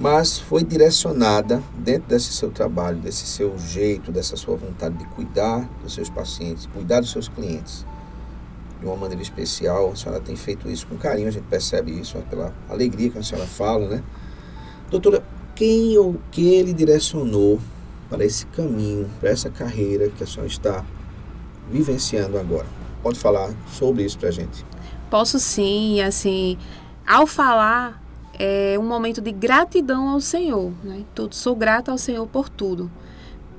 mas 0.00 0.38
foi 0.38 0.64
direcionada 0.64 1.62
dentro 1.76 2.08
desse 2.08 2.32
seu 2.32 2.50
trabalho, 2.50 2.98
desse 2.98 3.26
seu 3.26 3.58
jeito, 3.58 4.10
dessa 4.10 4.36
sua 4.36 4.56
vontade 4.56 4.96
de 4.96 5.04
cuidar 5.06 5.68
dos 5.82 5.92
seus 5.92 6.08
pacientes, 6.08 6.66
cuidar 6.66 7.00
dos 7.00 7.10
seus 7.10 7.28
clientes 7.28 7.84
de 8.80 8.86
uma 8.86 8.96
maneira 8.96 9.22
especial. 9.22 9.90
A 9.92 9.96
senhora 9.96 10.20
tem 10.20 10.36
feito 10.36 10.70
isso 10.70 10.86
com 10.86 10.96
carinho, 10.96 11.28
a 11.28 11.30
gente 11.30 11.44
percebe 11.44 11.92
isso 11.92 12.16
pela 12.30 12.54
alegria 12.70 13.10
que 13.10 13.18
a 13.18 13.22
senhora 13.22 13.46
fala, 13.46 13.88
né? 13.88 14.02
Doutora, 14.90 15.22
quem 15.54 15.96
ou 15.98 16.16
que 16.30 16.48
ele 16.48 16.72
direcionou 16.72 17.58
para 18.08 18.24
esse 18.24 18.46
caminho, 18.46 19.10
para 19.20 19.30
essa 19.30 19.50
carreira 19.50 20.08
que 20.10 20.22
a 20.22 20.26
senhora 20.26 20.46
está 20.46 20.84
vivenciando 21.70 22.38
agora? 22.38 22.66
Pode 23.02 23.18
falar 23.18 23.52
sobre 23.68 24.04
isso 24.04 24.18
para 24.18 24.28
a 24.28 24.32
gente. 24.32 24.64
Posso 25.10 25.38
sim, 25.38 26.00
assim, 26.00 26.58
ao 27.06 27.26
falar, 27.26 28.02
é 28.38 28.76
um 28.78 28.86
momento 28.86 29.20
de 29.20 29.32
gratidão 29.32 30.08
ao 30.08 30.20
Senhor, 30.20 30.72
né? 30.84 31.04
Tudo, 31.14 31.34
sou 31.34 31.56
grata 31.56 31.90
ao 31.90 31.98
Senhor 31.98 32.26
por 32.26 32.48
tudo, 32.48 32.90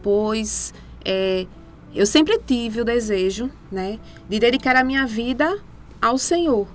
pois 0.04 0.74
é, 1.04 1.48
eu 1.96 2.06
sempre 2.06 2.38
tive 2.46 2.82
o 2.82 2.86
desejo, 2.86 3.50
né, 3.72 4.00
de 4.30 4.40
dedicar 4.40 4.76
a 4.76 4.84
minha 4.84 5.06
vida 5.08 5.60
ao 6.02 6.18
Senhor. 6.18 6.68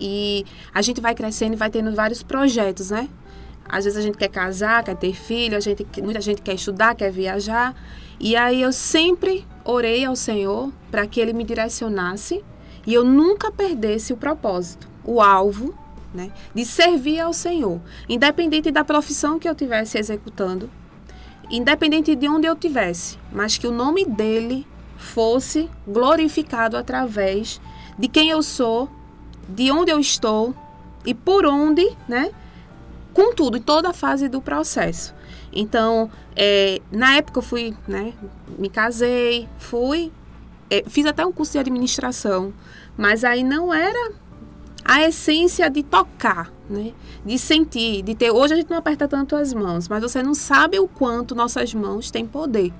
E 0.00 0.44
a 0.72 0.80
gente 0.80 1.00
vai 1.00 1.14
crescendo 1.14 1.54
e 1.54 1.56
vai 1.56 1.68
tendo 1.68 1.92
vários 1.94 2.22
projetos, 2.22 2.90
né? 2.90 3.08
Às 3.68 3.84
vezes 3.84 3.98
a 3.98 4.02
gente 4.02 4.16
quer 4.16 4.28
casar, 4.28 4.82
quer 4.82 4.96
ter 4.96 5.14
filho, 5.14 5.56
a 5.56 5.60
gente, 5.60 5.86
muita 6.02 6.20
gente 6.20 6.40
quer 6.40 6.54
estudar, 6.54 6.94
quer 6.94 7.10
viajar. 7.10 7.74
E 8.18 8.34
aí 8.34 8.62
eu 8.62 8.72
sempre 8.72 9.46
orei 9.64 10.04
ao 10.04 10.16
Senhor 10.16 10.72
para 10.90 11.06
que 11.06 11.20
Ele 11.20 11.32
me 11.32 11.44
direcionasse 11.44 12.42
e 12.86 12.94
eu 12.94 13.04
nunca 13.04 13.52
perdesse 13.52 14.12
o 14.12 14.16
propósito, 14.16 14.88
o 15.04 15.20
alvo, 15.20 15.74
né, 16.12 16.32
de 16.54 16.64
servir 16.64 17.20
ao 17.20 17.34
Senhor, 17.34 17.80
independente 18.08 18.70
da 18.70 18.82
profissão 18.82 19.38
que 19.38 19.46
eu 19.46 19.52
estivesse 19.52 19.98
executando, 19.98 20.70
independente 21.50 22.14
de 22.14 22.26
onde 22.28 22.46
eu 22.46 22.56
tivesse, 22.56 23.18
mas 23.30 23.58
que 23.58 23.66
o 23.66 23.70
nome 23.70 24.06
dele 24.06 24.66
fosse 24.96 25.68
glorificado 25.86 26.76
através 26.76 27.60
de 27.98 28.08
quem 28.08 28.30
eu 28.30 28.42
sou, 28.42 28.88
de 29.46 29.70
onde 29.70 29.90
eu 29.90 30.00
estou 30.00 30.54
e 31.04 31.14
por 31.14 31.46
onde, 31.46 31.86
né, 32.08 32.30
com 33.12 33.34
tudo, 33.34 33.56
em 33.56 33.62
toda 33.62 33.90
a 33.90 33.92
fase 33.92 34.28
do 34.28 34.40
processo. 34.40 35.14
Então, 35.52 36.10
é, 36.36 36.80
na 36.92 37.16
época 37.16 37.38
eu 37.38 37.42
fui, 37.42 37.74
né, 37.86 38.12
me 38.58 38.68
casei, 38.68 39.48
fui, 39.58 40.12
é, 40.70 40.84
fiz 40.86 41.06
até 41.06 41.24
um 41.24 41.32
curso 41.32 41.52
de 41.52 41.58
administração, 41.58 42.52
mas 42.96 43.24
aí 43.24 43.42
não 43.42 43.72
era 43.72 44.12
a 44.84 45.02
essência 45.02 45.68
de 45.68 45.82
tocar, 45.82 46.50
né? 46.68 46.92
De 47.24 47.38
sentir, 47.38 48.02
de 48.02 48.14
ter. 48.14 48.30
Hoje 48.30 48.54
a 48.54 48.56
gente 48.56 48.70
não 48.70 48.78
aperta 48.78 49.06
tanto 49.06 49.36
as 49.36 49.52
mãos, 49.52 49.86
mas 49.86 50.02
você 50.02 50.22
não 50.22 50.34
sabe 50.34 50.78
o 50.78 50.88
quanto 50.88 51.34
nossas 51.34 51.74
mãos 51.74 52.10
têm 52.10 52.26
poder. 52.26 52.72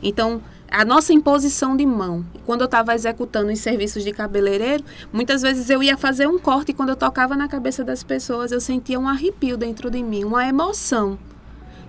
Então, 0.00 0.40
a 0.70 0.84
nossa 0.84 1.12
imposição 1.12 1.76
de 1.76 1.86
mão. 1.86 2.24
Quando 2.44 2.60
eu 2.62 2.66
estava 2.66 2.94
executando 2.94 3.52
os 3.52 3.58
serviços 3.58 4.04
de 4.04 4.12
cabeleireiro, 4.12 4.84
muitas 5.12 5.42
vezes 5.42 5.70
eu 5.70 5.82
ia 5.82 5.96
fazer 5.96 6.26
um 6.26 6.38
corte 6.38 6.70
e 6.70 6.74
quando 6.74 6.90
eu 6.90 6.96
tocava 6.96 7.36
na 7.36 7.48
cabeça 7.48 7.82
das 7.82 8.02
pessoas, 8.02 8.52
eu 8.52 8.60
sentia 8.60 8.98
um 8.98 9.08
arrepio 9.08 9.56
dentro 9.56 9.90
de 9.90 10.02
mim, 10.02 10.24
uma 10.24 10.46
emoção 10.46 11.18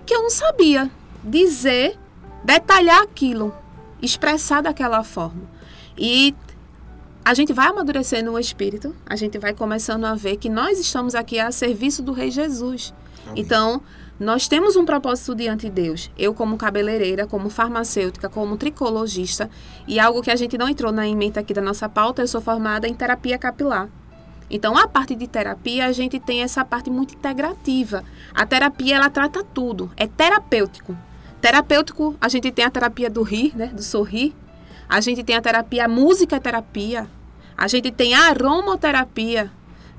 que 0.06 0.16
eu 0.16 0.24
não 0.24 0.30
sabia 0.30 0.90
dizer, 1.24 1.98
detalhar 2.44 3.02
aquilo, 3.02 3.54
expressar 4.02 4.62
daquela 4.62 5.04
forma. 5.04 5.44
E 5.98 6.34
a 7.24 7.34
gente 7.34 7.54
vai 7.54 7.68
amadurecendo 7.68 8.32
o 8.32 8.40
espírito, 8.40 8.96
a 9.06 9.16
gente 9.16 9.38
vai 9.38 9.54
começando 9.54 10.06
a 10.06 10.16
ver 10.16 10.38
que 10.38 10.50
nós 10.50 10.80
estamos 10.80 11.14
aqui 11.14 11.40
a 11.40 11.52
serviço 11.52 12.02
do 12.02 12.12
Rei 12.12 12.32
Jesus. 12.32 12.94
Amém. 13.28 13.44
Então, 13.44 13.82
nós 14.20 14.50
temos 14.50 14.76
um 14.76 14.84
propósito 14.84 15.34
diante 15.34 15.70
de 15.70 15.72
Deus. 15.72 16.12
Eu, 16.18 16.34
como 16.34 16.58
cabeleireira, 16.58 17.26
como 17.26 17.50
farmacêutica, 17.50 18.28
como 18.28 18.58
tricologista, 18.58 19.50
e 19.88 19.98
algo 19.98 20.22
que 20.22 20.30
a 20.30 20.36
gente 20.36 20.58
não 20.58 20.68
entrou 20.68 20.92
na 20.92 21.08
emenda 21.08 21.40
aqui 21.40 21.54
da 21.54 21.62
nossa 21.62 21.88
pauta, 21.88 22.22
eu 22.22 22.28
sou 22.28 22.42
formada 22.42 22.88
em 22.88 22.94
terapia 22.94 23.38
capilar. 23.38 23.88
Então, 24.50 24.78
a 24.78 24.88
parte 24.88 25.16
de 25.16 25.26
terapia, 25.26 25.86
a 25.86 25.92
gente 25.94 26.20
tem 26.20 26.42
essa 26.42 26.66
parte 26.66 26.90
muito 26.90 27.14
integrativa. 27.14 28.04
A 28.34 28.46
terapia, 28.46 28.96
ela 28.96 29.10
trata 29.10 29.42
tudo, 29.42 29.90
é 29.96 30.06
terapêutico. 30.06 30.98
Terapêutico, 31.40 32.16
a 32.20 32.28
gente 32.28 32.52
tem 32.52 32.66
a 32.66 32.70
terapia 32.70 33.10
do 33.10 33.24
rir, 33.24 33.56
né, 33.56 33.68
do 33.68 33.82
sorrir. 33.82 34.36
A 34.90 35.00
gente 35.00 35.24
tem 35.24 35.38
a 35.38 35.42
terapia, 35.42 35.86
a 35.86 35.88
música 35.88 36.40
terapia. 36.42 37.08
A 37.56 37.68
gente 37.68 37.92
tem 37.92 38.16
a 38.16 38.28
aromoterapia. 38.30 39.52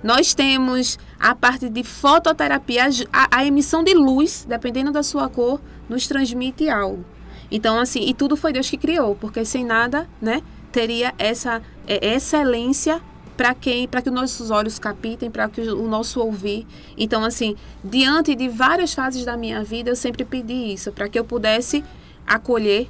Nós 0.02 0.32
temos 0.34 0.98
a 1.18 1.34
parte 1.34 1.68
de 1.68 1.84
fototerapia, 1.84 2.88
a, 3.12 3.38
a 3.38 3.44
emissão 3.44 3.84
de 3.84 3.94
luz, 3.94 4.46
dependendo 4.48 4.90
da 4.90 5.02
sua 5.02 5.28
cor, 5.28 5.60
nos 5.88 6.06
transmite 6.06 6.68
algo. 6.68 7.04
Então, 7.50 7.78
assim, 7.78 8.00
e 8.08 8.14
tudo 8.14 8.36
foi 8.36 8.52
Deus 8.52 8.70
que 8.70 8.76
criou, 8.76 9.14
porque 9.14 9.44
sem 9.44 9.64
nada, 9.64 10.08
né, 10.20 10.42
teria 10.72 11.12
essa 11.18 11.60
é, 11.86 12.14
excelência 12.14 13.00
para 13.36 13.54
quem, 13.54 13.88
para 13.88 14.02
que 14.02 14.08
os 14.08 14.14
nossos 14.14 14.50
olhos 14.50 14.78
capitem, 14.78 15.30
para 15.30 15.48
que 15.48 15.62
o 15.62 15.88
nosso 15.88 16.20
ouvir. 16.20 16.66
Então, 16.96 17.24
assim, 17.24 17.56
diante 17.82 18.34
de 18.34 18.48
várias 18.48 18.94
fases 18.94 19.24
da 19.24 19.36
minha 19.36 19.64
vida, 19.64 19.90
eu 19.90 19.96
sempre 19.96 20.24
pedi 20.24 20.72
isso, 20.72 20.92
para 20.92 21.08
que 21.08 21.18
eu 21.18 21.24
pudesse 21.24 21.84
acolher, 22.26 22.88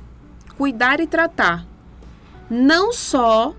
cuidar 0.56 1.00
e 1.00 1.06
tratar 1.06 1.66
não 2.50 2.92
só 2.92 3.54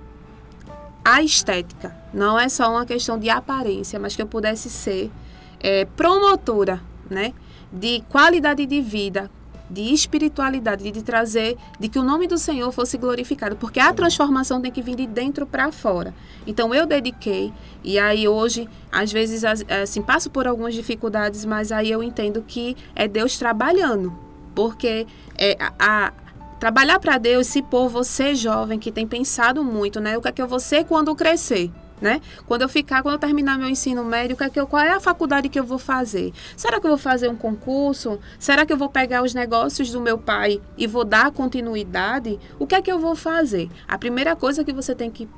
a 1.03 1.23
estética, 1.23 1.95
não 2.13 2.39
é 2.39 2.49
só 2.49 2.69
uma 2.69 2.85
questão 2.85 3.17
de 3.17 3.29
aparência, 3.29 3.99
mas 3.99 4.15
que 4.15 4.21
eu 4.21 4.27
pudesse 4.27 4.69
ser 4.69 5.11
é, 5.59 5.85
promotora, 5.85 6.81
né, 7.09 7.33
de 7.71 8.03
qualidade 8.09 8.65
de 8.65 8.81
vida, 8.81 9.29
de 9.69 9.93
espiritualidade, 9.93 10.91
de 10.91 11.01
trazer, 11.01 11.57
de 11.79 11.87
que 11.87 11.97
o 11.97 12.03
nome 12.03 12.27
do 12.27 12.37
Senhor 12.37 12.69
fosse 12.73 12.97
glorificado, 12.97 13.55
porque 13.55 13.79
a 13.79 13.93
transformação 13.93 14.61
tem 14.61 14.69
que 14.69 14.81
vir 14.81 14.95
de 14.95 15.07
dentro 15.07 15.45
para 15.45 15.71
fora. 15.71 16.13
Então 16.45 16.75
eu 16.75 16.85
dediquei 16.85 17.53
e 17.81 17.97
aí 17.97 18.27
hoje, 18.27 18.67
às 18.91 19.11
vezes, 19.11 19.43
assim, 19.45 20.01
passo 20.01 20.29
por 20.29 20.45
algumas 20.45 20.73
dificuldades, 20.73 21.45
mas 21.45 21.71
aí 21.71 21.89
eu 21.89 22.03
entendo 22.03 22.43
que 22.45 22.75
é 22.93 23.07
Deus 23.07 23.37
trabalhando, 23.37 24.13
porque 24.53 25.07
é, 25.37 25.57
a, 25.79 26.11
trabalhar 26.59 26.99
para 26.99 27.17
Deus, 27.17 27.47
se 27.47 27.61
por 27.61 27.87
você 27.87 28.35
jovem 28.35 28.77
que 28.77 28.91
tem 28.91 29.07
pensado 29.07 29.63
muito, 29.63 30.01
né, 30.01 30.17
o 30.17 30.21
que 30.21 30.27
é 30.27 30.31
que 30.33 30.41
eu 30.41 30.47
vou 30.47 30.59
ser 30.59 30.83
quando 30.83 31.15
crescer? 31.15 31.71
Né? 32.01 32.19
Quando 32.47 32.63
eu 32.63 32.69
ficar, 32.69 33.03
quando 33.03 33.13
eu 33.13 33.19
terminar 33.19 33.59
meu 33.59 33.69
ensino 33.69 34.03
médio, 34.03 34.35
que 34.35 34.43
é 34.43 34.49
que 34.49 34.59
eu, 34.59 34.65
qual 34.65 34.81
é 34.81 34.91
a 34.91 34.99
faculdade 34.99 35.47
que 35.49 35.59
eu 35.59 35.63
vou 35.63 35.77
fazer? 35.77 36.33
Será 36.57 36.79
que 36.79 36.87
eu 36.87 36.89
vou 36.89 36.97
fazer 36.97 37.29
um 37.29 37.35
concurso? 37.35 38.19
Será 38.39 38.65
que 38.65 38.73
eu 38.73 38.77
vou 38.77 38.89
pegar 38.89 39.21
os 39.21 39.35
negócios 39.35 39.91
do 39.91 40.01
meu 40.01 40.17
pai 40.17 40.59
e 40.75 40.87
vou 40.87 41.05
dar 41.05 41.29
continuidade? 41.29 42.39
O 42.57 42.65
que 42.65 42.73
é 42.73 42.81
que 42.81 42.91
eu 42.91 42.97
vou 42.97 43.15
fazer? 43.15 43.69
A 43.87 43.99
primeira 43.99 44.35
coisa 44.35 44.63
que 44.63 44.73
você 44.73 44.95
tem 44.95 45.11
que 45.11 45.29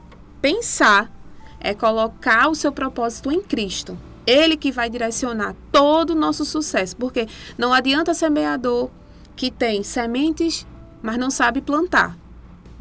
pensar 0.41 1.11
é 1.59 1.73
colocar 1.73 2.47
o 2.47 2.55
seu 2.55 2.71
propósito 2.71 3.29
em 3.29 3.41
Cristo. 3.41 3.97
Ele 4.25 4.55
que 4.55 4.71
vai 4.71 4.89
direcionar 4.89 5.53
todo 5.69 6.11
o 6.11 6.15
nosso 6.15 6.45
sucesso, 6.45 6.95
porque 6.95 7.27
não 7.57 7.73
adianta 7.73 8.13
semeador 8.13 8.89
que 9.35 9.51
tem 9.51 9.83
sementes 9.83 10.65
mas 11.03 11.17
não 11.17 11.29
sabe 11.29 11.61
plantar, 11.61 12.17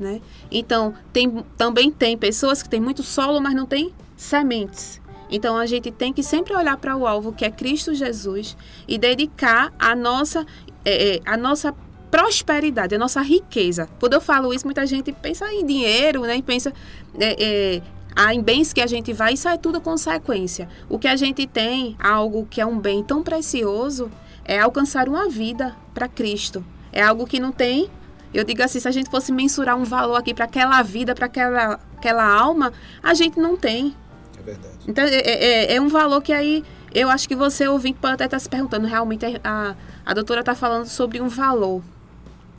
né? 0.03 0.21
Então, 0.51 0.95
tem, 1.13 1.45
também 1.57 1.91
tem 1.91 2.19
pessoas 2.19 2.63
que 2.63 2.69
têm 2.69 2.81
muito 2.81 3.03
solo, 3.03 3.41
mas 3.41 3.55
não 3.55 3.65
têm 3.65 3.95
sementes. 4.17 5.01
Então, 5.31 5.57
a 5.57 5.65
gente 5.65 5.91
tem 5.91 6.13
que 6.13 6.23
sempre 6.23 6.55
olhar 6.55 6.77
para 6.77 6.95
o 6.95 7.07
alvo, 7.07 7.33
que 7.33 7.45
é 7.45 7.51
Cristo 7.51 7.95
Jesus, 7.95 8.57
e 8.87 8.99
dedicar 8.99 9.73
a 9.79 9.97
nossa, 9.97 10.45
é, 10.85 11.15
é, 11.15 11.21
a 11.25 11.39
nossa 11.39 11.75
prosperidade, 12.11 12.95
a 12.95 12.99
nossa 12.99 13.23
riqueza. 13.23 13.89
Quando 13.99 14.13
eu 14.13 14.21
falo 14.21 14.53
isso, 14.53 14.67
muita 14.67 14.87
gente 14.87 15.11
pensa 15.11 15.51
em 15.51 15.65
dinheiro, 15.65 16.21
né? 16.23 16.37
E 16.37 16.43
pensa 16.43 16.71
é, 17.19 17.81
é, 18.19 18.33
em 18.35 18.43
bens 18.43 18.75
que 18.75 18.83
a 18.83 18.87
gente 18.87 19.15
vai, 19.15 19.33
isso 19.33 19.49
é 19.49 19.57
tudo 19.57 19.81
consequência. 19.81 20.69
O 20.91 20.99
que 20.99 21.09
a 21.09 21.17
gente 21.17 21.47
tem, 21.47 21.97
algo 21.99 22.47
que 22.51 22.61
é 22.61 22.67
um 22.67 22.79
bem 22.79 23.03
tão 23.03 23.23
precioso, 23.23 24.11
é 24.45 24.59
alcançar 24.59 25.09
uma 25.09 25.31
vida 25.31 25.75
para 25.95 26.07
Cristo. 26.07 26.63
É 26.93 27.03
algo 27.03 27.27
que 27.27 27.41
não 27.41 27.51
tem. 27.51 27.89
Eu 28.33 28.45
digo 28.45 28.63
assim, 28.63 28.81
se 28.81 28.89
a 28.89 28.91
gente 28.91 29.11
fosse 29.11 29.31
mensurar 29.31 29.77
um 29.77 29.85
valor 29.85 30.17
aqui 30.17 30.33
para 30.33 30.47
aquela 30.47 30.83
vida, 30.83 31.15
para 31.15 31.27
aquela, 31.27 31.81
aquela 31.97 32.25
alma, 32.25 32.73
a 33.03 33.15
gente 33.15 33.39
não 33.39 33.57
tem. 33.57 33.95
É 34.39 34.43
verdade. 34.43 34.75
Então, 34.87 35.05
é, 35.05 35.17
é, 35.17 35.75
é 35.75 35.81
um 35.81 35.89
valor 35.89 36.23
que 36.23 36.33
aí 36.33 36.65
eu 36.95 37.09
acho 37.09 37.29
que 37.29 37.35
você 37.35 37.67
ouvinte 37.69 37.99
pode 37.99 38.15
até 38.15 38.25
estar 38.25 38.39
se 38.39 38.49
perguntando, 38.49 38.87
realmente 38.87 39.25
a, 39.43 39.75
a 40.05 40.15
doutora 40.15 40.41
está 40.41 40.55
falando 40.55 40.87
sobre 40.87 41.21
um 41.21 41.29
valor. 41.29 41.83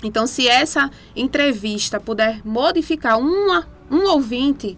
Então, 0.03 0.28
se 0.28 0.47
essa 0.47 0.91
entrevista 1.15 1.99
puder 1.99 2.41
modificar 2.43 3.17
uma, 3.19 3.67
um 3.89 4.05
ouvinte, 4.09 4.78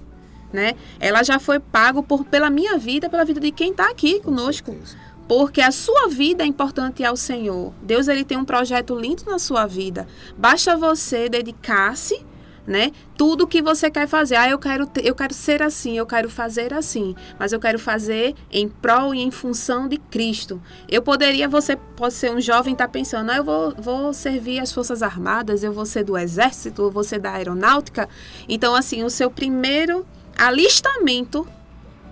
né? 0.53 0.75
Ela 0.99 1.23
já 1.23 1.39
foi 1.39 1.59
pago 1.59 2.03
por, 2.03 2.23
pela 2.25 2.49
minha 2.49 2.77
vida, 2.77 3.09
pela 3.09 3.25
vida 3.25 3.39
de 3.39 3.51
quem 3.51 3.71
está 3.71 3.89
aqui 3.89 4.19
Com 4.19 4.31
conosco. 4.31 4.71
certeza. 4.71 5.04
Porque 5.27 5.61
a 5.61 5.71
sua 5.71 6.07
vida 6.07 6.43
é 6.43 6.47
importante 6.47 7.03
ao 7.03 7.17
Senhor. 7.17 7.73
Deus 7.81 8.07
ele 8.07 8.23
tem 8.23 8.37
um 8.37 8.45
projeto 8.45 8.95
lindo 8.95 9.23
na 9.25 9.39
sua 9.39 9.65
vida. 9.65 10.07
Basta 10.37 10.77
você 10.77 11.27
dedicar-se, 11.27 12.23
né? 12.67 12.91
Tudo 13.17 13.47
que 13.47 13.61
você 13.61 13.89
quer 13.89 14.07
fazer. 14.07 14.35
Ah, 14.35 14.49
eu 14.49 14.59
quero 14.59 14.89
eu 15.03 15.15
quero 15.15 15.33
ser 15.33 15.61
assim, 15.61 15.97
eu 15.97 16.05
quero 16.05 16.29
fazer 16.29 16.73
assim, 16.73 17.15
mas 17.39 17.53
eu 17.53 17.59
quero 17.59 17.79
fazer 17.79 18.35
em 18.51 18.67
prol 18.67 19.13
e 19.13 19.21
em 19.21 19.31
função 19.31 19.87
de 19.87 19.97
Cristo. 19.97 20.61
Eu 20.89 21.01
poderia, 21.01 21.47
você 21.47 21.75
pode 21.75 22.13
ser 22.13 22.31
um 22.31 22.41
jovem 22.41 22.75
tá 22.75 22.87
pensando, 22.87 23.31
ah, 23.31 23.37
eu 23.37 23.43
vou, 23.43 23.73
vou 23.77 24.13
servir 24.13 24.59
as 24.59 24.71
Forças 24.71 25.01
Armadas, 25.01 25.63
eu 25.63 25.73
vou 25.73 25.85
ser 25.85 26.03
do 26.03 26.17
Exército, 26.17 26.83
eu 26.83 26.91
vou 26.91 27.03
ser 27.03 27.19
da 27.19 27.33
Aeronáutica. 27.33 28.09
Então, 28.47 28.75
assim, 28.75 29.03
o 29.03 29.09
seu 29.09 29.29
primeiro 29.29 30.05
alistamento 30.37 31.47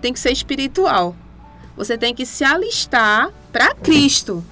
tem 0.00 0.12
que 0.12 0.20
ser 0.20 0.32
espiritual. 0.32 1.16
Você 1.76 1.98
tem 1.98 2.14
que 2.14 2.24
se 2.24 2.44
alistar 2.44 3.30
para 3.52 3.74
Cristo. 3.74 4.44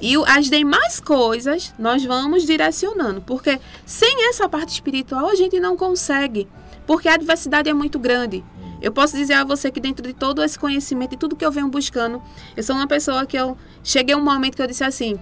E 0.00 0.14
as 0.26 0.48
demais 0.48 1.00
coisas 1.00 1.74
nós 1.78 2.04
vamos 2.04 2.44
direcionando, 2.44 3.20
porque 3.20 3.60
sem 3.84 4.28
essa 4.28 4.48
parte 4.48 4.70
espiritual 4.70 5.28
a 5.28 5.34
gente 5.34 5.58
não 5.58 5.76
consegue, 5.76 6.46
porque 6.86 7.08
a 7.08 7.14
adversidade 7.14 7.68
é 7.68 7.74
muito 7.74 7.98
grande. 7.98 8.44
Eu 8.80 8.92
posso 8.92 9.16
dizer 9.16 9.34
a 9.34 9.44
você 9.44 9.72
que 9.72 9.80
dentro 9.80 10.06
de 10.06 10.14
todo 10.14 10.42
esse 10.42 10.56
conhecimento 10.56 11.14
e 11.14 11.18
tudo 11.18 11.34
que 11.34 11.44
eu 11.44 11.50
venho 11.50 11.68
buscando, 11.68 12.22
eu 12.56 12.62
sou 12.62 12.76
uma 12.76 12.86
pessoa 12.86 13.26
que 13.26 13.36
eu 13.36 13.58
cheguei 13.82 14.14
um 14.14 14.22
momento 14.22 14.54
que 14.54 14.62
eu 14.62 14.68
disse 14.68 14.84
assim, 14.84 15.18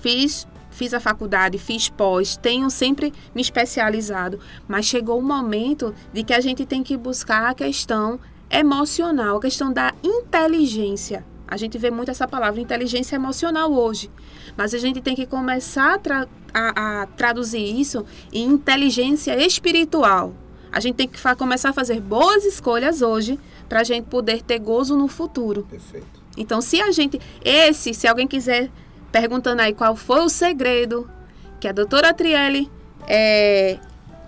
fiz 0.00 0.46
fiz 0.70 0.94
a 0.94 1.00
faculdade, 1.00 1.58
fiz 1.58 1.88
pós, 1.90 2.36
tenho 2.36 2.70
sempre 2.70 3.12
me 3.34 3.42
especializado, 3.42 4.40
mas 4.66 4.86
chegou 4.86 5.18
o 5.18 5.22
momento 5.22 5.94
de 6.12 6.22
que 6.22 6.32
a 6.32 6.40
gente 6.40 6.64
tem 6.64 6.82
que 6.82 6.96
buscar 6.96 7.50
a 7.50 7.54
questão 7.54 8.18
emocional, 8.50 9.36
a 9.36 9.40
questão 9.40 9.72
da 9.72 9.92
inteligência. 10.02 11.24
A 11.46 11.56
gente 11.56 11.76
vê 11.78 11.90
muito 11.90 12.10
essa 12.10 12.28
palavra 12.28 12.60
inteligência 12.60 13.16
emocional 13.16 13.72
hoje, 13.72 14.10
mas 14.56 14.72
a 14.74 14.78
gente 14.78 15.00
tem 15.00 15.16
que 15.16 15.26
começar 15.26 15.94
a, 15.94 15.98
tra- 15.98 16.28
a- 16.54 17.02
a 17.02 17.06
traduzir 17.06 17.58
isso 17.80 18.04
em 18.32 18.46
inteligência 18.48 19.36
espiritual. 19.44 20.32
A 20.72 20.78
gente 20.78 20.94
tem 20.96 21.08
que 21.08 21.18
começar 21.36 21.70
a 21.70 21.72
fazer 21.72 22.00
boas 22.00 22.44
escolhas 22.44 23.02
hoje 23.02 23.38
para 23.68 23.80
a 23.80 23.84
gente 23.84 24.04
poder 24.04 24.42
ter 24.42 24.60
gozo 24.60 24.96
no 24.96 25.08
futuro. 25.08 25.66
Perfeito. 25.68 26.06
Então, 26.36 26.60
se 26.60 26.80
a 26.80 26.92
gente. 26.92 27.20
Esse, 27.44 27.92
se 27.92 28.06
alguém 28.06 28.28
quiser 28.28 28.70
perguntando 29.10 29.60
aí 29.62 29.74
qual 29.74 29.96
foi 29.96 30.20
o 30.20 30.28
segredo 30.28 31.10
que 31.58 31.66
a 31.66 31.72
doutora 31.72 32.14
Trielli 32.14 32.70
é, 33.08 33.78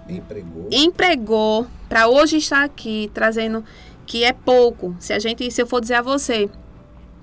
Empregou. 0.08 0.68
empregou 0.72 1.66
para 1.88 2.08
hoje 2.08 2.38
estar 2.38 2.64
aqui 2.64 3.08
trazendo 3.14 3.64
que 4.12 4.24
é 4.24 4.32
pouco. 4.34 4.94
Se 4.98 5.14
a 5.14 5.18
gente, 5.18 5.50
se 5.50 5.62
eu 5.62 5.66
for 5.66 5.80
dizer 5.80 5.94
a 5.94 6.02
você 6.02 6.50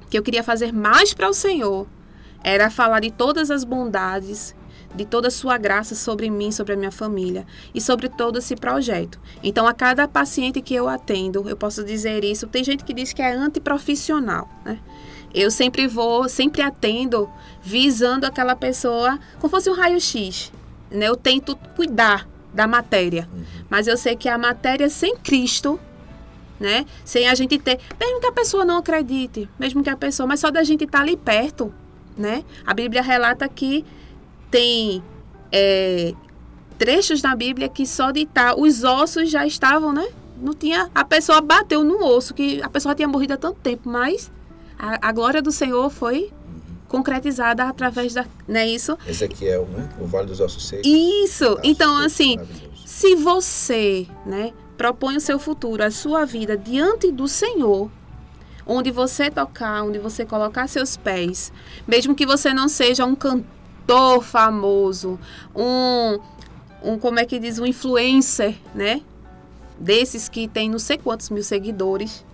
que 0.09 0.17
eu 0.17 0.23
queria 0.23 0.41
fazer 0.41 0.73
mais 0.73 1.13
para 1.13 1.29
o 1.29 1.33
Senhor, 1.33 1.85
era 2.43 2.71
falar 2.71 2.99
de 3.01 3.11
todas 3.11 3.51
as 3.51 3.63
bondades, 3.63 4.55
de 4.95 5.05
toda 5.05 5.27
a 5.27 5.31
sua 5.31 5.55
graça 5.59 5.93
sobre 5.93 6.31
mim, 6.31 6.51
sobre 6.51 6.73
a 6.73 6.75
minha 6.75 6.89
família 6.89 7.45
e 7.75 7.79
sobre 7.79 8.09
todo 8.09 8.39
esse 8.39 8.55
projeto. 8.55 9.19
Então, 9.43 9.67
a 9.67 9.73
cada 9.73 10.07
paciente 10.07 10.63
que 10.63 10.73
eu 10.73 10.89
atendo, 10.89 11.47
eu 11.47 11.55
posso 11.55 11.83
dizer 11.83 12.23
isso. 12.23 12.47
Tem 12.47 12.63
gente 12.63 12.83
que 12.83 12.91
diz 12.91 13.13
que 13.13 13.21
é 13.21 13.35
antiprofissional, 13.35 14.49
né? 14.65 14.79
Eu 15.31 15.51
sempre 15.51 15.85
vou, 15.85 16.27
sempre 16.27 16.63
atendo 16.63 17.29
visando 17.61 18.25
aquela 18.25 18.55
pessoa 18.55 19.19
como 19.37 19.51
fosse 19.51 19.69
um 19.69 19.75
raio-x. 19.75 20.51
Né? 20.89 21.07
Eu 21.07 21.15
tento 21.15 21.55
cuidar 21.75 22.27
da 22.51 22.65
matéria. 22.65 23.29
Mas 23.69 23.85
eu 23.85 23.95
sei 23.95 24.15
que 24.15 24.27
a 24.27 24.39
matéria 24.39 24.89
sem 24.89 25.15
Cristo, 25.17 25.79
né? 26.59 26.85
Sem 27.05 27.27
a 27.27 27.35
gente 27.35 27.57
ter. 27.57 27.79
Mesmo 27.99 28.19
que 28.19 28.27
a 28.27 28.31
pessoa 28.31 28.65
não 28.65 28.77
acredite, 28.77 29.49
mesmo 29.57 29.83
que 29.83 29.89
a 29.89 29.95
pessoa. 29.95 30.27
Mas 30.27 30.39
só 30.39 30.51
da 30.51 30.63
gente 30.63 30.83
estar 30.83 31.01
ali 31.01 31.15
perto, 31.15 31.73
né? 32.17 32.43
A 32.65 32.73
Bíblia 32.73 33.01
relata 33.01 33.47
que 33.47 33.85
tem 34.51 35.03
é, 35.51 36.13
trechos 36.77 37.21
na 37.21 37.35
Bíblia 37.35 37.69
que 37.69 37.85
só 37.85 38.11
de 38.11 38.21
estar. 38.21 38.55
Os 38.57 38.83
ossos 38.83 39.29
já 39.29 39.45
estavam, 39.45 39.93
né? 39.93 40.07
Não 40.41 40.53
tinha. 40.53 40.89
A 40.93 41.03
pessoa 41.03 41.41
bateu 41.41 41.83
no 41.83 42.03
osso, 42.03 42.33
que 42.33 42.61
a 42.61 42.69
pessoa 42.69 42.95
tinha 42.95 43.07
morrido 43.07 43.33
há 43.33 43.37
tanto 43.37 43.59
tempo, 43.59 43.89
mas 43.89 44.31
a, 44.77 45.09
a 45.09 45.11
glória 45.11 45.41
do 45.41 45.51
Senhor 45.51 45.89
foi 45.89 46.31
concretizada 46.87 47.63
através 47.65 48.13
da. 48.13 48.25
Não 48.47 48.59
é 48.59 48.67
isso? 48.67 48.97
Ezequiel, 49.07 49.67
né? 49.67 49.89
O 49.99 50.05
Vale 50.05 50.27
dos 50.27 50.39
Ossos 50.39 50.67
Secos. 50.67 50.85
Isso! 50.85 51.57
Então, 51.63 51.97
assim, 51.97 52.37
maravilhoso. 52.37 52.87
se 52.87 53.15
você, 53.15 54.07
né, 54.25 54.53
propõe 54.79 55.17
o 55.17 55.19
seu 55.19 55.37
futuro, 55.37 55.83
a 55.83 55.91
sua 55.91 56.25
vida 56.25 56.55
diante 56.55 57.11
do 57.11 57.27
Senhor, 57.27 57.91
onde 58.65 58.91
você 58.91 59.29
tocar, 59.29 59.83
onde 59.83 59.99
você 59.99 60.25
colocar 60.25 60.69
seus 60.69 60.95
pés, 60.95 61.51
mesmo 61.85 62.15
que 62.15 62.25
você 62.25 62.53
não 62.53 62.69
seja 62.69 63.03
um 63.03 63.13
cantor 63.13 64.23
famoso, 64.23 65.19
um, 65.53 66.17
um 66.81 66.97
como 66.97 67.19
é 67.19 67.25
que 67.25 67.39
diz, 67.39 67.59
um 67.59 67.65
influencer, 67.65 68.55
né, 68.73 69.01
desses 69.77 70.29
que 70.29 70.47
tem 70.47 70.69
não 70.69 70.79
sei 70.79 70.97
quantos 70.97 71.29
mil 71.29 71.43
seguidores, 71.43 72.25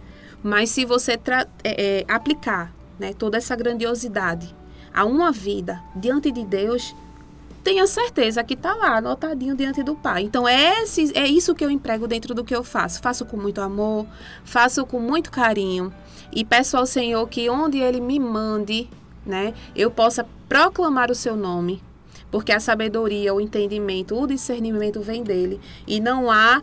mas 0.43 0.69
se 0.69 0.85
você 0.85 1.13
é, 1.13 1.47
é, 1.63 2.05
aplicar, 2.07 2.71
né, 2.99 3.11
toda 3.11 3.37
essa 3.37 3.55
grandiosidade 3.55 4.55
a 4.93 5.03
uma 5.03 5.31
vida 5.31 5.81
diante 5.95 6.31
de 6.31 6.45
Deus, 6.45 6.95
tenha 7.66 7.88
certeza 7.88 8.43
que 8.43 8.53
está 8.53 8.76
lá, 8.76 8.97
anotadinho 8.97 9.55
diante 9.55 9.82
do 9.82 9.95
Pai. 9.95 10.22
Então, 10.22 10.47
é, 10.47 10.84
esse, 10.84 11.11
é 11.18 11.28
isso 11.28 11.55
que 11.55 11.66
eu 11.66 11.72
emprego 11.72 12.07
dentro 12.07 12.36
do 12.36 12.43
que 12.43 12.55
eu 12.55 12.63
faço. 12.63 13.01
Faço 13.01 13.26
com 13.26 13.36
muito 13.36 13.59
amor, 13.59 14.05
faço 14.43 14.86
com 14.86 14.99
muito 14.99 15.32
carinho. 15.32 15.91
E 16.32 16.45
peço 16.45 16.78
ao 16.78 16.86
Senhor 16.86 17.28
que 17.28 17.49
onde 17.49 17.80
Ele 17.80 17.99
me 17.99 18.20
mande, 18.20 18.88
né, 19.26 19.55
eu 19.76 19.89
possa 19.89 20.28
proclamar 20.47 21.09
o 21.09 21.16
seu 21.16 21.36
nome. 21.36 21.82
Porque 22.30 22.51
a 22.51 22.59
sabedoria, 22.59 23.34
o 23.34 23.41
entendimento, 23.41 24.16
o 24.16 24.28
discernimento 24.28 25.01
vem 25.01 25.24
dele. 25.24 25.59
E 25.88 25.99
não 25.99 26.30
há 26.30 26.61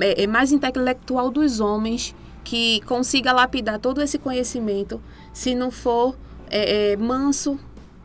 é, 0.00 0.22
é 0.22 0.26
mais 0.26 0.50
intelectual 0.50 1.30
dos 1.30 1.60
homens 1.60 2.14
que 2.42 2.80
consiga 2.86 3.32
lapidar 3.32 3.78
todo 3.78 4.00
esse 4.00 4.18
conhecimento 4.18 4.98
se 5.30 5.54
não 5.54 5.70
for 5.70 6.16
é, 6.48 6.92
é, 6.92 6.96
manso, 6.96 7.60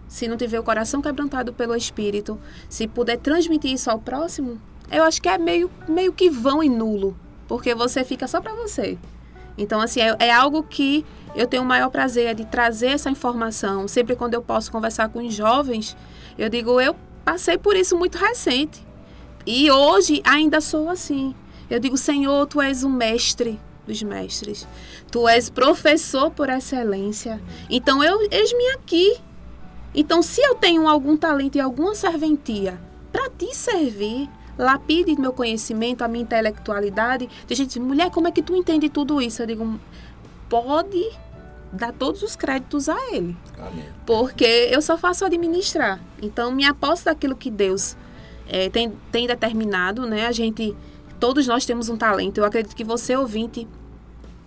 se 0.07 0.27
não 0.27 0.37
tiver 0.37 0.59
o 0.59 0.63
coração 0.63 1.01
quebrantado 1.01 1.53
pelo 1.53 1.75
Espírito, 1.75 2.39
se 2.69 2.87
puder 2.87 3.17
transmitir 3.17 3.71
isso 3.71 3.89
ao 3.89 3.99
próximo, 3.99 4.61
eu 4.91 5.03
acho 5.03 5.21
que 5.21 5.29
é 5.29 5.37
meio, 5.37 5.69
meio 5.87 6.13
que 6.13 6.29
vão 6.29 6.63
e 6.63 6.69
nulo, 6.69 7.17
porque 7.47 7.75
você 7.75 8.03
fica 8.03 8.27
só 8.27 8.39
para 8.39 8.53
você. 8.53 8.97
Então, 9.57 9.81
assim, 9.81 10.01
é, 10.01 10.15
é 10.19 10.31
algo 10.31 10.63
que 10.63 11.05
eu 11.35 11.47
tenho 11.47 11.63
o 11.63 11.65
maior 11.65 11.89
prazer 11.89 12.27
é 12.27 12.33
de 12.33 12.45
trazer 12.45 12.87
essa 12.87 13.09
informação. 13.09 13.87
Sempre 13.87 14.15
quando 14.15 14.33
eu 14.33 14.41
posso 14.41 14.71
conversar 14.71 15.09
com 15.09 15.25
os 15.25 15.33
jovens, 15.33 15.97
eu 16.37 16.49
digo, 16.49 16.79
eu 16.79 16.95
passei 17.25 17.57
por 17.57 17.75
isso 17.75 17.97
muito 17.97 18.17
recente. 18.17 18.85
E 19.45 19.69
hoje 19.71 20.21
ainda 20.23 20.61
sou 20.61 20.89
assim. 20.89 21.35
Eu 21.69 21.79
digo, 21.79 21.97
Senhor, 21.97 22.45
tu 22.47 22.61
és 22.61 22.83
o 22.83 22.89
mestre 22.89 23.59
dos 23.85 24.01
mestres. 24.03 24.67
Tu 25.11 25.27
és 25.27 25.49
professor 25.49 26.29
por 26.31 26.49
excelência. 26.49 27.41
Então, 27.69 28.03
eu 28.03 28.19
eis-me 28.31 28.67
aqui. 28.71 29.17
Então, 29.99 30.21
se 30.21 30.39
eu 30.39 30.53
tenho 30.53 30.87
algum 30.87 31.17
talento 31.17 31.55
e 31.55 31.59
alguma 31.59 31.95
serventia 31.95 32.79
para 33.11 33.31
te 33.31 33.51
servir, 33.55 34.29
lapide 34.55 35.19
meu 35.19 35.33
conhecimento, 35.33 36.03
a 36.03 36.07
minha 36.07 36.21
intelectualidade. 36.21 37.27
Tem 37.47 37.57
gente 37.57 37.69
diz, 37.69 37.77
mulher, 37.77 38.11
como 38.11 38.27
é 38.27 38.31
que 38.31 38.43
tu 38.43 38.55
entende 38.55 38.89
tudo 38.89 39.19
isso? 39.19 39.41
Eu 39.41 39.47
digo, 39.47 39.79
pode 40.47 41.03
dar 41.73 41.91
todos 41.91 42.21
os 42.21 42.35
créditos 42.35 42.87
a 42.87 42.95
ele. 43.11 43.35
Amém. 43.57 43.85
Porque 44.05 44.69
eu 44.71 44.83
só 44.83 44.99
faço 44.99 45.25
administrar. 45.25 45.99
Então, 46.21 46.51
me 46.51 46.63
aposto 46.63 47.05
daquilo 47.05 47.35
que 47.35 47.49
Deus 47.49 47.97
é, 48.47 48.69
tem, 48.69 48.93
tem 49.11 49.25
determinado, 49.25 50.05
né? 50.05 50.27
A 50.27 50.31
gente, 50.31 50.77
todos 51.19 51.47
nós 51.47 51.65
temos 51.65 51.89
um 51.89 51.97
talento. 51.97 52.37
Eu 52.37 52.45
acredito 52.45 52.75
que 52.75 52.83
você, 52.83 53.15
ouvinte, 53.15 53.67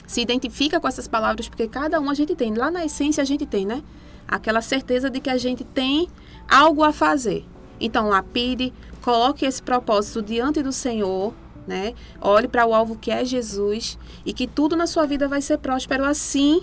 se 0.06 0.20
identifica 0.20 0.78
com 0.78 0.86
essas 0.86 1.08
palavras, 1.08 1.48
porque 1.48 1.66
cada 1.66 2.00
um 2.00 2.08
a 2.08 2.14
gente 2.14 2.36
tem. 2.36 2.54
Lá 2.54 2.70
na 2.70 2.84
essência 2.84 3.20
a 3.20 3.26
gente 3.26 3.44
tem, 3.44 3.66
né? 3.66 3.82
Aquela 4.30 4.62
certeza 4.62 5.10
de 5.10 5.20
que 5.20 5.28
a 5.28 5.36
gente 5.36 5.64
tem 5.64 6.08
algo 6.48 6.84
a 6.84 6.92
fazer. 6.92 7.44
Então, 7.80 8.08
lapide, 8.08 8.72
coloque 9.02 9.44
esse 9.44 9.60
propósito 9.60 10.22
diante 10.22 10.62
do 10.62 10.72
Senhor, 10.72 11.34
né? 11.66 11.94
Olhe 12.20 12.46
para 12.46 12.64
o 12.64 12.72
alvo 12.72 12.96
que 12.96 13.10
é 13.10 13.24
Jesus 13.24 13.98
e 14.24 14.32
que 14.32 14.46
tudo 14.46 14.76
na 14.76 14.86
sua 14.86 15.04
vida 15.04 15.26
vai 15.26 15.42
ser 15.42 15.58
próspero 15.58 16.04
assim 16.04 16.62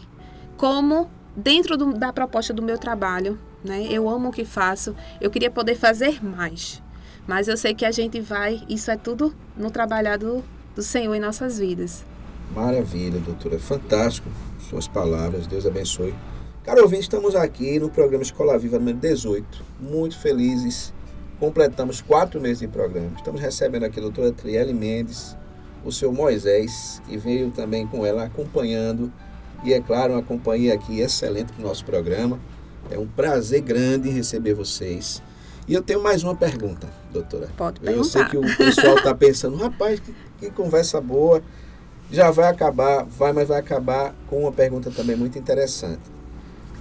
como 0.55 1.09
dentro 1.35 1.75
do, 1.75 1.93
da 1.93 2.13
proposta 2.13 2.53
do 2.53 2.63
meu 2.63 2.77
trabalho, 2.77 3.37
né? 3.63 3.85
Eu 3.89 4.07
amo 4.09 4.29
o 4.29 4.31
que 4.31 4.45
faço, 4.45 4.95
eu 5.19 5.29
queria 5.29 5.51
poder 5.51 5.75
fazer 5.75 6.23
mais. 6.23 6.81
Mas 7.27 7.49
eu 7.49 7.57
sei 7.57 7.73
que 7.73 7.85
a 7.85 7.91
gente 7.91 8.21
vai, 8.21 8.63
isso 8.69 8.89
é 8.89 8.95
tudo 8.95 9.35
no 9.57 9.69
trabalhar 9.69 10.17
do, 10.17 10.41
do 10.73 10.81
Senhor 10.81 11.13
em 11.13 11.19
nossas 11.19 11.59
vidas. 11.59 12.05
Maravilha, 12.55 13.19
doutora. 13.19 13.59
Fantástico 13.59 14.29
suas 14.69 14.87
palavras. 14.87 15.47
Deus 15.47 15.65
abençoe. 15.65 16.13
Caro 16.67 16.81
ouvinte, 16.81 17.03
estamos 17.03 17.33
aqui 17.33 17.79
no 17.79 17.89
programa 17.89 18.21
Escola 18.21 18.59
Viva 18.59 18.77
número 18.77 18.97
18. 18.97 19.63
Muito 19.79 20.19
felizes. 20.19 20.93
Completamos 21.39 22.01
quatro 22.01 22.41
meses 22.41 22.59
de 22.59 22.67
programa. 22.67 23.11
Estamos 23.15 23.39
recebendo 23.39 23.83
aqui 23.85 23.99
a 23.99 24.01
doutora 24.01 24.33
Trielle 24.33 24.73
Mendes, 24.73 25.33
o 25.85 25.93
seu 25.93 26.11
Moisés, 26.11 27.01
que 27.07 27.15
veio 27.15 27.51
também 27.51 27.87
com 27.87 28.05
ela 28.05 28.25
acompanhando. 28.25 29.09
E 29.63 29.73
é 29.73 29.79
claro, 29.79 30.11
uma 30.11 30.21
companhia 30.21 30.73
aqui 30.73 30.99
excelente 30.99 31.53
para 31.53 31.63
o 31.63 31.67
nosso 31.69 31.85
programa. 31.85 32.37
É 32.91 32.99
um 32.99 33.07
prazer 33.07 33.61
grande 33.61 34.09
receber 34.09 34.53
vocês. 34.53 35.23
E 35.69 35.73
eu 35.73 35.81
tenho 35.81 36.03
mais 36.03 36.21
uma 36.21 36.35
pergunta, 36.35 36.89
doutora. 37.13 37.47
Pode 37.55 37.79
perguntar. 37.79 37.97
Eu 37.97 38.03
sei 38.03 38.25
que 38.25 38.35
o 38.35 38.57
pessoal 38.57 38.97
está 38.97 39.15
pensando, 39.15 39.55
rapaz, 39.55 40.01
que, 40.01 40.13
que, 40.37 40.51
conversa 40.51 40.99
boa. 40.99 41.41
Já 42.11 42.29
vai 42.29 42.49
acabar, 42.49 43.05
vai, 43.05 43.31
mas 43.31 43.47
vai 43.47 43.57
acabar 43.57 44.13
com 44.29 44.41
uma 44.41 44.51
pergunta 44.51 44.91
também 44.91 45.15
muito 45.15 45.39
interessante. 45.39 46.16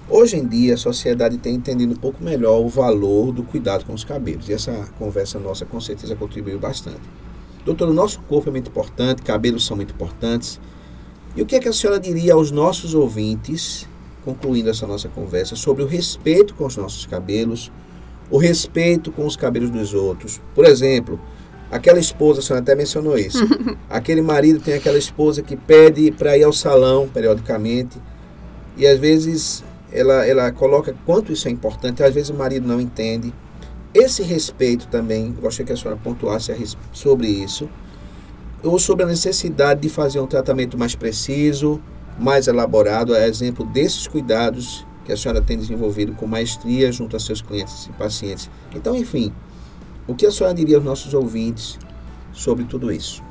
Hoje 0.09 0.37
em 0.37 0.47
dia, 0.47 0.75
a 0.75 0.77
sociedade 0.77 1.37
tem 1.37 1.55
entendido 1.55 1.91
um 1.91 1.97
pouco 1.97 2.23
melhor 2.23 2.61
o 2.61 2.69
valor 2.69 3.33
do 3.33 3.43
cuidado 3.43 3.83
com 3.83 3.93
os 3.93 4.05
cabelos. 4.05 4.47
E 4.47 4.53
essa 4.53 4.87
conversa 4.97 5.37
nossa 5.37 5.65
com 5.65 5.81
certeza 5.81 6.15
contribuiu 6.15 6.57
bastante. 6.57 7.01
Doutor, 7.65 7.89
o 7.89 7.93
nosso 7.93 8.21
corpo 8.21 8.47
é 8.47 8.51
muito 8.51 8.69
importante, 8.69 9.21
cabelos 9.21 9.65
são 9.65 9.75
muito 9.75 9.93
importantes. 9.93 10.61
E 11.35 11.41
o 11.41 11.45
que 11.45 11.57
é 11.57 11.59
que 11.59 11.67
a 11.67 11.73
senhora 11.73 11.99
diria 11.99 12.35
aos 12.35 12.51
nossos 12.51 12.95
ouvintes, 12.95 13.85
concluindo 14.23 14.69
essa 14.69 14.87
nossa 14.87 15.09
conversa, 15.09 15.57
sobre 15.57 15.83
o 15.83 15.87
respeito 15.87 16.55
com 16.55 16.65
os 16.65 16.77
nossos 16.77 17.05
cabelos, 17.05 17.69
o 18.31 18.37
respeito 18.37 19.11
com 19.11 19.25
os 19.25 19.35
cabelos 19.35 19.69
dos 19.69 19.93
outros. 19.93 20.39
Por 20.55 20.63
exemplo, 20.63 21.19
aquela 21.69 21.99
esposa, 21.99 22.39
a 22.39 22.43
senhora 22.43 22.63
até 22.63 22.75
mencionou 22.75 23.17
isso. 23.17 23.45
aquele 23.89 24.21
marido 24.21 24.61
tem 24.61 24.75
aquela 24.75 24.97
esposa 24.97 25.41
que 25.41 25.57
pede 25.57 26.11
para 26.11 26.37
ir 26.37 26.43
ao 26.43 26.53
salão 26.53 27.09
periodicamente 27.09 27.97
e 28.77 28.87
às 28.87 28.99
vezes 28.99 29.63
ela, 29.91 30.25
ela 30.25 30.51
coloca 30.51 30.95
quanto 31.05 31.31
isso 31.31 31.47
é 31.47 31.51
importante, 31.51 32.03
às 32.03 32.13
vezes 32.13 32.29
o 32.29 32.33
marido 32.33 32.67
não 32.67 32.79
entende. 32.79 33.33
Esse 33.93 34.21
respeito 34.21 34.87
também, 34.87 35.31
gostaria 35.33 35.67
que 35.67 35.73
a 35.73 35.77
senhora 35.77 35.99
pontuasse 36.03 36.53
sobre 36.91 37.27
isso, 37.27 37.69
ou 38.63 38.77
sobre 38.77 39.03
a 39.03 39.07
necessidade 39.07 39.81
de 39.81 39.89
fazer 39.89 40.19
um 40.19 40.27
tratamento 40.27 40.77
mais 40.77 40.95
preciso, 40.95 41.81
mais 42.19 42.47
elaborado, 42.47 43.13
a 43.13 43.27
exemplo 43.27 43.65
desses 43.65 44.07
cuidados 44.07 44.85
que 45.05 45.13
a 45.13 45.17
senhora 45.17 45.41
tem 45.41 45.57
desenvolvido 45.57 46.13
com 46.13 46.27
maestria 46.27 46.91
junto 46.91 47.15
a 47.15 47.19
seus 47.19 47.41
clientes 47.41 47.85
e 47.85 47.91
pacientes. 47.93 48.49
Então, 48.75 48.95
enfim, 48.95 49.31
o 50.05 50.13
que 50.13 50.25
a 50.25 50.31
senhora 50.31 50.53
diria 50.53 50.75
aos 50.75 50.85
nossos 50.85 51.13
ouvintes 51.13 51.79
sobre 52.33 52.65
tudo 52.65 52.91
isso? 52.91 53.23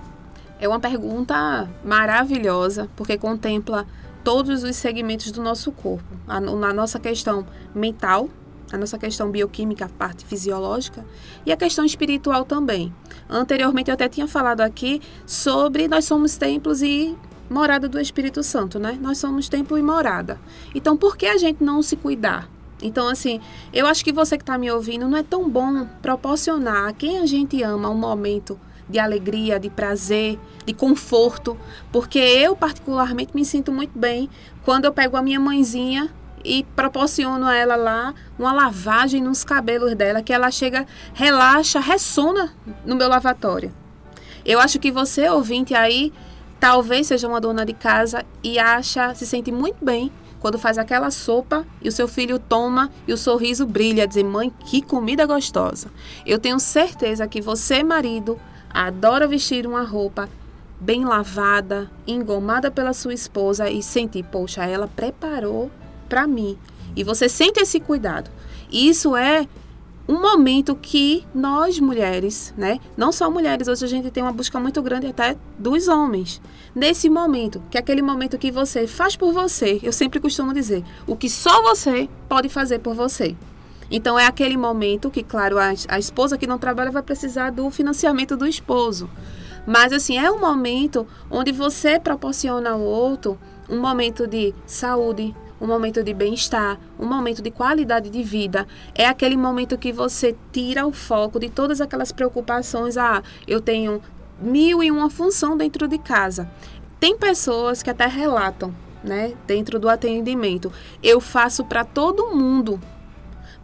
É 0.59 0.67
uma 0.67 0.81
pergunta 0.81 1.69
maravilhosa, 1.85 2.89
porque 2.97 3.19
contempla 3.19 3.87
todos 4.27 4.65
os 4.65 4.75
segmentos 4.75 5.31
do 5.31 5.41
nosso 5.41 5.71
corpo. 5.71 6.03
A, 6.27 6.41
na 6.41 6.75
nossa 6.75 6.99
questão 6.99 7.47
mental, 7.73 8.29
a 8.73 8.77
nossa 8.77 8.99
questão 8.99 9.31
bioquímica, 9.31 9.85
a 9.85 9.89
parte 9.89 10.25
fisiológica, 10.25 11.07
e 11.47 11.53
a 11.53 11.57
questão 11.57 11.85
espiritual 11.85 12.45
também. 12.45 12.93
Anteriormente 13.31 13.89
eu 13.89 13.95
até 13.95 14.09
tinha 14.09 14.27
falado 14.27 14.63
aqui 14.63 15.01
sobre 15.25 15.87
nós 15.87 16.07
somos 16.07 16.37
templos 16.37 16.83
e 16.83 17.17
morada 17.49 17.89
do 17.89 18.01
Espírito 18.01 18.43
Santo, 18.43 18.81
né? 18.81 18.99
Nós 19.01 19.19
somos 19.19 19.49
templo 19.49 19.79
e 19.79 19.83
morada. 19.83 20.41
Então, 20.75 20.97
por 20.97 21.17
que 21.17 21.27
a 21.27 21.39
gente 21.39 21.63
não 21.63 21.81
se 21.81 21.95
cuidar? 21.95 22.51
Então, 22.83 23.07
assim, 23.07 23.41
eu 23.73 23.87
acho 23.87 24.05
que 24.05 24.13
você 24.13 24.37
que 24.37 24.43
está 24.43 24.59
me 24.59 24.69
ouvindo, 24.69 25.07
não 25.07 25.17
é 25.17 25.23
tão 25.23 25.49
bom 25.49 25.87
proporcionar 26.03 26.89
a 26.89 26.93
quem 26.93 27.19
a 27.19 27.27
gente 27.27 27.63
ama 27.63 27.89
um 27.91 27.95
momento 27.95 28.59
de 28.89 28.99
alegria, 28.99 29.59
de 29.59 29.71
prazer, 29.71 30.39
de 30.65 30.73
conforto, 30.73 31.59
porque 31.93 32.19
eu 32.19 32.57
particularmente 32.57 33.33
me 33.35 33.45
sinto 33.45 33.73
muito 33.73 33.99
bem 33.99 34.29
quando 34.65 34.85
eu 34.85 34.93
pego 34.93 35.17
a 35.17 35.23
minha 35.23 35.41
mãezinha 35.41 36.11
e 36.45 36.65
proporciono 36.77 37.47
a 37.47 37.55
ela 37.55 37.77
lá 37.77 38.15
uma 38.39 38.53
lavagem 38.53 39.21
nos 39.21 39.43
cabelos 39.43 39.95
dela, 39.95 40.23
que 40.23 40.33
ela 40.33 40.51
chega, 40.51 40.87
relaxa, 41.13 41.81
ressona 41.81 42.53
no 42.85 42.95
meu 42.95 43.09
lavatório. 43.09 43.73
Eu 44.45 44.61
acho 44.61 44.79
que 44.79 44.93
você, 44.93 45.29
ouvinte 45.29 45.75
aí, 45.75 46.13
Talvez 46.59 47.07
seja 47.07 47.29
uma 47.29 47.41
dona 47.41 47.67
de 47.67 47.75
casa 47.75 48.25
e 48.43 48.59
acha, 48.59 49.15
se 49.15 49.27
sente 49.27 49.53
muito 49.53 49.85
bem 49.85 50.11
quando 50.41 50.59
faz 50.59 50.79
aquela 50.79 51.11
sopa 51.11 51.67
e 51.83 51.89
o 51.89 51.93
seu 51.93 52.09
filho 52.09 52.39
toma 52.39 52.91
e 53.07 53.13
o 53.13 53.17
sorriso 53.17 53.67
brilha, 53.67 54.07
dizer: 54.07 54.25
"Mãe, 54.25 54.51
que 54.65 54.81
comida 54.81 55.27
gostosa". 55.27 55.91
Eu 56.25 56.39
tenho 56.39 56.59
certeza 56.59 57.27
que 57.29 57.43
você, 57.43 57.83
marido, 57.83 58.39
adora 58.77 59.27
vestir 59.27 59.67
uma 59.67 59.83
roupa 59.83 60.29
bem 60.79 61.05
lavada, 61.05 61.91
engomada 62.07 62.71
pela 62.71 62.93
sua 62.93 63.15
esposa 63.15 63.71
e 63.71 63.83
sentir, 63.83 64.23
poxa, 64.25 64.65
ela 64.65 64.87
preparou 64.87 65.71
para 66.09 66.27
mim. 66.27 66.59
E 66.95 67.03
você 67.03 67.27
sente 67.29 67.59
esse 67.59 67.81
cuidado. 67.81 68.31
Isso 68.71 69.17
é 69.17 69.49
um 70.07 70.21
momento 70.21 70.77
que 70.77 71.25
nós 71.35 71.81
mulheres, 71.81 72.53
né, 72.57 72.79
não 72.97 73.11
só 73.11 73.31
mulheres, 73.31 73.67
hoje 73.67 73.85
a 73.85 73.89
gente 73.89 74.11
tem 74.11 74.23
uma 74.23 74.33
busca 74.33 74.61
muito 74.61 74.83
grande 74.83 75.07
até 75.07 75.37
dos 75.59 75.89
homens. 75.89 76.41
Nesse 76.75 77.09
momento, 77.09 77.63
que 77.71 77.79
é 77.79 77.81
aquele 77.81 78.03
momento 78.03 78.37
que 78.39 78.51
você 78.51 78.87
faz 78.87 79.17
por 79.17 79.33
você, 79.33 79.81
eu 79.83 79.93
sempre 79.93 80.21
costumo 80.21 80.53
dizer, 80.53 80.85
o 81.07 81.17
que 81.17 81.31
só 81.31 81.63
você 81.63 82.09
pode 82.29 82.51
fazer 82.51 82.81
por 82.81 82.95
você. 82.95 83.35
Então 83.91 84.19
é 84.19 84.27
aquele 84.27 84.57
momento 84.57 85.11
que, 85.11 85.23
claro, 85.23 85.59
a, 85.59 85.73
a 85.89 85.99
esposa 85.99 86.37
que 86.37 86.47
não 86.47 86.59
trabalha 86.59 86.91
vai 86.91 87.03
precisar 87.03 87.51
do 87.51 87.71
financiamento 87.71 88.37
do 88.37 88.47
esposo. 88.47 89.09
Mas 89.67 89.93
assim, 89.93 90.19
é 90.19 90.31
um 90.31 90.41
momento 90.41 91.07
onde 91.31 91.53
você 91.53 91.99
proporciona 91.99 92.71
ao 92.71 92.81
outro 92.81 93.39
um 93.69 93.81
momento 93.81 94.27
de 94.27 94.55
saúde, 94.65 95.35
um 95.61 95.67
momento 95.67 96.03
de 96.03 96.15
bem-estar, 96.15 96.79
um 96.99 97.07
momento 97.07 97.43
de 97.43 97.51
qualidade 97.51 98.11
de 98.11 98.23
vida. 98.23 98.67
É 98.95 99.07
aquele 99.07 99.37
momento 99.37 99.79
que 99.79 99.93
você 99.93 100.37
tira 100.53 100.87
o 100.87 100.93
foco 100.93 101.41
de 101.41 101.51
todas 101.51 101.81
aquelas 101.81 102.13
preocupações. 102.13 102.97
Ah, 102.97 103.23
eu 103.47 103.61
tenho 103.61 104.01
mil 104.41 104.83
e 104.83 104.91
uma 104.91 105.11
função 105.11 105.57
dentro 105.57 105.89
de 105.89 105.99
casa. 105.99 106.51
Tem 107.01 107.17
pessoas 107.17 107.83
que 107.83 107.91
até 107.91 108.07
relatam, 108.07 108.75
né, 109.03 109.35
dentro 109.47 109.79
do 109.79 109.89
atendimento. 109.89 110.73
Eu 111.03 111.21
faço 111.21 111.65
para 111.65 111.85
todo 111.85 112.35
mundo, 112.35 112.81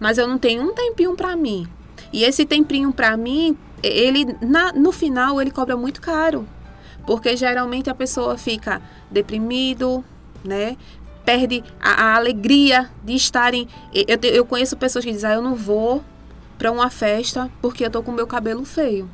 mas 0.03 0.19
eu 0.19 0.27
não 0.27 0.37
tenho 0.37 0.65
um 0.65 0.75
tempinho 0.75 1.15
para 1.15 1.37
mim. 1.37 1.65
E 2.13 2.25
esse 2.25 2.45
tempinho 2.45 2.93
para 2.93 3.17
mim, 3.17 3.57
ele 3.81 4.37
na, 4.43 4.73
no 4.73 4.91
final 4.91 5.41
ele 5.41 5.53
cobra 5.53 5.77
muito 5.77 6.01
caro, 6.01 6.45
porque 7.07 7.37
geralmente 7.37 7.89
a 7.89 7.95
pessoa 7.95 8.37
fica 8.37 8.83
deprimido, 9.09 10.05
né? 10.45 10.77
perde 11.25 11.63
a, 11.81 11.91
a 11.91 12.17
alegria 12.17 12.91
de 13.05 13.15
estarem. 13.15 13.69
Eu, 13.95 14.19
eu 14.29 14.45
conheço 14.45 14.77
pessoas 14.77 15.05
que 15.05 15.13
dizem, 15.13 15.31
ah, 15.31 15.35
eu 15.35 15.43
não 15.43 15.55
vou 15.55 16.03
para 16.59 16.73
uma 16.73 16.91
festa 16.91 17.49
porque 17.61 17.85
eu 17.85 17.91
tô 17.91 18.03
com 18.03 18.11
meu 18.11 18.27
cabelo 18.27 18.65
feio. 18.65 19.09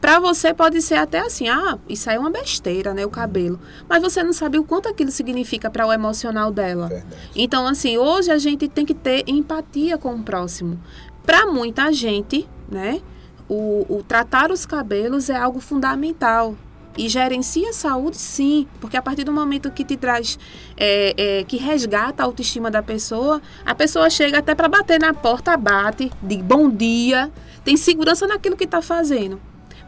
Para 0.00 0.18
você 0.18 0.54
pode 0.54 0.80
ser 0.80 0.94
até 0.94 1.20
assim, 1.20 1.48
ah, 1.48 1.78
isso 1.88 2.08
aí 2.08 2.16
é 2.16 2.18
uma 2.18 2.30
besteira, 2.30 2.94
né, 2.94 3.04
o 3.04 3.10
cabelo. 3.10 3.60
Mas 3.88 4.02
você 4.02 4.22
não 4.22 4.32
sabe 4.32 4.58
o 4.58 4.64
quanto 4.64 4.88
aquilo 4.88 5.10
significa 5.10 5.70
para 5.70 5.86
o 5.86 5.92
emocional 5.92 6.50
dela. 6.50 6.88
Verdade. 6.88 7.30
Então, 7.36 7.66
assim, 7.66 7.98
hoje 7.98 8.30
a 8.30 8.38
gente 8.38 8.66
tem 8.66 8.86
que 8.86 8.94
ter 8.94 9.24
empatia 9.26 9.98
com 9.98 10.14
o 10.14 10.22
próximo. 10.22 10.80
Para 11.22 11.46
muita 11.46 11.92
gente, 11.92 12.48
né, 12.70 13.02
o, 13.48 13.84
o 13.88 14.02
tratar 14.02 14.50
os 14.50 14.64
cabelos 14.64 15.28
é 15.28 15.36
algo 15.36 15.60
fundamental 15.60 16.56
e 16.96 17.08
gerencia 17.08 17.70
a 17.70 17.72
saúde, 17.72 18.16
sim, 18.16 18.66
porque 18.80 18.96
a 18.96 19.02
partir 19.02 19.24
do 19.24 19.32
momento 19.32 19.70
que 19.70 19.84
te 19.84 19.96
traz, 19.96 20.38
é, 20.76 21.14
é, 21.16 21.44
que 21.44 21.56
resgata 21.56 22.22
a 22.22 22.26
autoestima 22.26 22.70
da 22.70 22.82
pessoa, 22.82 23.40
a 23.64 23.74
pessoa 23.74 24.10
chega 24.10 24.38
até 24.38 24.54
para 24.54 24.68
bater 24.68 24.98
na 24.98 25.14
porta, 25.14 25.56
bate, 25.56 26.10
de 26.22 26.38
bom 26.38 26.68
dia, 26.68 27.30
tem 27.64 27.76
segurança 27.76 28.26
naquilo 28.26 28.56
que 28.56 28.64
está 28.64 28.82
fazendo. 28.82 29.40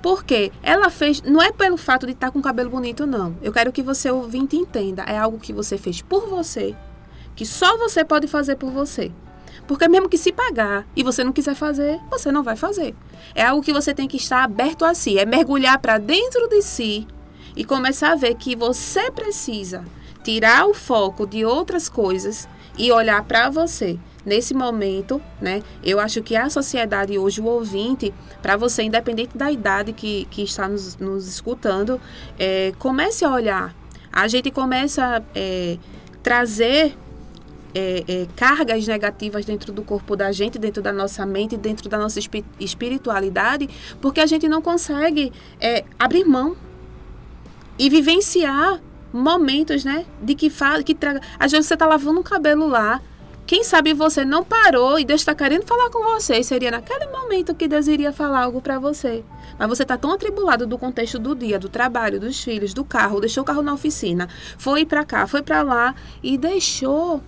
Porque 0.03 0.51
ela 0.63 0.91
fez, 0.91 1.23
não 1.23 1.41
é 1.41 1.53
pelo 1.53 1.77
fato 1.77 2.07
de 2.07 2.13
estar 2.13 2.27
tá 2.27 2.33
com 2.33 2.41
o 2.41 2.43
cabelo 2.43 2.71
bonito, 2.71 3.07
não. 3.07 3.37
Eu 3.41 3.53
quero 3.53 3.73
que 3.73 3.83
você 3.83 4.11
ouvinte 4.11 4.57
entenda. 4.57 5.03
É 5.05 5.17
algo 5.17 5.39
que 5.39 5.53
você 5.53 5.79
fez 5.79 6.03
por 6.03 6.29
você, 6.29 6.75
que 7.37 7.47
só 7.47 7.79
você 7.79 8.05
pode 8.05 8.27
fazer 8.27 8.57
por 8.57 8.71
você. 8.71 9.13
Porque 9.67 9.87
mesmo 9.87 10.09
que 10.09 10.19
se 10.19 10.33
pagar 10.33 10.87
e 10.97 11.05
você 11.05 11.23
não 11.23 11.33
quiser 11.33 11.55
fazer, 11.55 12.01
você 12.11 12.33
não 12.33 12.43
vai 12.43 12.57
fazer. 12.57 12.95
É 13.35 13.45
algo 13.45 13.63
que 13.63 13.73
você 13.73 13.95
tem 13.95 14.09
que 14.09 14.17
estar 14.17 14.43
aberto 14.43 14.85
a 14.85 14.93
si, 14.93 15.19
é 15.19 15.25
mergulhar 15.25 15.79
para 15.79 15.99
dentro 15.99 16.49
de 16.49 16.63
si 16.63 17.07
e 17.55 17.65
começar 17.65 18.13
a 18.13 18.17
ver 18.17 18.35
que 18.35 18.57
você 18.57 19.11
precisa 19.11 19.85
tirar 20.25 20.67
o 20.67 20.75
foco 20.75 21.27
de 21.27 21.45
outras 21.45 21.89
coisas 21.89 22.49
e 22.77 22.91
olhar 22.91 23.23
para 23.25 23.51
você. 23.51 23.99
Nesse 24.25 24.55
momento, 24.55 25.21
né? 25.41 25.63
Eu 25.83 25.99
acho 25.99 26.23
que 26.23 26.37
a 26.37 26.49
sociedade 26.49 27.19
hoje, 27.19 27.41
o 27.41 27.45
ouvinte, 27.45 28.15
para 28.41 28.57
você, 28.57 28.83
independente 28.83 29.37
da 29.37 29.51
idade 29.51 29.93
que, 29.93 30.27
que 30.31 30.43
está 30.43 30.69
nos, 30.69 30.97
nos 30.97 31.27
escutando, 31.27 32.01
é, 32.39 32.73
comece 32.79 33.25
a 33.25 33.33
olhar. 33.33 33.75
A 34.13 34.29
gente 34.29 34.51
começa 34.51 35.19
a 35.19 35.23
é, 35.35 35.79
trazer 36.23 36.97
é, 37.75 38.05
é, 38.07 38.27
cargas 38.37 38.87
negativas 38.87 39.45
dentro 39.45 39.73
do 39.73 39.83
corpo 39.83 40.15
da 40.15 40.31
gente, 40.31 40.59
dentro 40.59 40.83
da 40.83 40.93
nossa 40.93 41.25
mente, 41.25 41.57
dentro 41.57 41.89
da 41.89 41.99
nossa 41.99 42.21
espiritualidade, 42.61 43.69
porque 44.01 44.21
a 44.21 44.27
gente 44.27 44.49
não 44.49 44.61
consegue 44.61 45.33
é, 45.61 45.85
abrir 45.99 46.25
mão 46.25 46.57
e 47.79 47.89
vivenciar 47.89 48.81
momentos, 49.13 49.85
né, 49.85 50.07
de 50.23 50.35
que 50.35 50.49
faz, 50.49 50.83
que 50.85 50.95
traga. 50.95 51.21
Às 51.39 51.53
vezes 51.53 51.67
você 51.67 51.75
está 51.75 51.87
lavando 51.87 52.21
o 52.21 52.23
cabelo 52.23 52.67
lá, 52.67 53.01
quem 53.47 53.65
sabe 53.65 53.93
você 53.93 54.25
não 54.25 54.45
parou 54.45 54.99
e 54.99 55.05
Deus 55.05 55.21
está 55.21 55.35
querendo 55.35 55.67
falar 55.67 55.91
com 55.91 56.03
você. 56.03 56.39
E 56.39 56.45
seria 56.45 56.71
naquele 56.71 57.07
momento 57.07 57.55
que 57.55 57.69
Deus 57.69 57.87
iria 57.87 58.13
falar 58.13 58.45
algo 58.45 58.61
para 58.61 58.79
você. 58.79 59.25
Mas 59.59 59.69
você 59.69 59.83
está 59.83 59.97
tão 59.97 60.13
atribulado 60.13 60.67
do 60.67 60.79
contexto 60.79 61.19
do 61.19 61.35
dia, 61.35 61.59
do 61.59 61.69
trabalho, 61.69 62.21
dos 62.21 62.43
filhos, 62.43 62.73
do 62.73 62.85
carro, 62.85 63.21
deixou 63.21 63.43
o 63.43 63.47
carro 63.47 63.63
na 63.63 63.75
oficina, 63.75 64.29
foi 64.57 64.85
para 64.87 65.05
cá, 65.05 65.27
foi 65.27 65.43
para 65.43 65.63
lá 65.63 65.95
e 66.23 66.39
deixou 66.39 67.23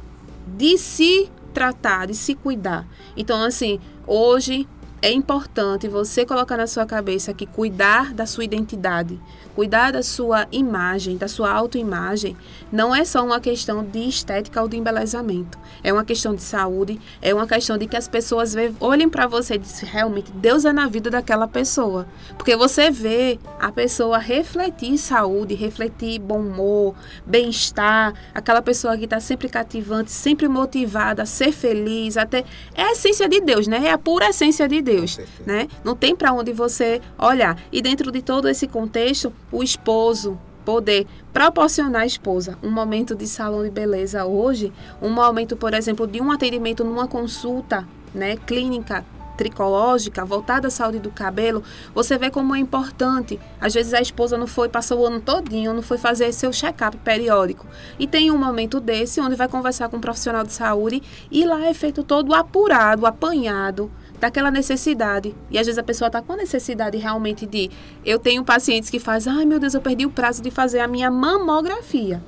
de 0.47 0.79
se 0.79 1.31
tratar, 1.53 2.07
de 2.07 2.15
se 2.15 2.35
cuidar. 2.35 2.87
Então, 3.17 3.43
assim, 3.43 3.79
hoje 4.07 4.69
é 5.01 5.13
importante 5.13 5.87
você 5.87 6.25
colocar 6.25 6.57
na 6.57 6.67
sua 6.67 6.87
cabeça 6.87 7.35
que 7.35 7.45
cuidar 7.45 8.15
da 8.15 8.25
sua 8.25 8.45
identidade, 8.45 9.21
cuidar 9.55 9.93
da 9.93 10.03
sua 10.03 10.47
imagem, 10.51 11.17
da 11.17 11.29
sua 11.29 11.51
autoimagem, 11.51 12.37
não 12.73 12.95
é 12.95 13.05
só 13.05 13.25
uma 13.25 13.41
questão 13.41 13.85
de 13.85 14.09
estética 14.09 14.61
ou 14.61 14.69
de 14.69 14.77
embelezamento. 14.77 15.59
É 15.83 15.93
uma 15.93 16.05
questão 16.05 16.35
de 16.35 16.43
saúde, 16.43 17.01
é 17.23 17.33
uma 17.33 17.47
questão 17.47 17.79
de 17.79 17.87
que 17.87 17.97
as 17.97 18.09
pessoas 18.09 18.55
olhem 18.81 19.09
para 19.09 19.27
você 19.27 19.55
e 19.55 19.59
dizem 19.59 19.89
realmente 19.89 20.33
Deus 20.33 20.65
é 20.65 20.73
na 20.73 20.87
vida 20.87 21.11
daquela 21.11 21.47
pessoa. 21.47 22.07
Porque 22.37 22.57
você 22.57 22.91
vê 22.91 23.39
a 23.61 23.71
pessoa 23.71 24.19
refletir 24.19 24.99
saúde, 24.99 25.55
refletir 25.55 26.19
bom 26.19 26.41
humor, 26.41 26.95
bem-estar, 27.25 28.15
aquela 28.35 28.63
pessoa 28.63 28.97
que 28.97 29.05
está 29.05 29.21
sempre 29.21 29.49
cativante, 29.49 30.11
sempre 30.11 30.49
motivada 30.49 31.23
a 31.23 31.27
ser 31.27 31.53
feliz, 31.53 32.17
até 32.17 32.45
é 32.75 32.83
a 32.83 32.93
essência 32.93 33.29
de 33.29 33.41
Deus, 33.41 33.67
né? 33.67 33.87
É 33.87 33.93
a 33.93 33.99
pura 33.99 34.29
essência 34.29 34.69
de 34.69 34.83
Deus, 34.83 35.19
né? 35.47 35.69
Não 35.85 35.95
tem 35.95 36.17
para 36.17 36.33
onde 36.33 36.53
você 36.53 37.01
olhar. 37.19 37.59
E 37.71 37.81
dentro 37.81 38.11
de 38.11 38.23
todo 38.23 38.49
esse 38.49 38.67
contexto, 38.67 39.33
o 39.51 39.63
esposo 39.63 40.39
poder 40.65 41.07
proporcionar 41.33 42.03
à 42.03 42.07
esposa 42.07 42.59
um 42.63 42.71
momento 42.71 43.15
de 43.15 43.27
salão 43.27 43.63
de 43.63 43.71
beleza 43.71 44.25
hoje, 44.25 44.73
um 45.01 45.11
momento, 45.11 45.57
por 45.57 45.75
exemplo, 45.75 46.07
de 46.07 46.21
um 46.21 46.33
atendimento 46.33 46.83
numa 46.83 47.07
consulta, 47.07 47.87
né, 48.15 48.37
clínica 48.37 49.05
tricológica, 49.37 50.25
voltada 50.25 50.69
à 50.69 50.71
saúde 50.71 50.99
do 50.99 51.11
cabelo, 51.11 51.63
você 51.95 52.17
vê 52.17 52.31
como 52.31 52.55
é 52.55 52.59
importante. 52.59 53.41
Às 53.61 53.75
vezes 53.75 53.93
a 53.93 54.01
esposa 54.01 54.39
não 54.39 54.47
foi, 54.47 54.69
passou 54.69 55.01
o 55.01 55.07
ano 55.07 55.21
todinho, 55.21 55.75
não 55.75 55.83
foi 55.83 55.99
fazer 55.99 56.33
seu 56.33 56.53
check-up 56.53 56.97
periódico. 56.99 57.67
E 57.99 58.07
tem 58.07 58.31
um 58.31 58.39
momento 58.39 58.81
desse 58.81 59.21
onde 59.21 59.37
vai 59.37 59.49
conversar 59.49 59.89
com 59.89 59.97
um 59.97 60.01
profissional 60.01 60.45
de 60.45 60.53
saúde 60.53 61.03
e 61.31 61.45
lá 61.45 61.67
é 61.67 61.75
feito 61.75 62.03
todo 62.03 62.35
apurado, 62.35 63.07
apanhado, 63.07 63.91
daquela 64.21 64.51
necessidade. 64.51 65.35
E 65.51 65.59
às 65.59 65.67
vezes 65.67 65.79
a 65.79 65.83
pessoa 65.83 66.09
está 66.09 66.23
com 66.23 66.33
a 66.33 66.37
necessidade 66.37 66.97
realmente 66.99 67.47
de. 67.47 67.71
Eu 68.05 68.19
tenho 68.19 68.45
pacientes 68.45 68.91
que 68.91 68.99
fazem, 68.99 69.33
ai 69.33 69.45
meu 69.45 69.59
Deus, 69.59 69.75
eu 69.75 69.81
perdi 69.81 70.07
o 70.07 70.11
prazo 70.11 70.43
de 70.43 70.51
fazer 70.51 70.81
a 70.81 70.89
minha 70.89 71.11
mamografia. 71.11 72.23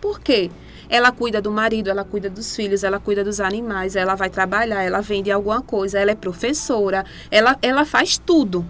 Por 0.00 0.20
quê? 0.20 0.50
Ela 0.88 1.10
cuida 1.10 1.40
do 1.40 1.50
marido, 1.50 1.88
ela 1.88 2.04
cuida 2.04 2.28
dos 2.28 2.54
filhos, 2.54 2.84
ela 2.84 2.98
cuida 2.98 3.24
dos 3.24 3.40
animais, 3.40 3.96
ela 3.96 4.14
vai 4.14 4.28
trabalhar, 4.28 4.82
ela 4.82 5.00
vende 5.00 5.30
alguma 5.30 5.62
coisa, 5.62 5.98
ela 5.98 6.10
é 6.10 6.14
professora, 6.14 7.04
ela, 7.30 7.56
ela 7.62 7.84
faz 7.84 8.18
tudo. 8.18 8.66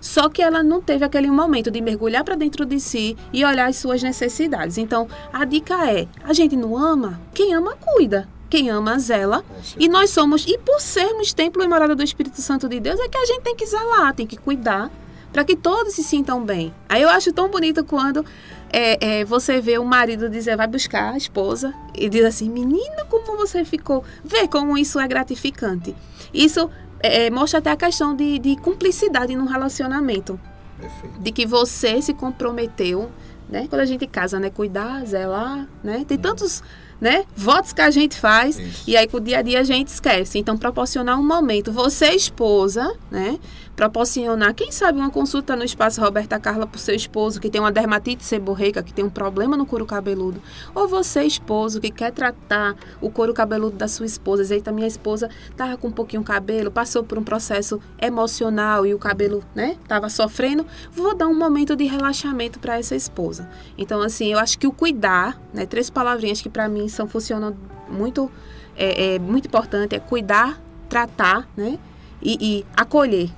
Só 0.00 0.28
que 0.28 0.42
ela 0.42 0.64
não 0.64 0.80
teve 0.80 1.04
aquele 1.04 1.30
momento 1.30 1.70
de 1.70 1.80
mergulhar 1.80 2.24
para 2.24 2.34
dentro 2.34 2.66
de 2.66 2.80
si 2.80 3.16
e 3.32 3.44
olhar 3.44 3.68
as 3.68 3.76
suas 3.76 4.02
necessidades. 4.02 4.76
Então, 4.76 5.06
a 5.32 5.44
dica 5.44 5.88
é: 5.88 6.08
a 6.24 6.32
gente 6.32 6.56
não 6.56 6.76
ama? 6.76 7.20
Quem 7.32 7.54
ama, 7.54 7.76
cuida 7.76 8.26
quem 8.52 8.68
ama 8.68 8.98
zela. 8.98 9.42
E 9.78 9.88
nós 9.88 10.10
somos, 10.10 10.44
e 10.46 10.58
por 10.58 10.78
sermos 10.78 11.32
templo 11.32 11.62
e 11.62 11.66
morada 11.66 11.96
do 11.96 12.02
Espírito 12.02 12.42
Santo 12.42 12.68
de 12.68 12.80
Deus, 12.80 13.00
é 13.00 13.08
que 13.08 13.16
a 13.16 13.24
gente 13.24 13.40
tem 13.40 13.56
que 13.56 13.64
zelar, 13.64 14.14
tem 14.14 14.26
que 14.26 14.36
cuidar, 14.36 14.90
para 15.32 15.42
que 15.42 15.56
todos 15.56 15.94
se 15.94 16.02
sintam 16.02 16.44
bem. 16.44 16.74
Aí 16.86 17.00
eu 17.00 17.08
acho 17.08 17.32
tão 17.32 17.48
bonito 17.48 17.82
quando 17.82 18.22
é, 18.70 19.20
é, 19.20 19.24
você 19.24 19.58
vê 19.58 19.78
o 19.78 19.84
marido 19.86 20.28
dizer, 20.28 20.54
vai 20.54 20.66
buscar 20.66 21.14
a 21.14 21.16
esposa, 21.16 21.72
e 21.94 22.10
diz 22.10 22.26
assim, 22.26 22.50
menina, 22.50 23.06
como 23.08 23.38
você 23.38 23.64
ficou. 23.64 24.04
Vê 24.22 24.46
como 24.46 24.76
isso 24.76 25.00
é 25.00 25.08
gratificante. 25.08 25.96
Isso 26.34 26.68
é, 27.00 27.30
mostra 27.30 27.58
até 27.58 27.70
a 27.70 27.76
questão 27.76 28.14
de, 28.14 28.38
de 28.38 28.56
cumplicidade 28.56 29.34
no 29.34 29.46
relacionamento. 29.46 30.38
Perfeito. 30.78 31.20
De 31.20 31.32
que 31.32 31.46
você 31.46 32.02
se 32.02 32.12
comprometeu, 32.12 33.10
né? 33.48 33.66
Quando 33.70 33.80
a 33.80 33.86
gente 33.86 34.06
casa, 34.06 34.38
né? 34.38 34.50
Cuidar, 34.50 35.06
zelar, 35.06 35.66
né? 35.82 36.04
Tem 36.06 36.18
tantos 36.18 36.62
né? 37.02 37.24
Votos 37.36 37.72
que 37.72 37.80
a 37.80 37.90
gente 37.90 38.16
faz 38.16 38.56
Isso. 38.56 38.84
e 38.86 38.96
aí 38.96 39.08
com 39.08 39.16
o 39.16 39.20
dia 39.20 39.40
a 39.40 39.42
dia 39.42 39.58
a 39.58 39.64
gente 39.64 39.88
esquece. 39.88 40.38
Então, 40.38 40.56
proporcionar 40.56 41.18
um 41.18 41.26
momento, 41.26 41.72
você 41.72 42.10
esposa, 42.10 42.94
né? 43.10 43.40
Proporcionar, 43.76 44.54
quem 44.54 44.70
sabe, 44.70 44.98
uma 44.98 45.10
consulta 45.10 45.56
no 45.56 45.64
espaço 45.64 46.00
Roberta 46.00 46.38
Carla 46.38 46.66
para 46.66 46.76
o 46.76 46.80
seu 46.80 46.94
esposo 46.94 47.40
que 47.40 47.48
tem 47.48 47.60
uma 47.60 47.72
dermatite 47.72 48.24
seborreica, 48.24 48.82
que 48.82 48.92
tem 48.92 49.04
um 49.04 49.10
problema 49.10 49.56
no 49.56 49.64
couro 49.64 49.86
cabeludo, 49.86 50.42
ou 50.74 50.86
você, 50.86 51.22
esposo, 51.24 51.80
que 51.80 51.90
quer 51.90 52.12
tratar 52.12 52.76
o 53.00 53.10
couro 53.10 53.32
cabeludo 53.32 53.76
da 53.76 53.88
sua 53.88 54.06
esposa. 54.06 54.54
Eita, 54.54 54.70
minha 54.70 54.86
esposa 54.86 55.30
estava 55.50 55.76
com 55.76 55.88
um 55.88 55.92
pouquinho 55.92 56.22
cabelo, 56.22 56.70
passou 56.70 57.02
por 57.02 57.18
um 57.18 57.24
processo 57.24 57.80
emocional 58.00 58.86
e 58.86 58.94
o 58.94 58.98
cabelo, 58.98 59.42
né, 59.54 59.76
estava 59.82 60.08
sofrendo. 60.08 60.66
Vou 60.92 61.14
dar 61.14 61.26
um 61.26 61.36
momento 61.36 61.74
de 61.74 61.84
relaxamento 61.84 62.58
para 62.58 62.78
essa 62.78 62.94
esposa. 62.94 63.48
Então, 63.78 64.02
assim, 64.02 64.32
eu 64.32 64.38
acho 64.38 64.58
que 64.58 64.66
o 64.66 64.72
cuidar, 64.72 65.40
né, 65.52 65.64
três 65.66 65.88
palavrinhas 65.88 66.40
que 66.40 66.48
para 66.48 66.68
mim 66.68 66.88
são 66.88 67.08
funcionam 67.08 67.56
muito, 67.88 68.30
é, 68.76 69.14
é 69.14 69.18
muito 69.18 69.46
importante 69.46 69.94
é 69.94 69.98
cuidar, 69.98 70.60
tratar, 70.88 71.48
né, 71.56 71.78
e, 72.22 72.58
e 72.58 72.66
acolher 72.76 73.30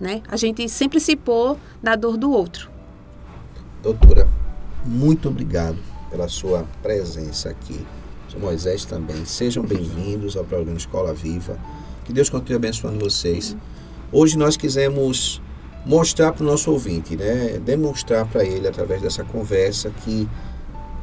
né? 0.00 0.22
A 0.28 0.36
gente 0.36 0.68
sempre 0.68 1.00
se 1.00 1.16
pôr 1.16 1.56
na 1.82 1.96
dor 1.96 2.16
do 2.16 2.30
outro. 2.30 2.70
Doutora, 3.82 4.28
muito 4.84 5.28
obrigado 5.28 5.78
pela 6.10 6.28
sua 6.28 6.66
presença 6.82 7.50
aqui. 7.50 7.84
Sou 8.28 8.40
Moisés 8.40 8.84
também. 8.84 9.24
Sejam 9.24 9.64
bem-vindos 9.64 10.36
ao 10.36 10.44
programa 10.44 10.76
Escola 10.76 11.14
Viva. 11.14 11.58
Que 12.04 12.12
Deus 12.12 12.28
continue 12.28 12.56
abençoando 12.56 13.04
vocês. 13.04 13.56
Hoje 14.12 14.38
nós 14.38 14.56
quisemos 14.56 15.42
mostrar 15.84 16.32
para 16.32 16.42
o 16.42 16.46
nosso 16.46 16.70
ouvinte, 16.70 17.16
né? 17.16 17.58
demonstrar 17.64 18.26
para 18.26 18.44
ele 18.44 18.66
através 18.68 19.00
dessa 19.00 19.24
conversa 19.24 19.90
que 20.04 20.28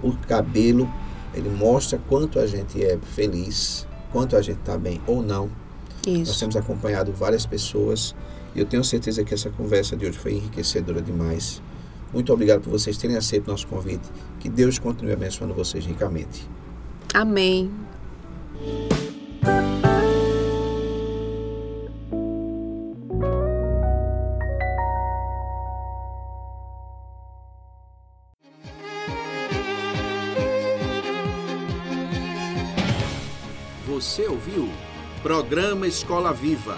o 0.04 0.16
cabelo 0.28 0.90
ele 1.34 1.50
mostra 1.50 2.00
quanto 2.08 2.40
a 2.40 2.48
gente 2.48 2.84
é 2.84 2.98
feliz, 2.98 3.88
quanto 4.12 4.36
a 4.36 4.42
gente 4.42 4.60
está 4.60 4.78
bem 4.78 5.02
ou 5.06 5.22
não. 5.22 5.50
Isso. 6.08 6.32
Nós 6.32 6.40
temos 6.40 6.56
acompanhado 6.56 7.12
várias 7.12 7.46
pessoas 7.46 8.16
e 8.56 8.60
eu 8.60 8.66
tenho 8.66 8.84
certeza 8.84 9.24
que 9.24 9.34
essa 9.34 9.50
conversa 9.50 9.98
de 9.98 10.06
hoje 10.06 10.18
foi 10.18 10.34
enriquecedora 10.34 11.02
demais. 11.02 11.62
Muito 12.14 12.32
obrigado 12.32 12.62
por 12.62 12.70
vocês 12.70 12.98
terem 12.98 13.18
aceito 13.18 13.52
nosso 13.52 13.68
convite. 13.68 14.10
Que 14.40 14.48
Deus 14.48 14.80
continue 14.80 15.12
abençoando 15.12 15.54
vocês 15.54 15.86
ricamente. 15.86 16.48
Amém. 17.14 17.70
Você 33.86 34.28
ouviu? 34.28 34.70
Programa 35.22 35.88
Escola 35.88 36.32
Viva 36.32 36.78